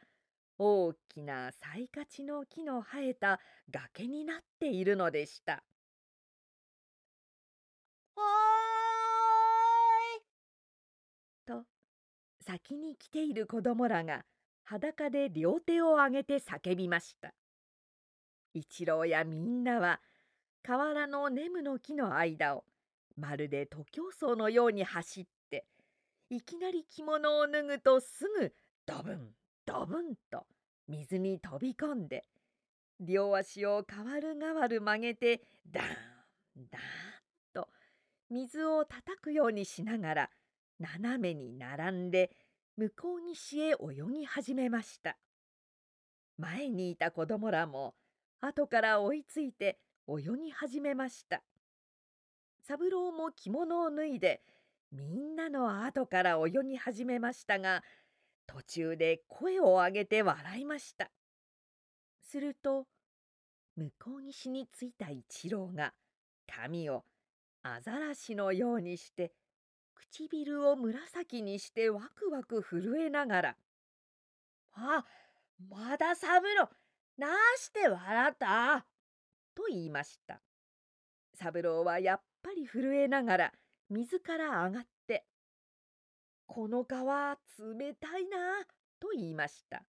[0.60, 3.40] 大きなサイカチの木の生えた
[3.72, 5.64] 崖になっているのでした。
[8.18, 8.24] おー
[10.20, 10.22] い
[11.48, 11.64] と
[12.41, 14.26] 先に来ている子供らが
[14.70, 17.34] 裸で両手を上げて叫びました。
[18.54, 20.00] 一郎やみんなは
[20.62, 22.66] 河原のネムの木の間を
[23.16, 25.66] まるで徒競走のように走って
[26.30, 28.54] いきなり着物を脱ぐとすぐ
[28.86, 29.30] ドブン
[29.66, 30.46] ドブンと
[30.88, 32.26] 水に飛び込んで
[33.00, 35.41] 両足をかわるがわる曲げて
[35.72, 35.88] ダーン
[36.70, 36.84] ダーン
[37.56, 37.70] と
[38.30, 40.30] 水を叩くようにしながら
[40.80, 42.30] 斜めに並んで
[42.80, 43.76] 向こう岸へ泳
[44.10, 45.18] ぎ始めました。
[46.38, 47.94] 前にいた子供らも
[48.40, 51.44] 後から追いついて泳ぎ始めました。
[52.62, 54.42] 三郎も着物を脱いで
[54.94, 57.84] みんなの後から泳ぎ始めましたが
[58.48, 61.12] 途中で声を上げて笑いました。
[62.22, 62.88] すると
[63.76, 65.94] 向こう岸に着いた一郎が
[66.48, 67.04] 髪を
[67.62, 69.34] アザラシのようにして
[70.12, 73.58] 唇を紫にしてワクワク震えながら
[74.74, 75.06] 「あ
[75.70, 76.70] まだ三郎
[77.18, 77.28] な
[77.58, 78.86] して笑った?」
[79.54, 80.42] と言いました。
[81.36, 83.54] 三郎はやっぱり震えながら
[83.90, 85.26] 水から上がって
[86.48, 88.66] 「この川冷たいな」
[89.00, 89.86] と言いました。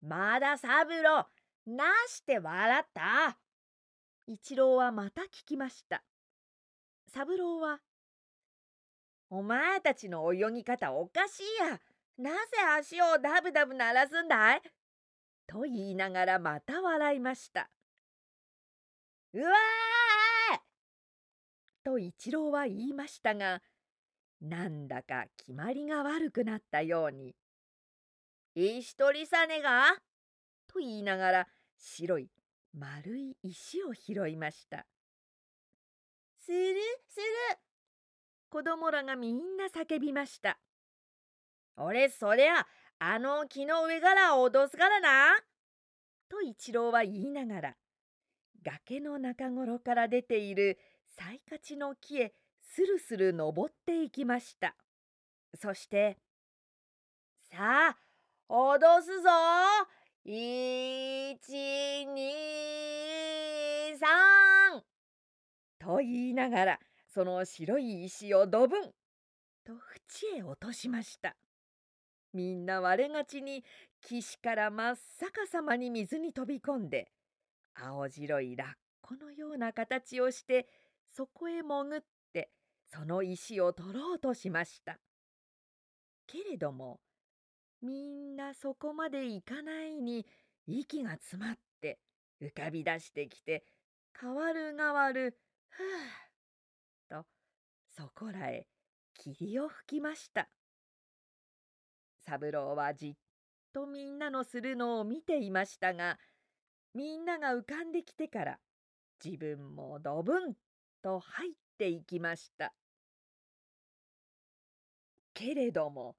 [0.00, 1.26] まだ三郎
[1.66, 3.38] なして笑った？
[4.26, 6.04] 一郎はまた聞きました。
[7.08, 7.80] 三郎は
[9.34, 11.80] 「お前たちの泳ぎ方おかしいや。
[12.18, 14.62] なぜ足をダブダブ鳴らすんだい?」
[15.48, 17.70] と言いながらまた笑いました。
[19.32, 20.60] うわー
[21.82, 23.62] と一郎は言いましたが
[24.42, 27.34] なんだか決まりが悪くなったように
[28.54, 29.96] 「石取りさねが?」
[30.68, 31.48] と言いながら
[31.78, 32.30] 白い
[32.74, 34.86] 丸い石を拾いました。
[36.38, 36.76] する
[37.08, 37.24] する
[38.52, 40.58] 子供らがみんな叫びました。
[41.78, 42.66] 俺そりゃ
[42.98, 45.40] あの木の上から脅すからな
[46.28, 47.76] と一郎は言いながら
[48.62, 50.78] 崖の中頃から出ている
[51.18, 54.76] サイカチの木へスルスル登っていきました。
[55.58, 56.18] そして
[57.50, 57.96] 「さあ
[58.50, 59.30] 脅すぞ
[60.24, 61.38] 一
[62.04, 62.34] 二
[63.98, 64.82] 三
[65.78, 66.80] と言いながら
[67.12, 68.84] その白い石をドブン
[69.64, 69.72] と
[70.32, 71.36] 縁へ落としました。
[72.32, 73.62] みんな割れがちに
[74.00, 77.12] 岸から真っ逆さまに水に飛び込んで
[77.74, 78.68] 青白いラッ
[79.02, 80.66] コのような形をして
[81.14, 82.00] そこへ潜っ
[82.32, 82.48] て
[82.90, 84.98] その石を取ろうとしました。
[86.26, 87.00] けれども
[87.82, 90.24] みんなそこまで行かないに
[90.66, 91.98] 息が詰まって
[92.40, 93.64] 浮かび出してきて
[94.18, 95.36] 変わる変わる
[95.68, 96.31] ふぅ
[97.96, 98.66] そこらへ
[99.14, 100.48] 霧を吹きました。
[102.24, 103.14] 三郎はじっ
[103.72, 106.18] とみんなのするのを見ていましたが
[106.94, 108.58] みんなが浮かんできてから
[109.24, 110.54] 自分もドブン
[111.02, 112.72] と入っていきました。
[115.34, 116.16] けれども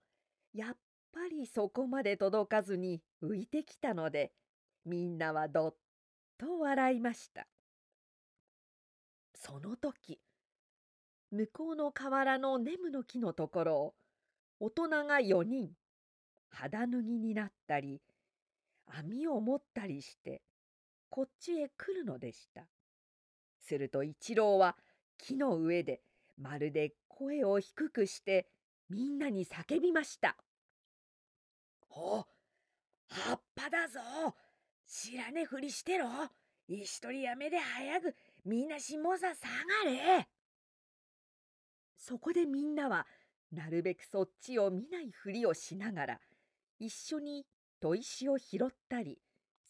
[0.53, 0.77] やっ
[1.13, 4.31] ぱりそこまで届かずに浮いてきたので
[4.85, 5.75] みんなはどっ
[6.37, 7.47] と笑いました。
[9.35, 10.19] その時
[11.33, 13.93] 向こうの河原のネムの木のところを
[14.59, 15.71] 大人が4人
[16.49, 18.01] 肌脱ぎになったり
[18.85, 20.43] 網を持ったりして
[21.09, 22.67] こっちへ来るのでした。
[23.59, 24.75] すると一郎は
[25.17, 26.01] 木の上で
[26.37, 28.47] まるで声を低くして
[28.89, 30.37] みんなに叫びました。
[31.89, 32.25] お
[33.07, 33.99] 葉っぱだぞ
[34.87, 36.07] 知らねふりしてろ
[36.67, 38.15] 石取りやめで早く
[38.45, 39.47] みんな下さ下
[39.87, 40.27] がれ
[42.05, 43.07] そこでみんなは
[43.53, 46.19] なるべくそっちを見ないふりをしながら
[46.77, 47.45] 一緒に
[47.81, 49.19] 砥石を拾ったり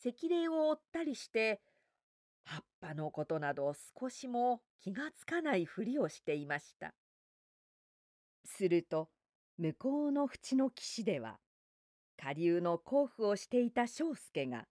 [0.03, 1.61] 石霊を追ったりして
[2.43, 6.95] 葉っぱのことなど少しも気がつかないふりをしていました。
[8.43, 9.09] すると
[9.59, 11.37] 向こうの淵の岸では
[12.17, 14.65] 下流の甲府をしていた庄助が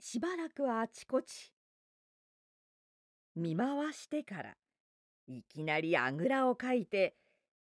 [0.00, 1.52] しばらくあちこち
[3.36, 4.54] 見回してから
[5.28, 7.14] いきなりあぐらをかいて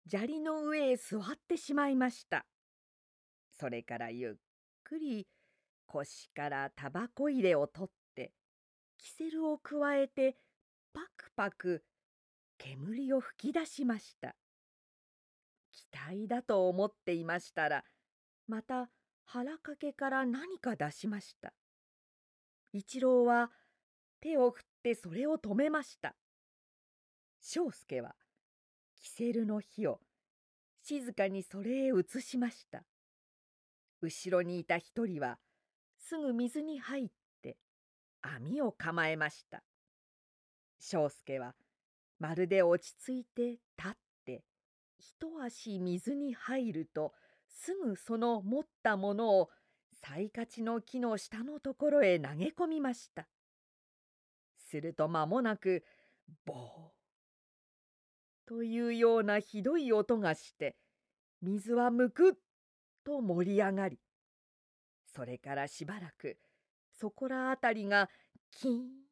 [0.08, 2.46] 砂利の上へ座ってしまいました。
[3.58, 4.34] それからゆっ
[4.84, 5.26] くり
[5.86, 8.32] 腰からタバコ入れを取って
[8.98, 10.36] キセルを加えて
[10.94, 11.82] パクパク
[12.58, 14.36] 煙を吹き出しました。
[15.72, 17.84] 期待だと思っていましたら
[18.46, 18.88] また
[19.24, 21.52] 腹掛けから何か出しました。
[22.72, 23.50] 一郎は
[24.20, 26.14] 手を振ってそれを止めました。
[27.48, 28.16] 庄助は
[29.00, 30.00] キセルの火を
[30.82, 32.82] 静かにそれへ移しました。
[34.02, 35.38] 後ろにいた一人は
[35.96, 37.08] すぐ水に入っ
[37.42, 37.56] て
[38.20, 39.62] 網を構えました。
[40.80, 41.54] 庄助は
[42.18, 43.60] まるで落ち着いて立
[43.90, 44.42] って
[44.98, 47.12] 一足水に入ると
[47.46, 49.50] すぐその持ったものを
[49.92, 53.28] サカチの木の下のところへ投げ込みました。
[54.68, 55.84] すると間もなく
[56.44, 56.95] ボー
[58.46, 60.76] というようなひどい音がして
[61.42, 62.32] 水はむくっ
[63.04, 63.98] と盛り上がり
[65.04, 66.38] それからしばらく
[66.98, 68.08] そこらあたりが
[68.50, 69.06] キーン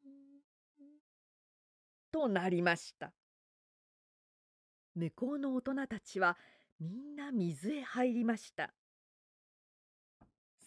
[2.12, 3.12] となりました。
[4.94, 6.36] 向こうの大人たちは
[6.78, 8.73] みんな水へ入りました。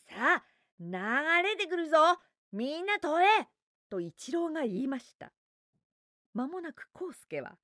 [0.10, 0.44] さあ
[0.80, 0.90] 流
[1.44, 1.98] れてくるぞ
[2.52, 3.48] みんな取れ
[3.90, 5.32] と一郎が言いました。
[6.34, 7.58] まもなく康介は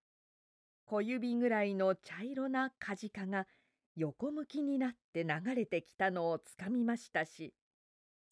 [0.94, 3.48] 小指ぐらいの茶色なカジカが
[3.96, 7.54] 横向きになって流れてきたのをつかみましたし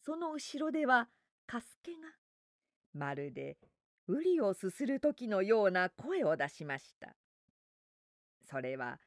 [0.04, 1.08] その後ろでは
[1.46, 1.98] カスケが
[2.94, 3.56] まるで
[4.08, 7.14] ウリをすする時のような声を出しました。
[8.50, 8.98] それは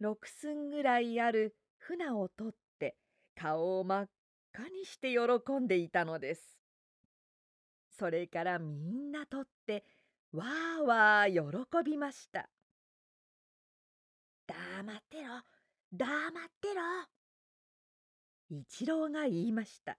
[0.00, 2.96] 六寸ぐらいある船を取って
[3.34, 4.08] 顔を真っ
[4.54, 6.58] 赤にして喜んでいたのです。
[7.98, 9.84] それからみんな取って
[10.32, 12.48] わーわー喜びました。
[14.78, 15.42] 黙ってろ。
[15.92, 16.82] 黙ってろ。
[18.48, 19.98] 一郎が言いました。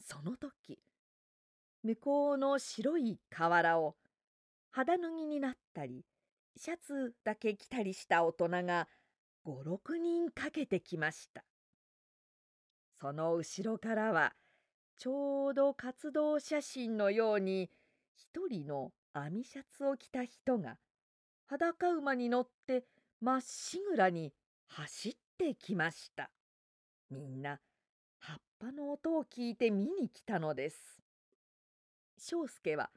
[0.00, 0.78] その時
[1.82, 3.96] 向こうの白い瓦を
[4.70, 6.06] 肌脱ぎになったり
[6.56, 8.88] シャツだけ着たりした大人が
[9.44, 11.44] 五六人かけてきました。
[12.98, 14.32] その後ろからは
[14.96, 17.70] ちょうど活動写真のように
[18.14, 20.78] 一人の網シャツを着た人が
[21.46, 22.84] 裸馬に乗って
[23.20, 24.32] まっしぐらに
[24.66, 26.30] 走ってきました。
[27.10, 27.60] みんな
[28.18, 31.00] 葉っぱの音を聞いて見に来たのです。
[32.18, 32.90] 庄助は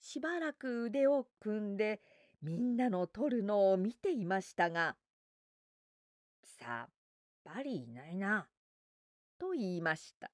[0.00, 2.00] しばらく腕を組んで
[2.42, 4.96] みんなの取るのを見ていましたが
[6.42, 6.94] 「さっ
[7.44, 8.48] ぱりいないな」
[9.38, 10.30] と言いました。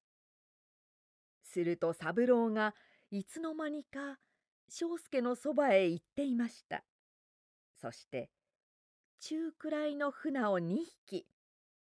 [1.43, 2.73] すると三郎が
[3.11, 4.19] いつの間にか
[4.69, 6.83] 庄助のそばへ行っていました。
[7.81, 8.29] そして
[9.19, 11.25] 中くらいの船を2匹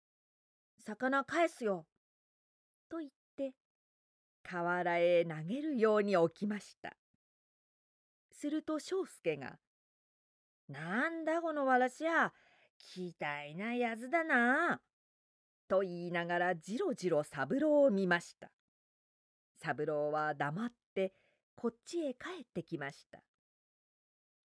[0.78, 1.88] 「魚返すよ」
[2.88, 3.56] と言って
[4.44, 6.96] 河原へ投げるように置きました。
[8.32, 9.60] すると庄助が
[10.70, 12.32] 「なんだこのわらしや
[12.78, 14.80] きたいなやつだな」
[15.68, 18.52] と言いながらじろじろ三郎を見ました。
[19.56, 21.14] 三郎は黙って
[21.56, 23.24] こっちへ帰ってきました。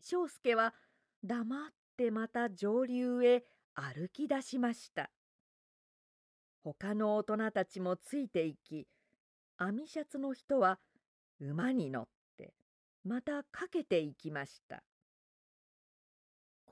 [0.01, 0.75] 庄助は
[1.25, 3.45] 黙ってまた上流へ
[3.75, 5.11] 歩き出しました。
[6.65, 8.87] 他の大人たちもついていき
[9.57, 10.79] 網シャツの人は
[11.41, 12.55] 馬に乗って
[13.05, 14.83] またかけていきました。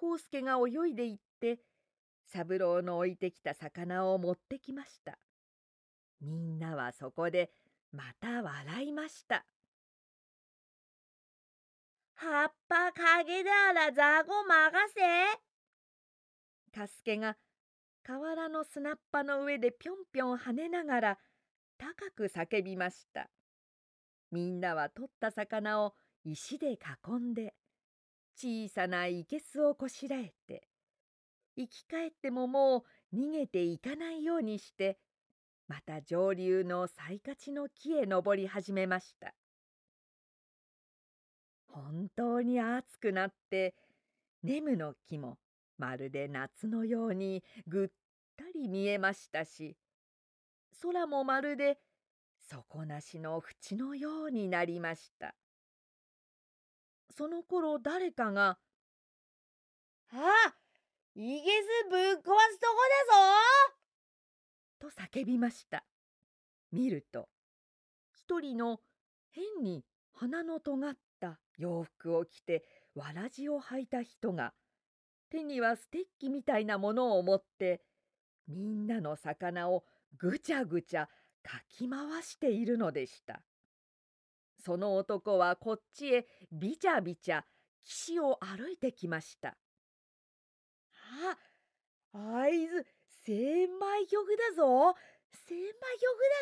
[0.01, 1.60] 康介が泳いでいって
[2.27, 5.18] 三郎の置いてきた魚を持ってきました。
[6.20, 7.51] みんなはそこで
[7.93, 9.44] また笑いました。
[12.22, 15.01] 葉っぱ陰であら雑魚任せ。
[16.78, 17.38] カスケが
[18.02, 21.18] 河原の砂っぱの上でぴょんぴょん跳ねながら
[21.78, 23.30] 高く叫びました。
[24.30, 27.55] みんなは取った魚を石で囲んで
[28.36, 30.68] 小さな生けすをこしらえて
[31.56, 32.84] 生き返ってもも
[33.14, 34.98] う逃げていかないようにして
[35.68, 39.32] また上流の最勝ちの木へ登り始めました。
[41.72, 43.74] 本当に暑くなって
[44.42, 45.38] ネムの木も
[45.78, 47.88] まるで夏のようにぐっ
[48.36, 49.76] たり見えましたし
[50.82, 51.78] 空もまるで
[52.38, 55.34] 底なしの縁のようになりました。
[57.16, 58.59] その頃誰かが
[60.12, 60.55] 「あ
[61.14, 62.36] いげすぶっ壊すとこ
[64.80, 65.84] だぞ!」と叫びました。
[66.72, 67.28] 見ると
[68.12, 68.80] 一人の
[69.28, 72.64] 変に鼻の尖った洋服を着て
[72.94, 74.52] わらじを履いた人が
[75.30, 77.82] 手にはステッキみたいなものを持って
[78.48, 79.84] みんなの魚を
[80.18, 81.09] ぐちゃぐちゃ
[81.42, 83.42] かき回しているのでした。
[84.62, 87.44] その男はこっちへびちゃびちゃ
[87.84, 89.56] 岸を歩いてきました。
[90.92, 91.36] あ
[92.12, 92.86] 会津
[93.24, 94.94] 千枚玉だぞ。
[95.47, 95.66] 千枚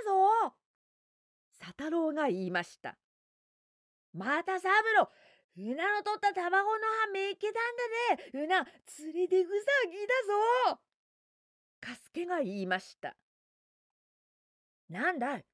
[0.04, 0.56] 玉だぞ。
[1.60, 2.96] 佐太郎が言いました。
[4.12, 5.10] また三郎。
[5.56, 7.54] うなの取った卵の葉めっけたん
[8.32, 8.44] だね。
[8.44, 10.80] うな連れてぐさぎだぞ。
[11.80, 13.16] かすけが言いました。
[14.88, 15.44] なんだい。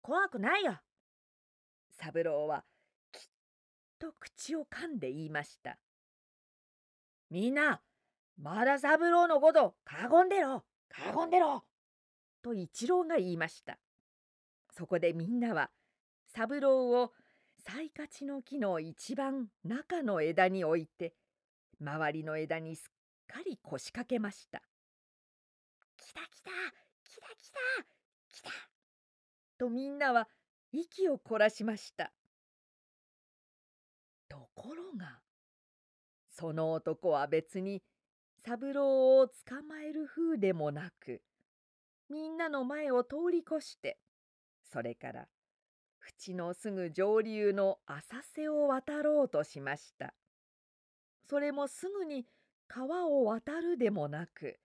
[0.00, 0.80] 怖くないよ。
[1.90, 2.64] 三郎は
[3.12, 3.22] きっ
[4.00, 5.78] と口を噛んで言いました。
[7.30, 7.80] みんな
[8.36, 10.64] まだ三郎のことかごんでろ。
[10.88, 11.62] かごんでろ。
[12.42, 13.78] と一郎が言いました。
[14.76, 15.70] そこでみんなは
[16.34, 17.12] 三郎を
[17.64, 21.14] 最勝ちの木の一番中の枝に置いて
[21.80, 24.62] 周りの枝にすっかり腰掛けました。
[25.96, 26.50] 来た来た
[27.04, 27.58] 来た来た
[28.28, 28.50] 来た!」
[29.58, 30.28] とみんなは
[30.72, 32.12] 息を凝らしました。
[34.28, 35.20] ところが
[36.28, 37.82] その男は別に
[38.44, 41.22] 三郎を捕まえる風でもなく
[42.08, 43.98] みんなの前を通り越して
[44.64, 45.28] それから
[46.02, 50.14] 淵のすぐ上流の浅瀬を渡ろうとしました。
[51.28, 52.26] それもすぐに
[52.68, 54.58] 川を渡るでもなく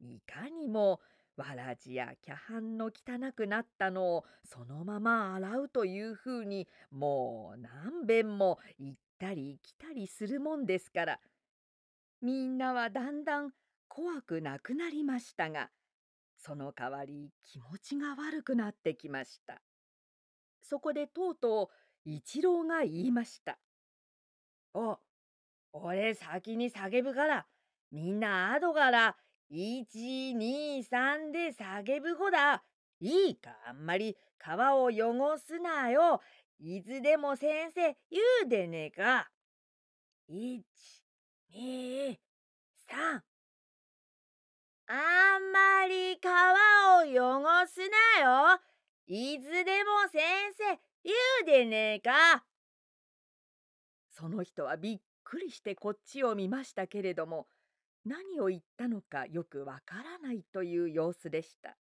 [0.00, 1.00] いかにも
[1.36, 11.20] わらじやキャハンの汚くなったのをそのまま洗うというふうにもう何遍も言ったり来たりするもんですから
[12.22, 13.50] みんなはだんだん
[13.88, 15.70] 怖くなくなりましたが
[16.36, 19.60] その代わり気持ちが悪くなってきました。
[20.64, 21.70] そこでとうと
[22.06, 23.58] う一郎が言いました。
[24.72, 24.98] お
[25.72, 27.46] 俺先に叫ぶから
[27.92, 29.16] みんな後から
[29.52, 32.64] 123で叫ぶ子だ。
[33.00, 36.20] いいかあんまり川を汚すなよ。
[36.58, 39.30] いつでも先生言うでねえか。
[40.30, 40.62] 1、
[41.54, 42.18] 2、
[42.88, 43.22] 3。
[44.86, 46.54] あんまり川
[47.02, 47.80] を汚す
[48.18, 48.73] なよ。
[49.06, 50.22] いつでも先
[50.56, 51.12] 生言
[51.42, 52.44] うでねえか。
[54.10, 57.46] その人はびっくりしてこっちを見ましたけれども
[58.04, 61.76] 何を言ったのかよくわからないという様子でした。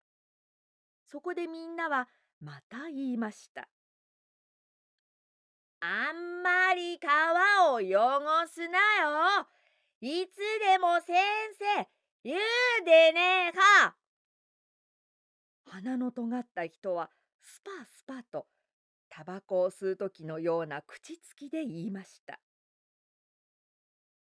[1.11, 2.09] そこでみんなは
[2.41, 3.69] また言いました。
[5.81, 9.47] あんまり川を汚すなよ。
[10.01, 11.17] いつでも先
[11.59, 11.89] 生
[12.25, 13.97] 言うでねえか。
[15.69, 17.11] 鼻の尖った人は
[17.43, 18.47] スパスパと
[19.09, 22.39] タバコを吸う時のような口つきで言いました。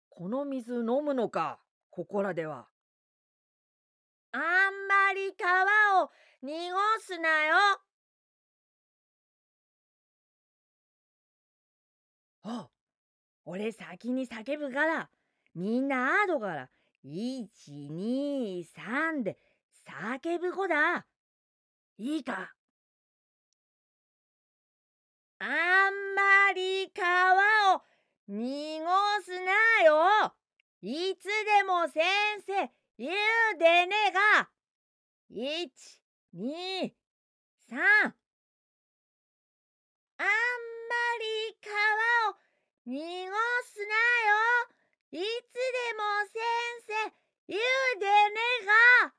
[0.08, 1.60] この水飲むのか。
[1.90, 2.68] ここらでは。
[4.32, 4.44] あんま
[5.14, 6.10] り川を
[6.42, 7.56] 濁すなよ。
[12.44, 12.70] お
[13.44, 15.10] 俺先に叫ぶから
[15.54, 16.70] みんな後から
[17.04, 19.36] 123で
[19.86, 21.06] 叫ぶ子だ。
[22.00, 22.54] いいか？
[25.40, 25.48] あん
[26.14, 27.82] まり川を
[28.28, 28.86] 濁
[29.24, 30.32] すなよ。
[30.80, 32.04] いつでも先
[32.46, 34.48] 生言うでねが。
[35.28, 36.00] 一、
[36.32, 36.94] 二、
[37.68, 37.80] 三。
[37.80, 38.14] あんま
[41.18, 42.36] り川を
[42.86, 42.96] 濁
[43.64, 44.38] すなよ。
[45.10, 45.26] いつで
[45.94, 46.02] も
[46.32, 46.40] 先
[46.86, 47.12] 生
[47.48, 47.60] 言う
[47.98, 48.38] でね
[49.04, 49.14] が。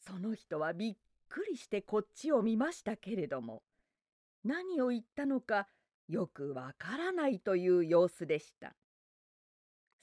[0.00, 0.96] その人はびっ
[1.30, 3.62] くりしてこっちを見ましたけれども
[4.44, 5.68] 何を言ったのか
[6.08, 8.74] よくわからないという様子でした。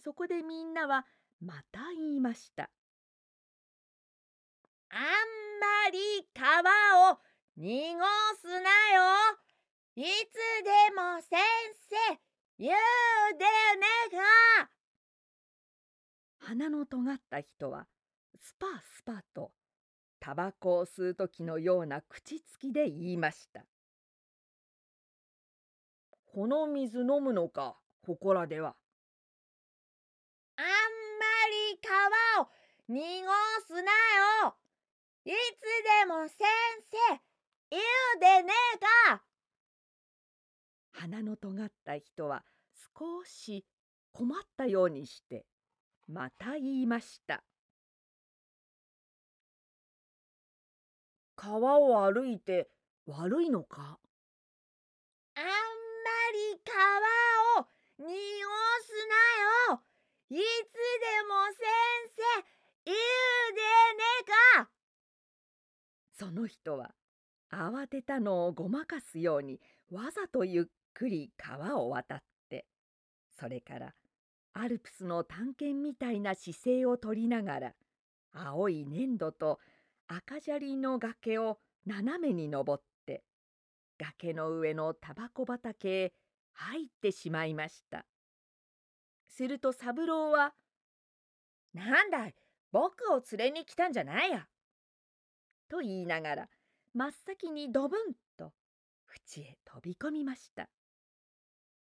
[0.02, 1.06] そこでみんなは
[1.42, 2.70] また言いました。
[4.90, 5.00] あん
[5.60, 6.00] まり
[6.34, 7.18] 川を
[7.58, 8.00] 濁
[8.40, 9.38] すなよ。
[9.96, 10.08] いつ
[10.64, 11.40] でも先
[11.90, 12.20] 生
[12.58, 14.18] 言うでね
[14.62, 14.70] が。
[16.38, 17.86] 鼻の尖った人は
[18.40, 19.52] スパスパと
[20.20, 23.66] タバコを吸う時のような口つきで言いました。
[26.34, 28.76] この水飲むのか、ここらでは。
[30.58, 30.70] あんま
[31.72, 32.50] り川を
[32.88, 33.28] 濁
[33.68, 33.92] すな
[34.44, 34.56] よ。
[35.26, 35.34] いつ
[36.00, 36.38] でも先
[37.10, 37.20] 生
[37.70, 38.78] 言うでねえ
[39.10, 39.24] か。
[40.92, 42.44] 鼻の尖った人は
[42.98, 43.66] 少し
[44.14, 45.46] 困ったようにして
[46.08, 47.44] また言いました。
[51.38, 52.68] 川を歩いて
[53.06, 54.00] 悪いのか？
[55.36, 55.50] あんま
[56.34, 57.68] り川を
[58.00, 58.10] 濁す
[59.70, 59.82] なよ。
[60.30, 60.42] いつで
[61.30, 61.64] も先
[62.16, 62.22] 生
[62.86, 62.98] 言う
[63.54, 64.04] でね
[64.58, 64.70] か。
[66.12, 66.96] その人は
[67.52, 69.62] 慌てたのをごまかすように
[69.92, 70.66] わざとゆっ
[70.96, 72.66] くり川を渡って
[73.40, 73.94] それから
[74.54, 77.74] アルプスの探検みたいな姿勢をとりながら
[78.34, 79.60] 青い粘土と
[80.08, 83.24] 赤砂利の崖を斜めに登って
[83.98, 86.14] 崖の上のタバコ畑へ
[86.54, 88.06] 入ってしまいました。
[89.28, 90.54] すると三郎は
[91.74, 92.36] 「なんだい
[92.72, 94.48] 僕を連れに来たんじゃないや」
[95.70, 96.50] と言いながら
[96.94, 98.54] 真っ先にドブンと
[99.06, 100.70] 淵へ飛び込みました。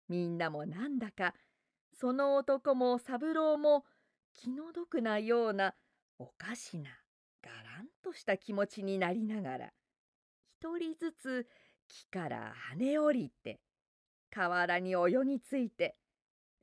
[0.08, 1.34] みんなもなんだか
[1.92, 3.84] その男も三郎も
[4.32, 5.74] 気の毒なような
[6.18, 6.90] おかしな
[7.46, 9.72] だらんとした気持ちになりながら
[10.60, 11.46] 一人ずつ
[11.86, 13.60] 木から跳ね降りて
[14.34, 15.96] 河原に泳ぎついて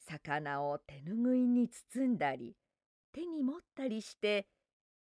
[0.05, 2.57] 魚を手ぬぐいに包んだり
[3.13, 4.47] 手に持ったりして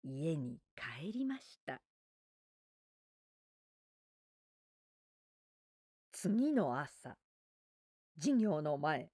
[0.04, 1.80] 家に帰りました。
[6.12, 7.16] 次の朝
[8.20, 9.10] 授業の前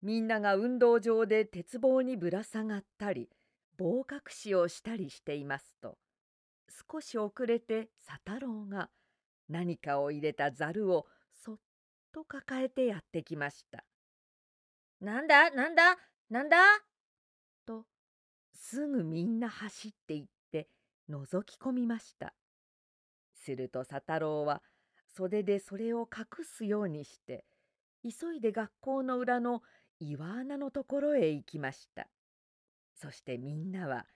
[0.00, 3.28] みんなが運動場で鉄棒にぶら下がったり
[3.78, 5.96] 棒隠しをしたりしていますと
[6.90, 8.90] 少し遅れて佐太郎が
[9.48, 11.56] 何かを入れたざるをそっ
[12.12, 13.84] と抱えてやってきました。
[15.00, 15.50] なんだ？
[15.50, 15.96] なんだ？
[16.28, 16.56] なんだ？
[17.64, 17.84] と
[18.52, 20.68] すぐみんな走って行って
[21.08, 22.34] 覗き込みました。
[23.32, 24.60] すると佐太郎は
[25.16, 27.44] 袖でそれを隠すようにして
[28.02, 29.62] 急いで学校の裏の
[30.00, 32.08] 岩穴のところへ行きました。
[33.00, 34.06] そしてみんなは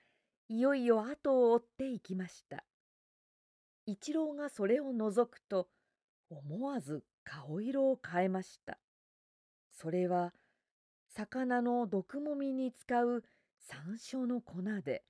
[0.49, 2.65] いよいよ後を追って行きました。
[3.87, 5.69] 一郎がそれを覗くと
[6.31, 8.79] 思わず顔色を変えました。
[9.71, 10.33] それは
[11.15, 13.23] 魚の毒もみに使う
[13.59, 15.05] 山椒の粉で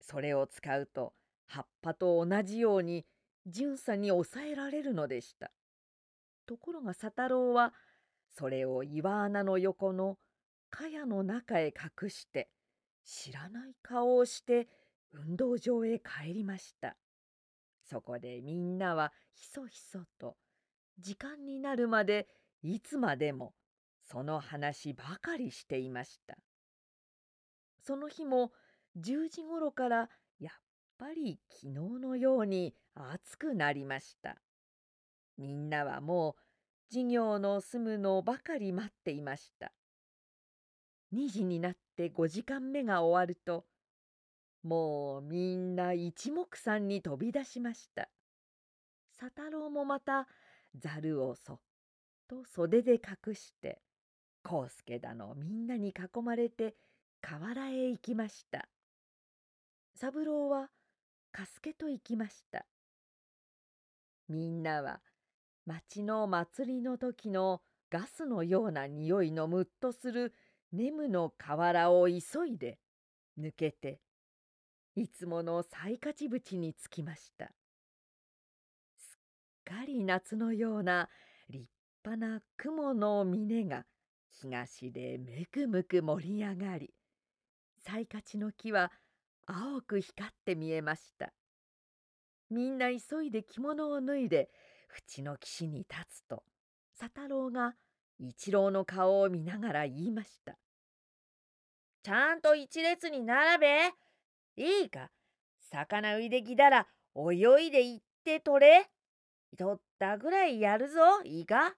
[0.00, 1.14] それを使うと
[1.46, 3.06] 葉っぱと同じように
[3.46, 5.50] 巡査に抑えられるのでした。
[6.46, 7.72] ところが佐太郎は
[8.36, 10.18] それを岩穴の横の
[10.70, 12.50] 茅の中へ隠して
[13.04, 14.68] 知らない顔をして
[15.12, 16.96] 運動場へ帰りました。
[17.82, 20.36] そこでみんなはひそひそと
[20.98, 22.28] 時間になるまで
[22.62, 23.54] いつまでも
[24.02, 26.36] その話ばかりしていました。
[27.84, 28.52] その日も
[28.96, 30.08] 10時ごろから
[30.38, 30.54] やっ
[30.98, 34.36] ぱり昨日のように暑くなりました。
[35.36, 36.42] みんなはもう
[36.92, 39.72] 授業の済むのばかり待っていました。
[41.12, 43.64] 2時になって5時間目が終わると
[44.62, 48.08] もうみんな一目散に飛び出しました。
[49.18, 50.28] 佐太郎もまた
[50.76, 51.60] ざるをそっ
[52.28, 53.80] と袖で隠して
[54.44, 56.74] 康介だのみんなに囲まれて
[57.20, 58.68] 河原へ行きました。
[59.94, 60.70] 三郎は
[61.32, 62.66] 加助と行きました。
[64.28, 65.00] みんなは
[65.66, 67.60] 町の祭りの時の
[67.90, 70.34] ガスのような匂いのむっとする
[70.72, 72.78] 眠の河原を急いで
[73.38, 74.00] 抜けて
[74.94, 77.52] いつもの最勝ち淵に着きました。
[78.96, 79.18] す
[79.70, 81.08] っかり夏のような
[81.48, 81.66] 立
[82.04, 83.84] 派な雲の峰が
[84.40, 86.94] 東でむくむく盛り上がり
[87.84, 88.90] 最勝ちの木は
[89.46, 91.32] 青く光って見えました。
[92.50, 94.50] みんな急いで着物を脱いで
[95.16, 96.44] 縁の岸に立つと
[96.98, 97.74] 佐太郎が
[98.24, 100.56] 一郎の顔を見ながら言いました
[102.04, 103.94] 「ちゃんと一列に並べ。
[104.56, 105.10] いいか。
[105.58, 108.90] 魚浮いできたら泳いで行って取れ。
[109.58, 111.00] 取ったぐらいやるぞ。
[111.24, 111.76] いいか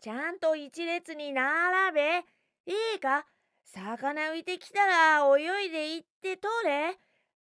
[0.00, 2.18] ちゃんと一列に並べ。
[2.66, 3.26] いいか
[3.64, 6.98] 魚浮いてきたら泳いで行って取れ。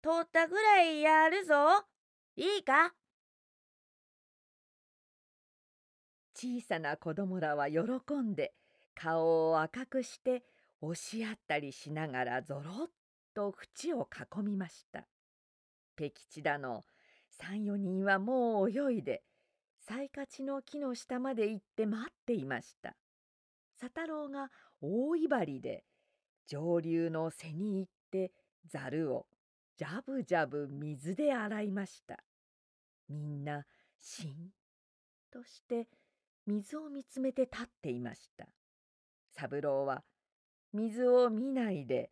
[0.02, 1.84] 取ったぐらいやるぞ。
[2.34, 2.94] いいか?
[6.36, 7.80] 小さな子供らは喜
[8.22, 8.52] んで
[8.94, 10.44] 顔を赤くして
[10.82, 12.88] 押し合ったりしながらぞろっ
[13.34, 15.06] と縁を囲みました。
[15.96, 16.84] ペキチだの
[17.40, 19.22] 34人はもう泳いで
[19.80, 22.94] 最勝ちの木の下まで行って待っていました。
[23.80, 24.50] 佐太郎が
[24.82, 25.84] 大威張りで
[26.46, 28.32] 上流の背に行って
[28.66, 29.26] ざるを
[29.78, 32.22] じゃぶじゃぶ水で洗いました。
[33.08, 33.64] みんな
[33.98, 34.50] しん
[35.30, 35.88] として
[36.46, 38.46] 水を見つめて立っていました。
[39.32, 40.02] 三郎は
[40.72, 42.10] 水を見ないで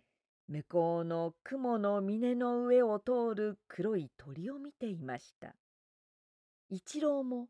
[0.49, 5.55] 向こうの雲の峰の上を通る黒い鳥を見ていました。
[6.69, 7.49] 一郎も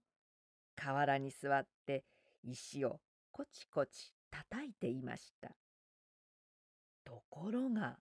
[0.76, 2.04] 河原に座って
[2.42, 3.00] 石を
[3.32, 5.50] こちこち叩いていました。
[7.04, 7.96] ところが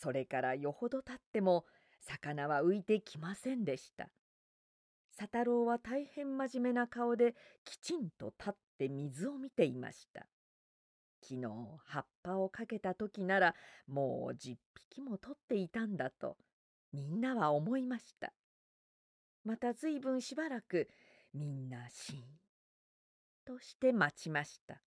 [0.00, 1.64] それからよほど経っても
[2.00, 4.08] 魚は浮いてきませんでした。
[5.20, 7.34] 佐太郎は大変真面目な顔で
[7.66, 10.26] きちんと立って水を見ていました。
[11.22, 11.46] 昨日
[11.84, 13.54] 葉っぱをかけた時なら
[13.86, 14.56] もう10
[14.88, 16.38] 匹も取っていたんだと
[16.94, 18.32] みんなは思いました。
[19.44, 20.88] またずいぶんしばらく
[21.34, 22.24] みんなしん
[23.44, 24.80] として待ちました。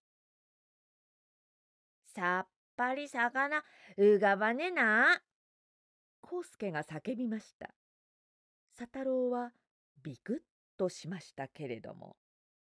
[2.15, 3.61] さっぱり魚
[3.97, 5.21] うがばねな。
[6.23, 7.75] 康介が叫びました。
[8.75, 9.51] 佐太郎は
[10.03, 10.37] ビクッ
[10.77, 12.17] としましたけれども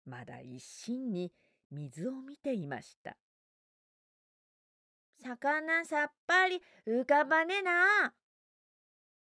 [0.04, 1.32] まだ一心に
[1.70, 3.16] 水を見ていました。
[5.22, 8.12] 魚さっぱり浮かばねな。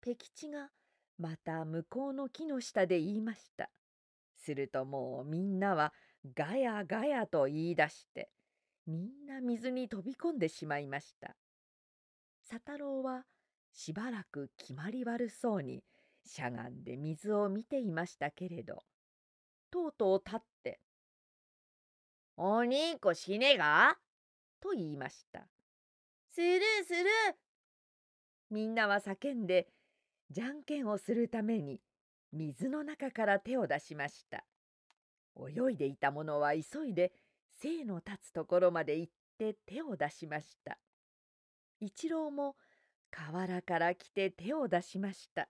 [0.01, 0.69] ペキチが
[1.17, 3.71] また向こうの木の下で言いました。
[4.35, 5.93] するともうみんなは
[6.35, 8.29] ガヤガヤと言い出して
[8.85, 11.35] みんな水に飛び込んでしまいました。
[12.47, 13.23] 佐太郎は
[13.73, 15.81] しばらく決まり悪そうに
[16.25, 18.83] しゃがんで水を見ていましたけれど
[19.71, 20.79] とうとう立って
[22.37, 23.97] 「おにんこ死ねが?」
[24.59, 25.47] と言いました。
[26.31, 27.05] するする
[28.49, 29.69] みんなは叫んで
[30.29, 31.81] じゃんけんをするために
[32.31, 34.45] 水の中から手を出しました。
[35.37, 37.13] 泳いでいた者は急いで
[37.53, 40.79] 精の立つところまで行って手を出しました。
[41.79, 42.55] 一郎も
[43.11, 45.49] 河原から来て手を出しました。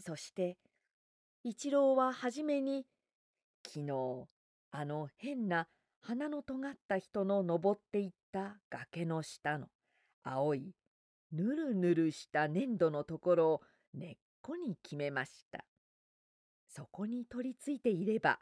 [0.00, 0.58] そして
[1.44, 2.86] 一郎は初めに
[3.66, 4.26] 昨日
[4.70, 5.68] あの変な
[6.00, 9.66] 鼻の尖った人の登っていった崖の下の
[10.22, 10.74] 青い
[11.32, 13.62] ぬるぬるした粘土のところを
[13.94, 15.64] 根っこに決めました。
[16.68, 18.38] そこに取り付いていれば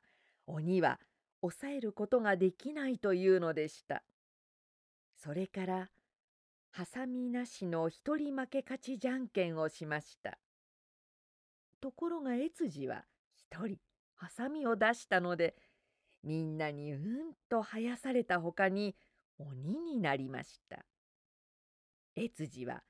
[0.47, 0.99] 鬼は
[1.41, 4.03] 抑えることができないというのでした。
[5.17, 5.91] それから
[6.71, 10.39] ハサミなしの一人負け勝ちじゃんけんをしました。
[11.85, 13.05] ところが越次は
[13.37, 13.77] 一人
[14.15, 15.55] ハサミを出したので
[16.23, 17.01] みんなにうん
[17.51, 18.97] と生やされたほかに
[19.39, 20.87] 鬼になりました。
[22.17, 22.85] 越次は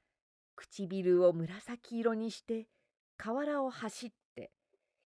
[0.54, 2.68] 唇を紫色にして
[3.16, 4.52] 河原を走って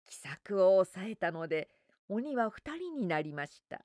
[0.06, 1.68] 気さくを抑えたので
[2.08, 3.82] 鬼は二人になりました。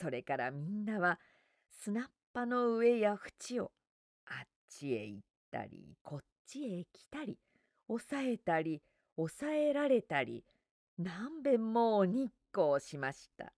[0.00, 1.20] それからみんなは
[1.82, 3.72] 砂っぱの上や縁を
[4.24, 5.20] あっちへ行っ
[5.50, 7.36] たりこっちへ来たり
[7.90, 8.80] 抑えたり
[9.16, 10.44] 抑えられたり
[10.96, 13.52] 何べんも日光しました。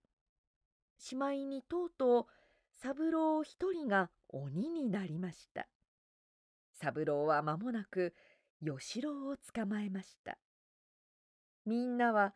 [0.97, 2.27] しまいにとうとう
[2.81, 5.69] 三郎一人が鬼になりました。
[6.73, 8.15] 三郎は間もなく
[8.65, 10.39] 吉郎を捕まえました。
[11.67, 12.33] みんなは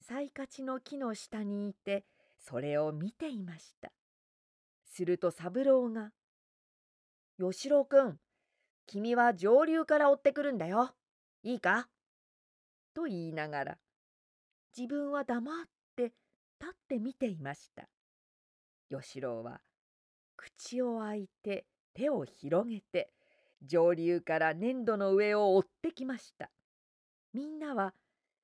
[0.00, 0.32] サイ
[0.64, 2.04] の木の下にいて
[2.38, 3.92] それを見ていました。
[4.84, 6.12] すると三郎が
[7.38, 8.18] 「吉郎くん
[8.86, 10.94] 君は上流から追ってくるんだよ。
[11.42, 11.88] いいか?」
[12.94, 13.78] と言いながら
[14.76, 15.66] 自分は黙っ
[15.96, 16.12] て
[16.60, 17.88] 立って見ていました。
[18.90, 19.60] 吉郎は
[20.36, 23.12] 口を開いて手を広げて
[23.62, 26.50] 上流から粘土の上を追ってきました。
[27.32, 27.94] みんなは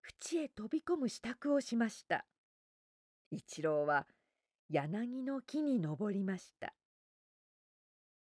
[0.03, 2.27] 縁へ飛び込む支度をしました。
[3.31, 4.07] 一郎は
[4.69, 6.75] 柳の木に登りました。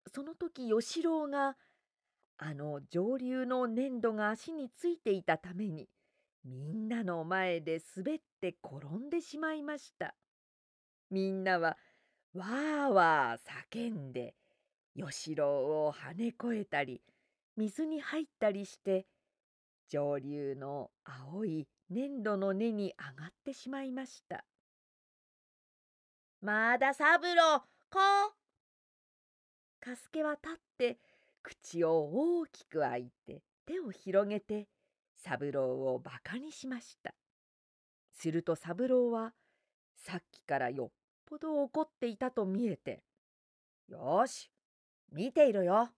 [0.08, 1.58] その時吉郎が
[2.38, 5.88] あの上流の粘土が足についていたために
[6.44, 10.16] みんなの前で滑って転んでしまいました。
[11.10, 11.78] みんなは
[12.34, 14.36] わーわー叫んで
[14.96, 17.02] 吉郎を跳ね越えたり
[17.56, 19.06] 水に入ったりして
[19.90, 24.44] 上流の青い粘土の根に上がってしまいました。
[26.42, 28.00] まだ三郎こ
[29.80, 30.98] かすけは立って
[31.44, 34.68] 口を大きく開いて手を広げて
[35.16, 37.14] 三郎をバカにしました。
[38.12, 39.34] すると三郎は
[39.96, 40.90] さっきからよっ
[41.26, 43.04] ぽど怒っていたと見えて
[43.88, 44.50] 「よし
[45.12, 45.90] 見ていろよ」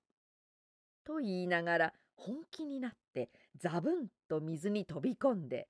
[1.04, 5.68] と言いながら本気になってザブンと水に飛び込んで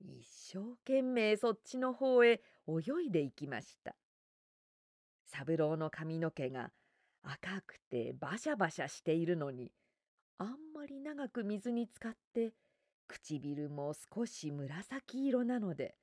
[0.00, 3.96] 一生懸命そっちの方へ泳いでいきました。
[5.24, 6.72] 三郎の髪の毛が
[7.30, 9.70] 赤くてバシャバシャしているのに
[10.38, 12.54] あんまり長く水に浸かって
[13.06, 15.94] 唇も少し紫色なので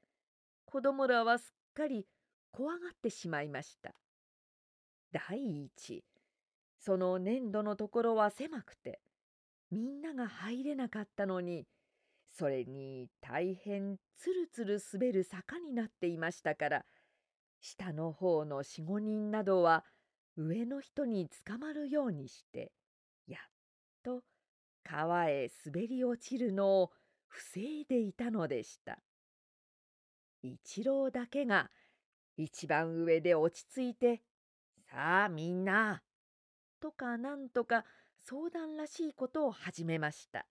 [0.66, 2.06] 子供らはすっかり
[2.52, 3.94] 怖がってしまいました。
[5.12, 6.04] 第一
[6.80, 9.00] その粘土のところは狭くて
[9.72, 11.66] みんなが入れなかったのに
[12.38, 16.86] それに大変つるつる滑る坂になっていましたから
[17.62, 19.86] 下の方の四五人などは
[20.38, 22.72] 上の人につかまるようにして
[23.28, 23.42] やっ
[24.04, 24.24] と
[24.84, 26.92] 川へ滑り落ちるのを
[27.28, 29.00] 防いでいたのでした。
[30.42, 31.72] 一郎だけが
[32.38, 34.22] 一番上で落ち着いて
[34.92, 36.04] 「さあみんな」
[36.80, 37.86] とかなんとか
[38.18, 40.46] 相談らしいことを始めました。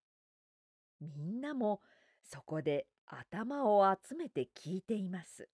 [1.00, 1.80] みんなも
[2.22, 5.48] そこで頭を集めて聞いています。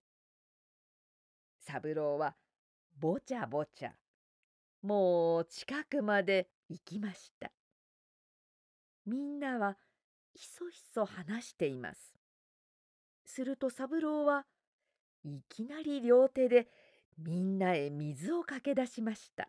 [1.58, 2.36] 三郎は
[2.96, 3.94] ぼちゃぼちゃ
[4.82, 7.50] もう近くまで行きました。
[9.06, 9.76] みんなは
[10.34, 12.14] ひそひそ話しています。
[13.24, 14.46] すると三郎は
[15.24, 16.68] いきなり両手で
[17.18, 19.48] みんなへ水をかけ出しました。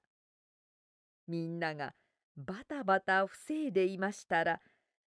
[1.28, 1.94] みんなが
[2.36, 4.60] バタバタ防いでいましたら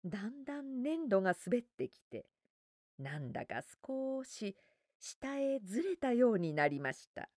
[0.05, 2.27] だんだん粘土が滑ってきて
[2.99, 4.57] なんだか少し
[5.01, 7.28] 下へずれたようになりました。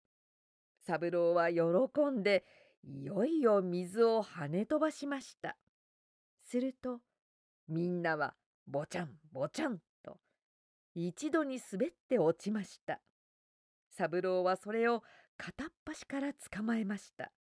[0.85, 1.61] 三郎は喜
[2.11, 2.45] んで
[2.87, 5.57] いよいよ水を跳ね飛ばしました。
[6.43, 7.01] すると
[7.67, 8.35] みんなは
[8.67, 10.19] ぼちゃんぼちゃんと
[10.93, 13.01] 一度に滑って落ちました。
[13.89, 15.03] 三郎はそれを
[15.37, 17.31] 片っ端から捕まえました。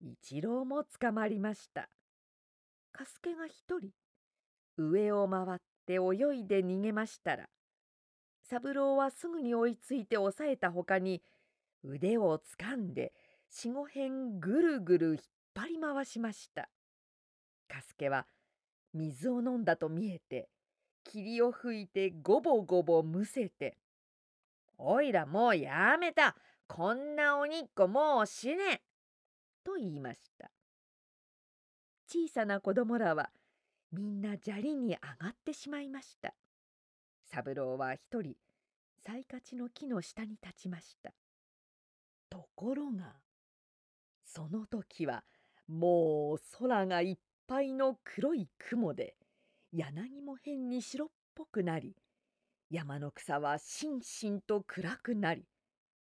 [0.00, 1.88] 一郎も捕まりました。
[2.92, 3.90] カスケが一人
[4.76, 7.48] 上を回って泳いで逃げましたら
[8.42, 11.22] 三郎はすぐに追いついて押さえたほかに
[11.82, 13.12] 腕をつかんで
[13.54, 15.18] 四五辺ぐるぐる引っ
[15.54, 16.70] 張り回しました。
[17.68, 18.26] カスケは
[18.94, 20.48] 水を飲んだと見えて
[21.04, 23.76] 霧を吹いてごぼごぼむせて
[24.78, 26.34] 「おいらもうやめた。
[26.66, 28.82] こんなおにっこもう死ね」
[29.62, 30.50] と言いました。
[32.08, 33.30] 小さな子供らは
[33.90, 36.34] みんな砂利に上がってしまいました。
[37.26, 38.34] 三郎は一人
[39.04, 41.12] サカチの木の下に立ちました。
[42.30, 43.20] ところが
[44.34, 45.24] その時は
[45.68, 49.14] もう空がいっぱいの黒い雲で
[49.72, 51.94] 柳も変に白っぽくなり
[52.70, 55.44] 山の草はしんしんと暗くなり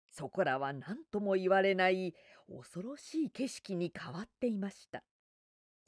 [0.10, 2.14] そこらは何とも言われない
[2.50, 5.04] 恐ろしい景色に変わっていました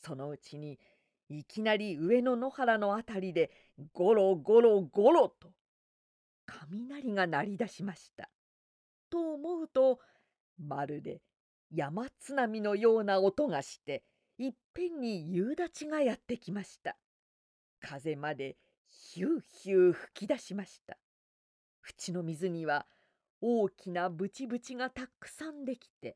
[0.01, 0.79] そのうちに
[1.29, 3.51] いきなり上の野原のあたりで
[3.93, 5.49] ゴロゴロゴロと
[6.45, 8.29] 雷が鳴り出しました。
[9.09, 9.99] と思うと
[10.57, 11.21] まるで
[11.73, 14.03] 山津波のような音がして
[14.37, 16.95] いっぺんに夕立がやってきました。
[17.81, 18.57] 風まで
[18.89, 20.97] ヒューヒュー吹き出しました。
[21.83, 22.85] 縁の水には
[23.41, 26.15] 大きなブチブチがたくさんできて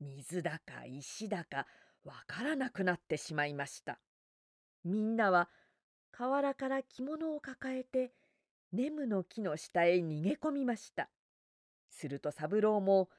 [0.00, 1.66] 水だか石だか
[2.04, 3.98] わからなくなってしまいました。
[4.84, 5.48] みんなは
[6.12, 8.12] 河原から着物を抱えて
[8.72, 11.10] 眠の木の下へ逃げ込みました。
[11.90, 13.10] すると三郎も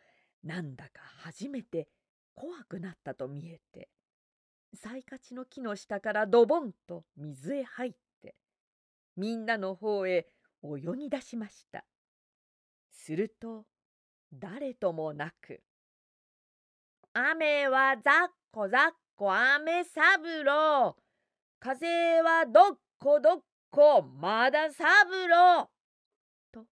[0.44, 1.88] なんだか初めて
[2.36, 3.90] 怖くなったと見えて
[4.76, 8.36] サイチの木の下からドボンと水へ入って
[9.16, 10.28] みんなの方へ
[10.64, 11.86] 泳ぎ出しました。
[12.90, 13.66] すると
[14.32, 15.62] 誰ともなく
[17.14, 20.98] 「雨はざっこざっこ雨三郎
[21.60, 24.88] 風はどっこどっこまだ三
[25.30, 25.70] 郎」
[26.52, 26.66] と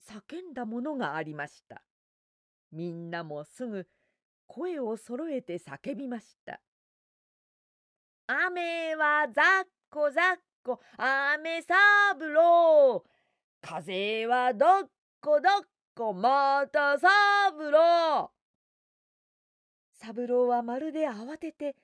[0.00, 1.85] 叫んだものがありました。
[2.72, 3.86] みんなもすぐ
[4.46, 6.60] 声をそろえて叫びました。
[8.28, 13.04] 雨はざっこざっこ雨三郎
[13.60, 14.90] 風はどっ
[15.20, 17.10] こどっこまた三
[17.70, 18.32] 郎
[19.92, 21.76] 三郎はまるで慌てて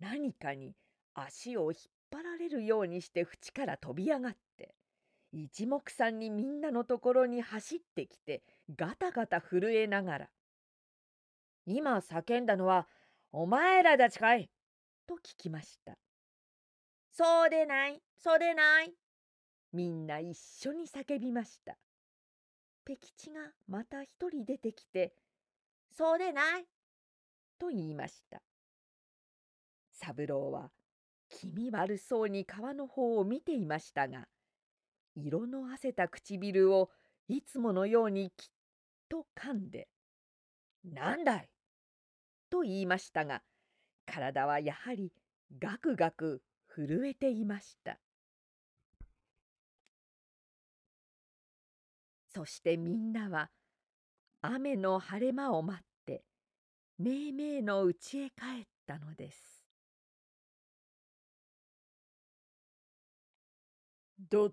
[0.00, 0.74] 何かに
[1.14, 1.80] 足を引っ
[2.10, 4.74] 張られるようにして縁から飛び上がって
[5.32, 8.42] 一目散にみんなのところに走ってきて
[8.76, 10.30] ガタガタ震えながら
[11.66, 12.88] 「今叫んだのは
[13.30, 14.50] お前らだちかい?」
[15.06, 15.98] と聞きました。
[17.10, 18.94] そうでないそうでない
[19.72, 21.78] みんな一緒に叫びました。
[22.84, 25.14] ペキチがまた一人出てきて
[25.90, 26.68] 「そうでない!」
[27.58, 28.42] と言いました。
[29.90, 30.72] 三郎は
[31.28, 34.28] 気味悪そうに川の方を見ていましたが
[35.16, 36.90] 色のあせた唇を
[37.28, 38.48] いつものようにきっ
[39.08, 39.88] と噛んで
[40.84, 41.50] 「なんだい!」
[42.50, 43.42] と言いましたが
[44.06, 45.12] 体はやはり
[45.58, 47.98] ガクガク震えていました
[52.34, 53.50] そしてみんなは
[54.40, 56.24] 雨の晴れ間を待って
[56.98, 59.62] めいめいの家へ帰ったのです。
[64.30, 64.52] ど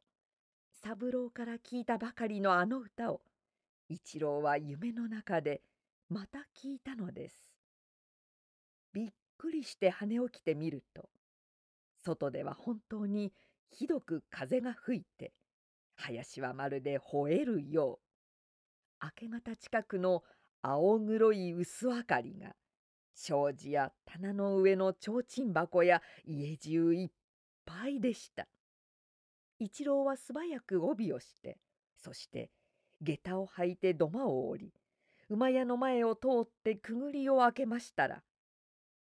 [0.83, 3.21] 三郎から聞いたばかりのあの歌を
[3.87, 5.61] 一郎は夢の中で
[6.09, 7.51] また聞いたのです。
[8.91, 11.09] びっくりして跳ね起きてみると
[12.03, 13.31] 外では本当に
[13.69, 15.33] ひどく風が吹いて
[15.95, 17.99] 林はまるで吠えるよ
[19.01, 20.23] う明け方近くの
[20.63, 22.55] 青黒い薄明かりが
[23.13, 27.09] 障子や棚の上の提灯箱や家中いっ
[27.65, 28.47] ぱいでした。
[29.63, 31.59] 一郎は素早く帯をして
[31.95, 32.49] そして
[33.01, 34.73] 下駄を履いて土間を降り
[35.29, 38.23] 馬屋の前を通ってくぐりを開けましたら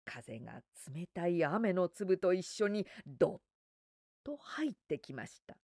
[0.03, 0.61] 風が
[0.93, 3.39] 冷たい雨の粒と一緒にどっ
[4.23, 5.57] と入ってきました。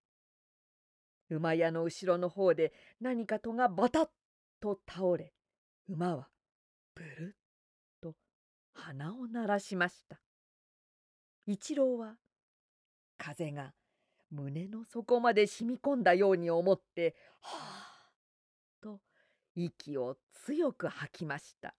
[1.30, 4.08] 馬屋の後ろの方で何か戸がバタッ
[4.62, 5.34] と倒れ
[5.90, 6.28] 馬は
[6.94, 7.34] ブルッ
[8.02, 8.14] と
[8.74, 10.20] 鼻を鳴らしました
[11.48, 12.16] 一郎は
[13.18, 13.74] 風が
[14.34, 18.04] 胸の底まで染み込んだように思ってはあ
[18.82, 19.00] と
[19.56, 21.76] 息を強く吐きました。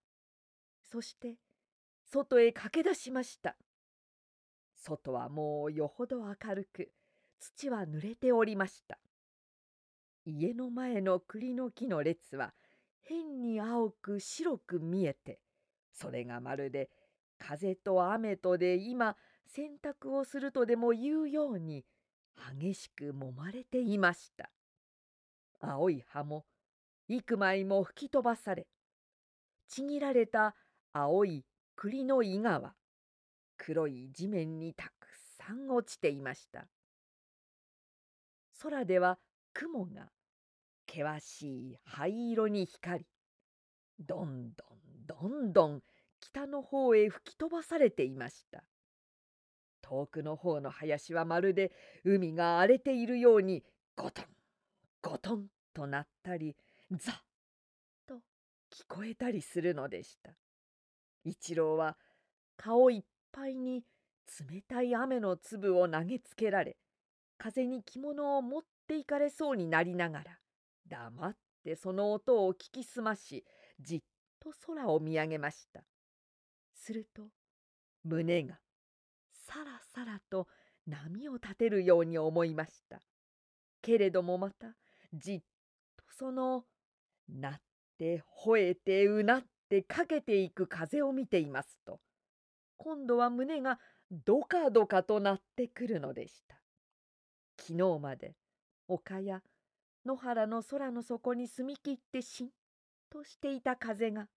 [0.90, 1.34] そして
[2.04, 3.56] 外へ駆け出しました。
[4.76, 6.92] 外はもうよほど明るく
[7.40, 8.98] 土は濡れておりました。
[10.24, 12.54] 家の前の栗の木の列は
[13.02, 15.40] 変に青く白く見えて
[15.92, 16.88] それがまるで
[17.38, 19.16] 風と雨とで今
[19.46, 21.84] 洗濯をするとでも言うように
[22.60, 24.50] 激しく揉まれていました。
[25.60, 26.44] 青い葉も
[27.08, 28.66] 幾枚も吹き飛ばされ
[29.68, 30.54] ちぎられた
[30.92, 31.44] 青い
[31.76, 32.74] 栗の伊賀は
[33.56, 35.08] 黒い地面にたく
[35.38, 36.66] さん落ちていました。
[38.62, 39.18] 空では
[39.52, 40.10] 雲が
[40.88, 43.06] 険しい灰色に光り
[43.98, 45.82] どんどんどんどん
[46.20, 48.64] 北の方へ吹き飛ばされていました。
[49.84, 51.70] 遠くの方の林はまるで
[52.04, 53.62] 海が荒れているように
[53.96, 54.24] ゴトン
[55.02, 56.56] ゴトンとなったり
[56.90, 57.14] ザッ
[58.08, 58.14] と
[58.72, 60.30] 聞こえたりするのでした。
[61.22, 61.98] 一郎は
[62.56, 63.82] 顔いっぱいに
[64.50, 66.78] 冷たい雨の粒を投げつけられ
[67.36, 70.38] 風に着物を持っていかれそうになりながら
[70.88, 73.44] 黙ってその音を聞きすまし
[73.80, 74.00] じっ
[74.40, 75.82] と空を見上げました。
[76.74, 77.28] すると
[78.02, 78.58] 胸が
[79.46, 80.46] さらさらと
[80.86, 83.00] 波を立てるように思いました。
[83.82, 84.74] けれどもまた
[85.12, 85.40] じっ
[85.96, 86.64] とその
[87.28, 87.60] なっ
[87.98, 92.00] て吠えてうなってかけていく風を見ていますと。
[92.76, 93.78] 今度は胸が
[94.10, 96.60] どかどかとなってくるのでした。
[97.58, 98.34] 昨日まで
[98.88, 99.42] 丘や
[100.04, 102.48] 野原の空の底に澄み切ってしん
[103.10, 104.28] としていた風が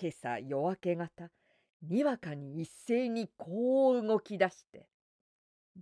[0.00, 1.30] 今朝夜明け方
[1.82, 4.86] にわかに一斉にこう動き出して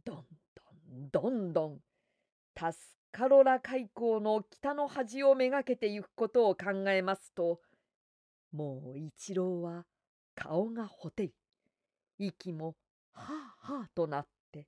[0.05, 0.25] どん
[1.11, 1.79] どんどんどん
[2.55, 7.61] タスカロラ海溝の北の端をめがけてゆくことを考えますと
[8.53, 9.85] もう一郎は
[10.35, 11.35] 顔がほてり
[12.19, 12.77] 息も
[13.13, 13.33] は
[13.67, 14.67] あはあとなって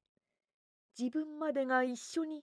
[0.99, 2.43] 自分までが一緒に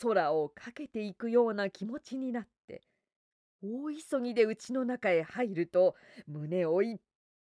[0.00, 2.82] 空をかけていくような気持ちになって
[3.62, 5.94] 大急ぎで家の中へ入ると
[6.26, 6.96] 胸をいっ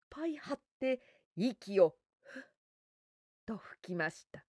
[0.09, 1.01] ぱい張ってて
[1.35, 2.43] 息をふっ
[3.45, 4.45] と吹きました。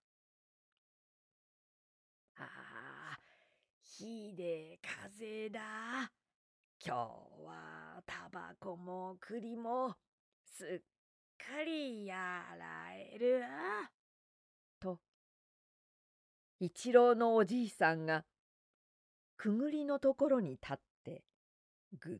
[2.36, 2.44] あ
[3.14, 3.18] あ、
[3.82, 5.60] ひで風だ。
[6.82, 6.98] 今日
[7.44, 9.94] はタバコも栗も
[10.42, 10.80] すっ
[11.36, 13.42] かりやらえる。
[14.80, 14.98] と
[16.58, 18.24] 一郎のおじいさんが
[19.36, 21.22] くぐりのところに立って
[21.98, 22.18] ぐっ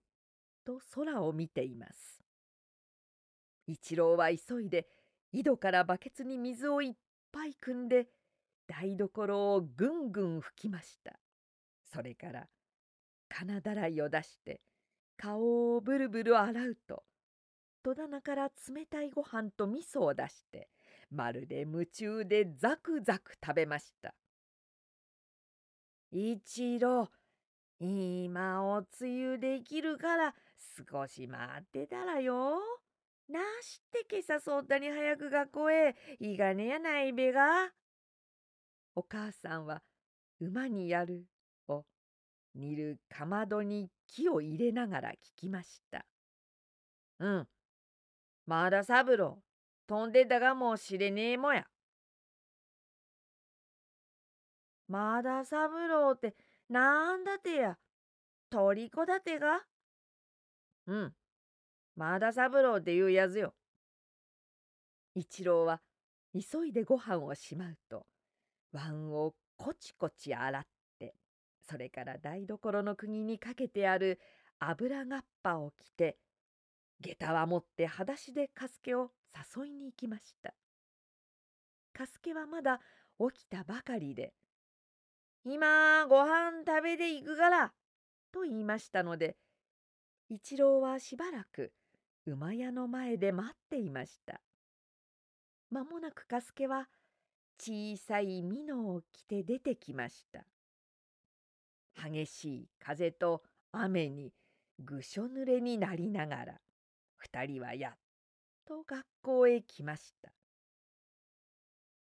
[0.64, 2.19] と空を見ています。
[3.70, 4.88] 一郎は急いで
[5.32, 6.94] 井戸からバケツに水をいっ
[7.32, 8.08] ぱい汲んで
[8.66, 11.18] 台所をぐんぐん拭きました。
[11.92, 12.48] それから
[13.28, 14.60] 金だらいを出して
[15.16, 17.04] 顔をブルブル洗うと
[17.82, 20.68] 戸棚から冷たいご飯と味噌を出して
[21.10, 24.14] まるで夢中でザクザク食べました。
[26.12, 27.08] 一郎、
[27.78, 30.34] 今おつゆできるから
[30.90, 32.58] 少し待ってたらよ。
[33.30, 37.70] なして今朝そんなに早く学校へいがねやないべが。
[38.96, 39.82] お母さんは
[40.40, 41.24] 馬にやる
[41.68, 41.84] を
[42.54, 46.04] 煮るかまどに木を入れながら聞きました。
[47.20, 47.48] うん。
[48.46, 49.38] まだ三郎、
[49.86, 51.66] 飛んでたがもしれねえもや。
[54.88, 56.34] まだ三郎って
[56.68, 57.78] なんだてや。
[58.50, 59.60] 鳥子だてが
[60.88, 61.14] うん。
[61.96, 63.54] まだ三郎っていうやつよ。
[65.14, 65.80] 一郎は
[66.32, 68.06] 急いでご飯をしまうと、
[68.72, 70.62] 碗をこちこち洗っ
[70.98, 71.14] て、
[71.60, 74.20] それから台所の釘にかけてある
[74.58, 76.18] 油がっぱを着て、
[77.00, 79.10] 下駄は持って裸足でカスケを
[79.56, 80.54] 誘いに行きました。
[81.92, 82.80] カスケはまだ
[83.18, 84.32] 起きたばかりで、
[85.44, 87.72] 今ご飯食べていくから、
[88.32, 89.36] と言いましたので、
[90.28, 91.72] 一郎はしばらく
[92.30, 94.40] 馬屋の前で待っていました。
[95.70, 96.88] まもなくカスケは
[97.58, 100.44] 小さい美濃を着て出てきました。
[102.08, 103.42] 激しい風と
[103.72, 104.32] 雨に
[104.78, 106.60] ぐしょ濡れになりながら、
[107.16, 107.92] 二人はやっ
[108.64, 110.32] と学校へ来ました。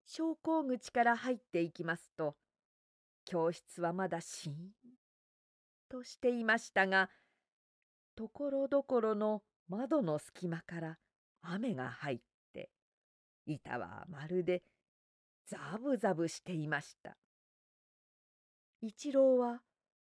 [0.07, 2.37] 昇降口から入っていきますと、
[3.25, 4.55] 教室はまだしーん
[5.89, 7.11] としていましたが
[8.17, 10.99] ところどころの窓の隙間から
[11.43, 12.19] 雨が入っ
[12.53, 12.71] て
[13.47, 14.63] 板はまるで
[15.47, 17.17] ザブザブしていました。
[18.81, 19.63] 一郎は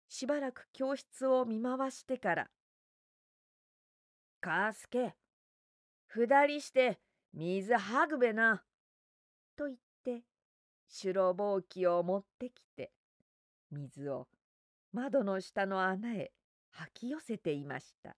[0.08, 2.50] しばらく教室を見回してから
[4.40, 5.16] 「かすけ
[6.08, 7.00] 下りして
[7.32, 8.64] 水はぐべな」
[9.56, 10.24] と言って
[10.86, 12.92] 白ぼうきを持ってきて
[13.70, 14.28] 水を
[14.92, 16.32] 窓の下の穴へ
[16.70, 18.16] 吐き寄せていました。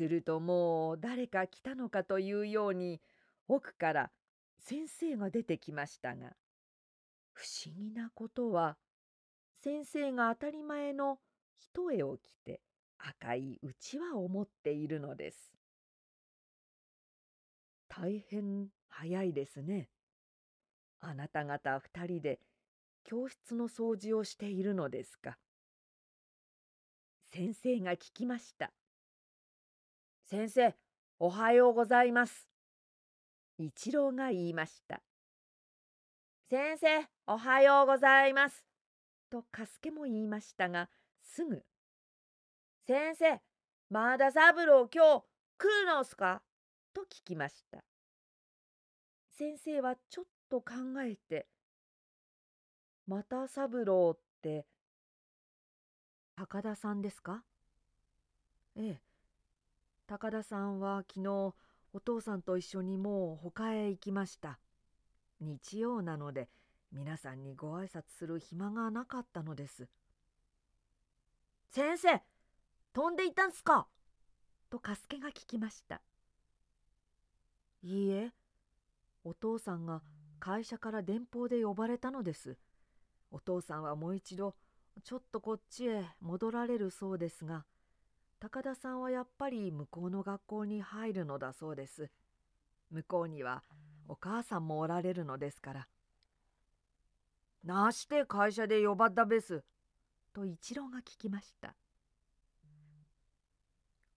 [0.00, 3.02] するともう誰か来たのかというように
[3.48, 4.10] 奥から
[4.58, 6.30] 先生が出てきましたが
[7.34, 8.78] 不思議なことは
[9.62, 11.18] 先生が当たり前の
[11.58, 12.62] 一重を着て
[12.96, 15.52] 赤いうちわを持っているのです。
[17.90, 19.90] 大変早いですね。
[21.00, 22.40] あなた方二人で
[23.04, 25.36] 教室の掃除をしているのですか。
[27.34, 28.72] 先生が聞きました。
[30.30, 30.76] 先生、
[31.18, 32.46] おはようございます。
[33.58, 35.02] 一郎が言いました。
[36.48, 38.64] 先生、おはようございます。
[39.28, 40.88] と、かすけも言いましたが、
[41.20, 41.64] すぐ。
[42.86, 43.40] 先生、
[43.90, 45.24] まだ三郎今日
[45.58, 46.42] 来るのすか？
[46.94, 47.82] と聞きました。
[49.36, 50.74] 先生はちょっと考
[51.04, 51.48] えて、
[53.08, 54.64] また三郎って、
[56.36, 57.42] 高田さんですか？
[58.76, 59.09] ええ。
[60.10, 61.54] 高田さんは昨日
[61.92, 64.58] お父さんと一緒にもう他へ行きました。
[65.40, 66.48] 日曜なので
[66.90, 69.86] 皆さんにご挨拶する暇がなかったのです。
[71.70, 72.20] 先生、
[72.92, 73.86] 飛んでいたんすか？
[74.68, 76.00] とカスケが聞きました。
[77.84, 78.32] いいえ、
[79.22, 80.02] お父さんが
[80.40, 82.58] 会社から電報で呼ばれたのです。
[83.30, 84.56] お父さんはもう一度
[85.04, 87.64] ちょっとこっちへ戻られるそうですが、
[88.40, 92.10] 高田さんはやっぱり向こうの学校に入るのだそうです。
[92.90, 93.62] 向こうには
[94.08, 95.88] お母さんもおられるのですから。
[97.62, 99.62] なして会社で呼ばったべす？
[100.32, 101.74] と一郎が聞きました。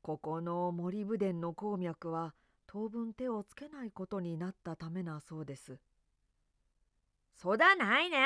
[0.02, 2.34] ここの森武殿の鉱脈は
[2.66, 5.80] 当分手をつけないことになったためなそうです。
[7.36, 8.20] そだないね。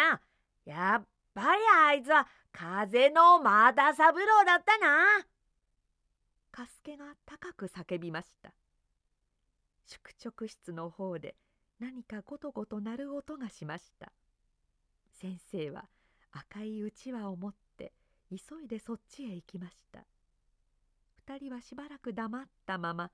[0.64, 5.26] やっぱりあいつは風の又三郎だったな。
[6.58, 8.52] カスケが高く叫びました。
[9.86, 11.36] 宿直室の方で
[11.80, 14.12] 何かゴトゴト鳴る音がしました。
[15.22, 15.86] 先生は
[16.32, 17.94] 赤いうちわを持って
[18.32, 20.08] 急いでそっちへ行きました。
[21.28, 23.12] 二人はしばらく黙ったまま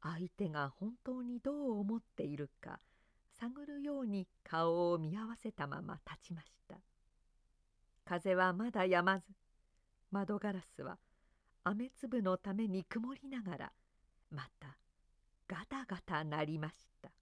[0.00, 2.78] 相手が本当にどう思っているか
[3.40, 6.76] 探るように顔を見合わせたまま立ちました
[8.04, 9.24] 風はまだ止まず
[10.12, 10.98] 窓ガラスは
[11.64, 13.72] 雨粒のために曇りながら
[14.30, 14.78] また
[15.46, 17.19] ガタガタ鳴りました。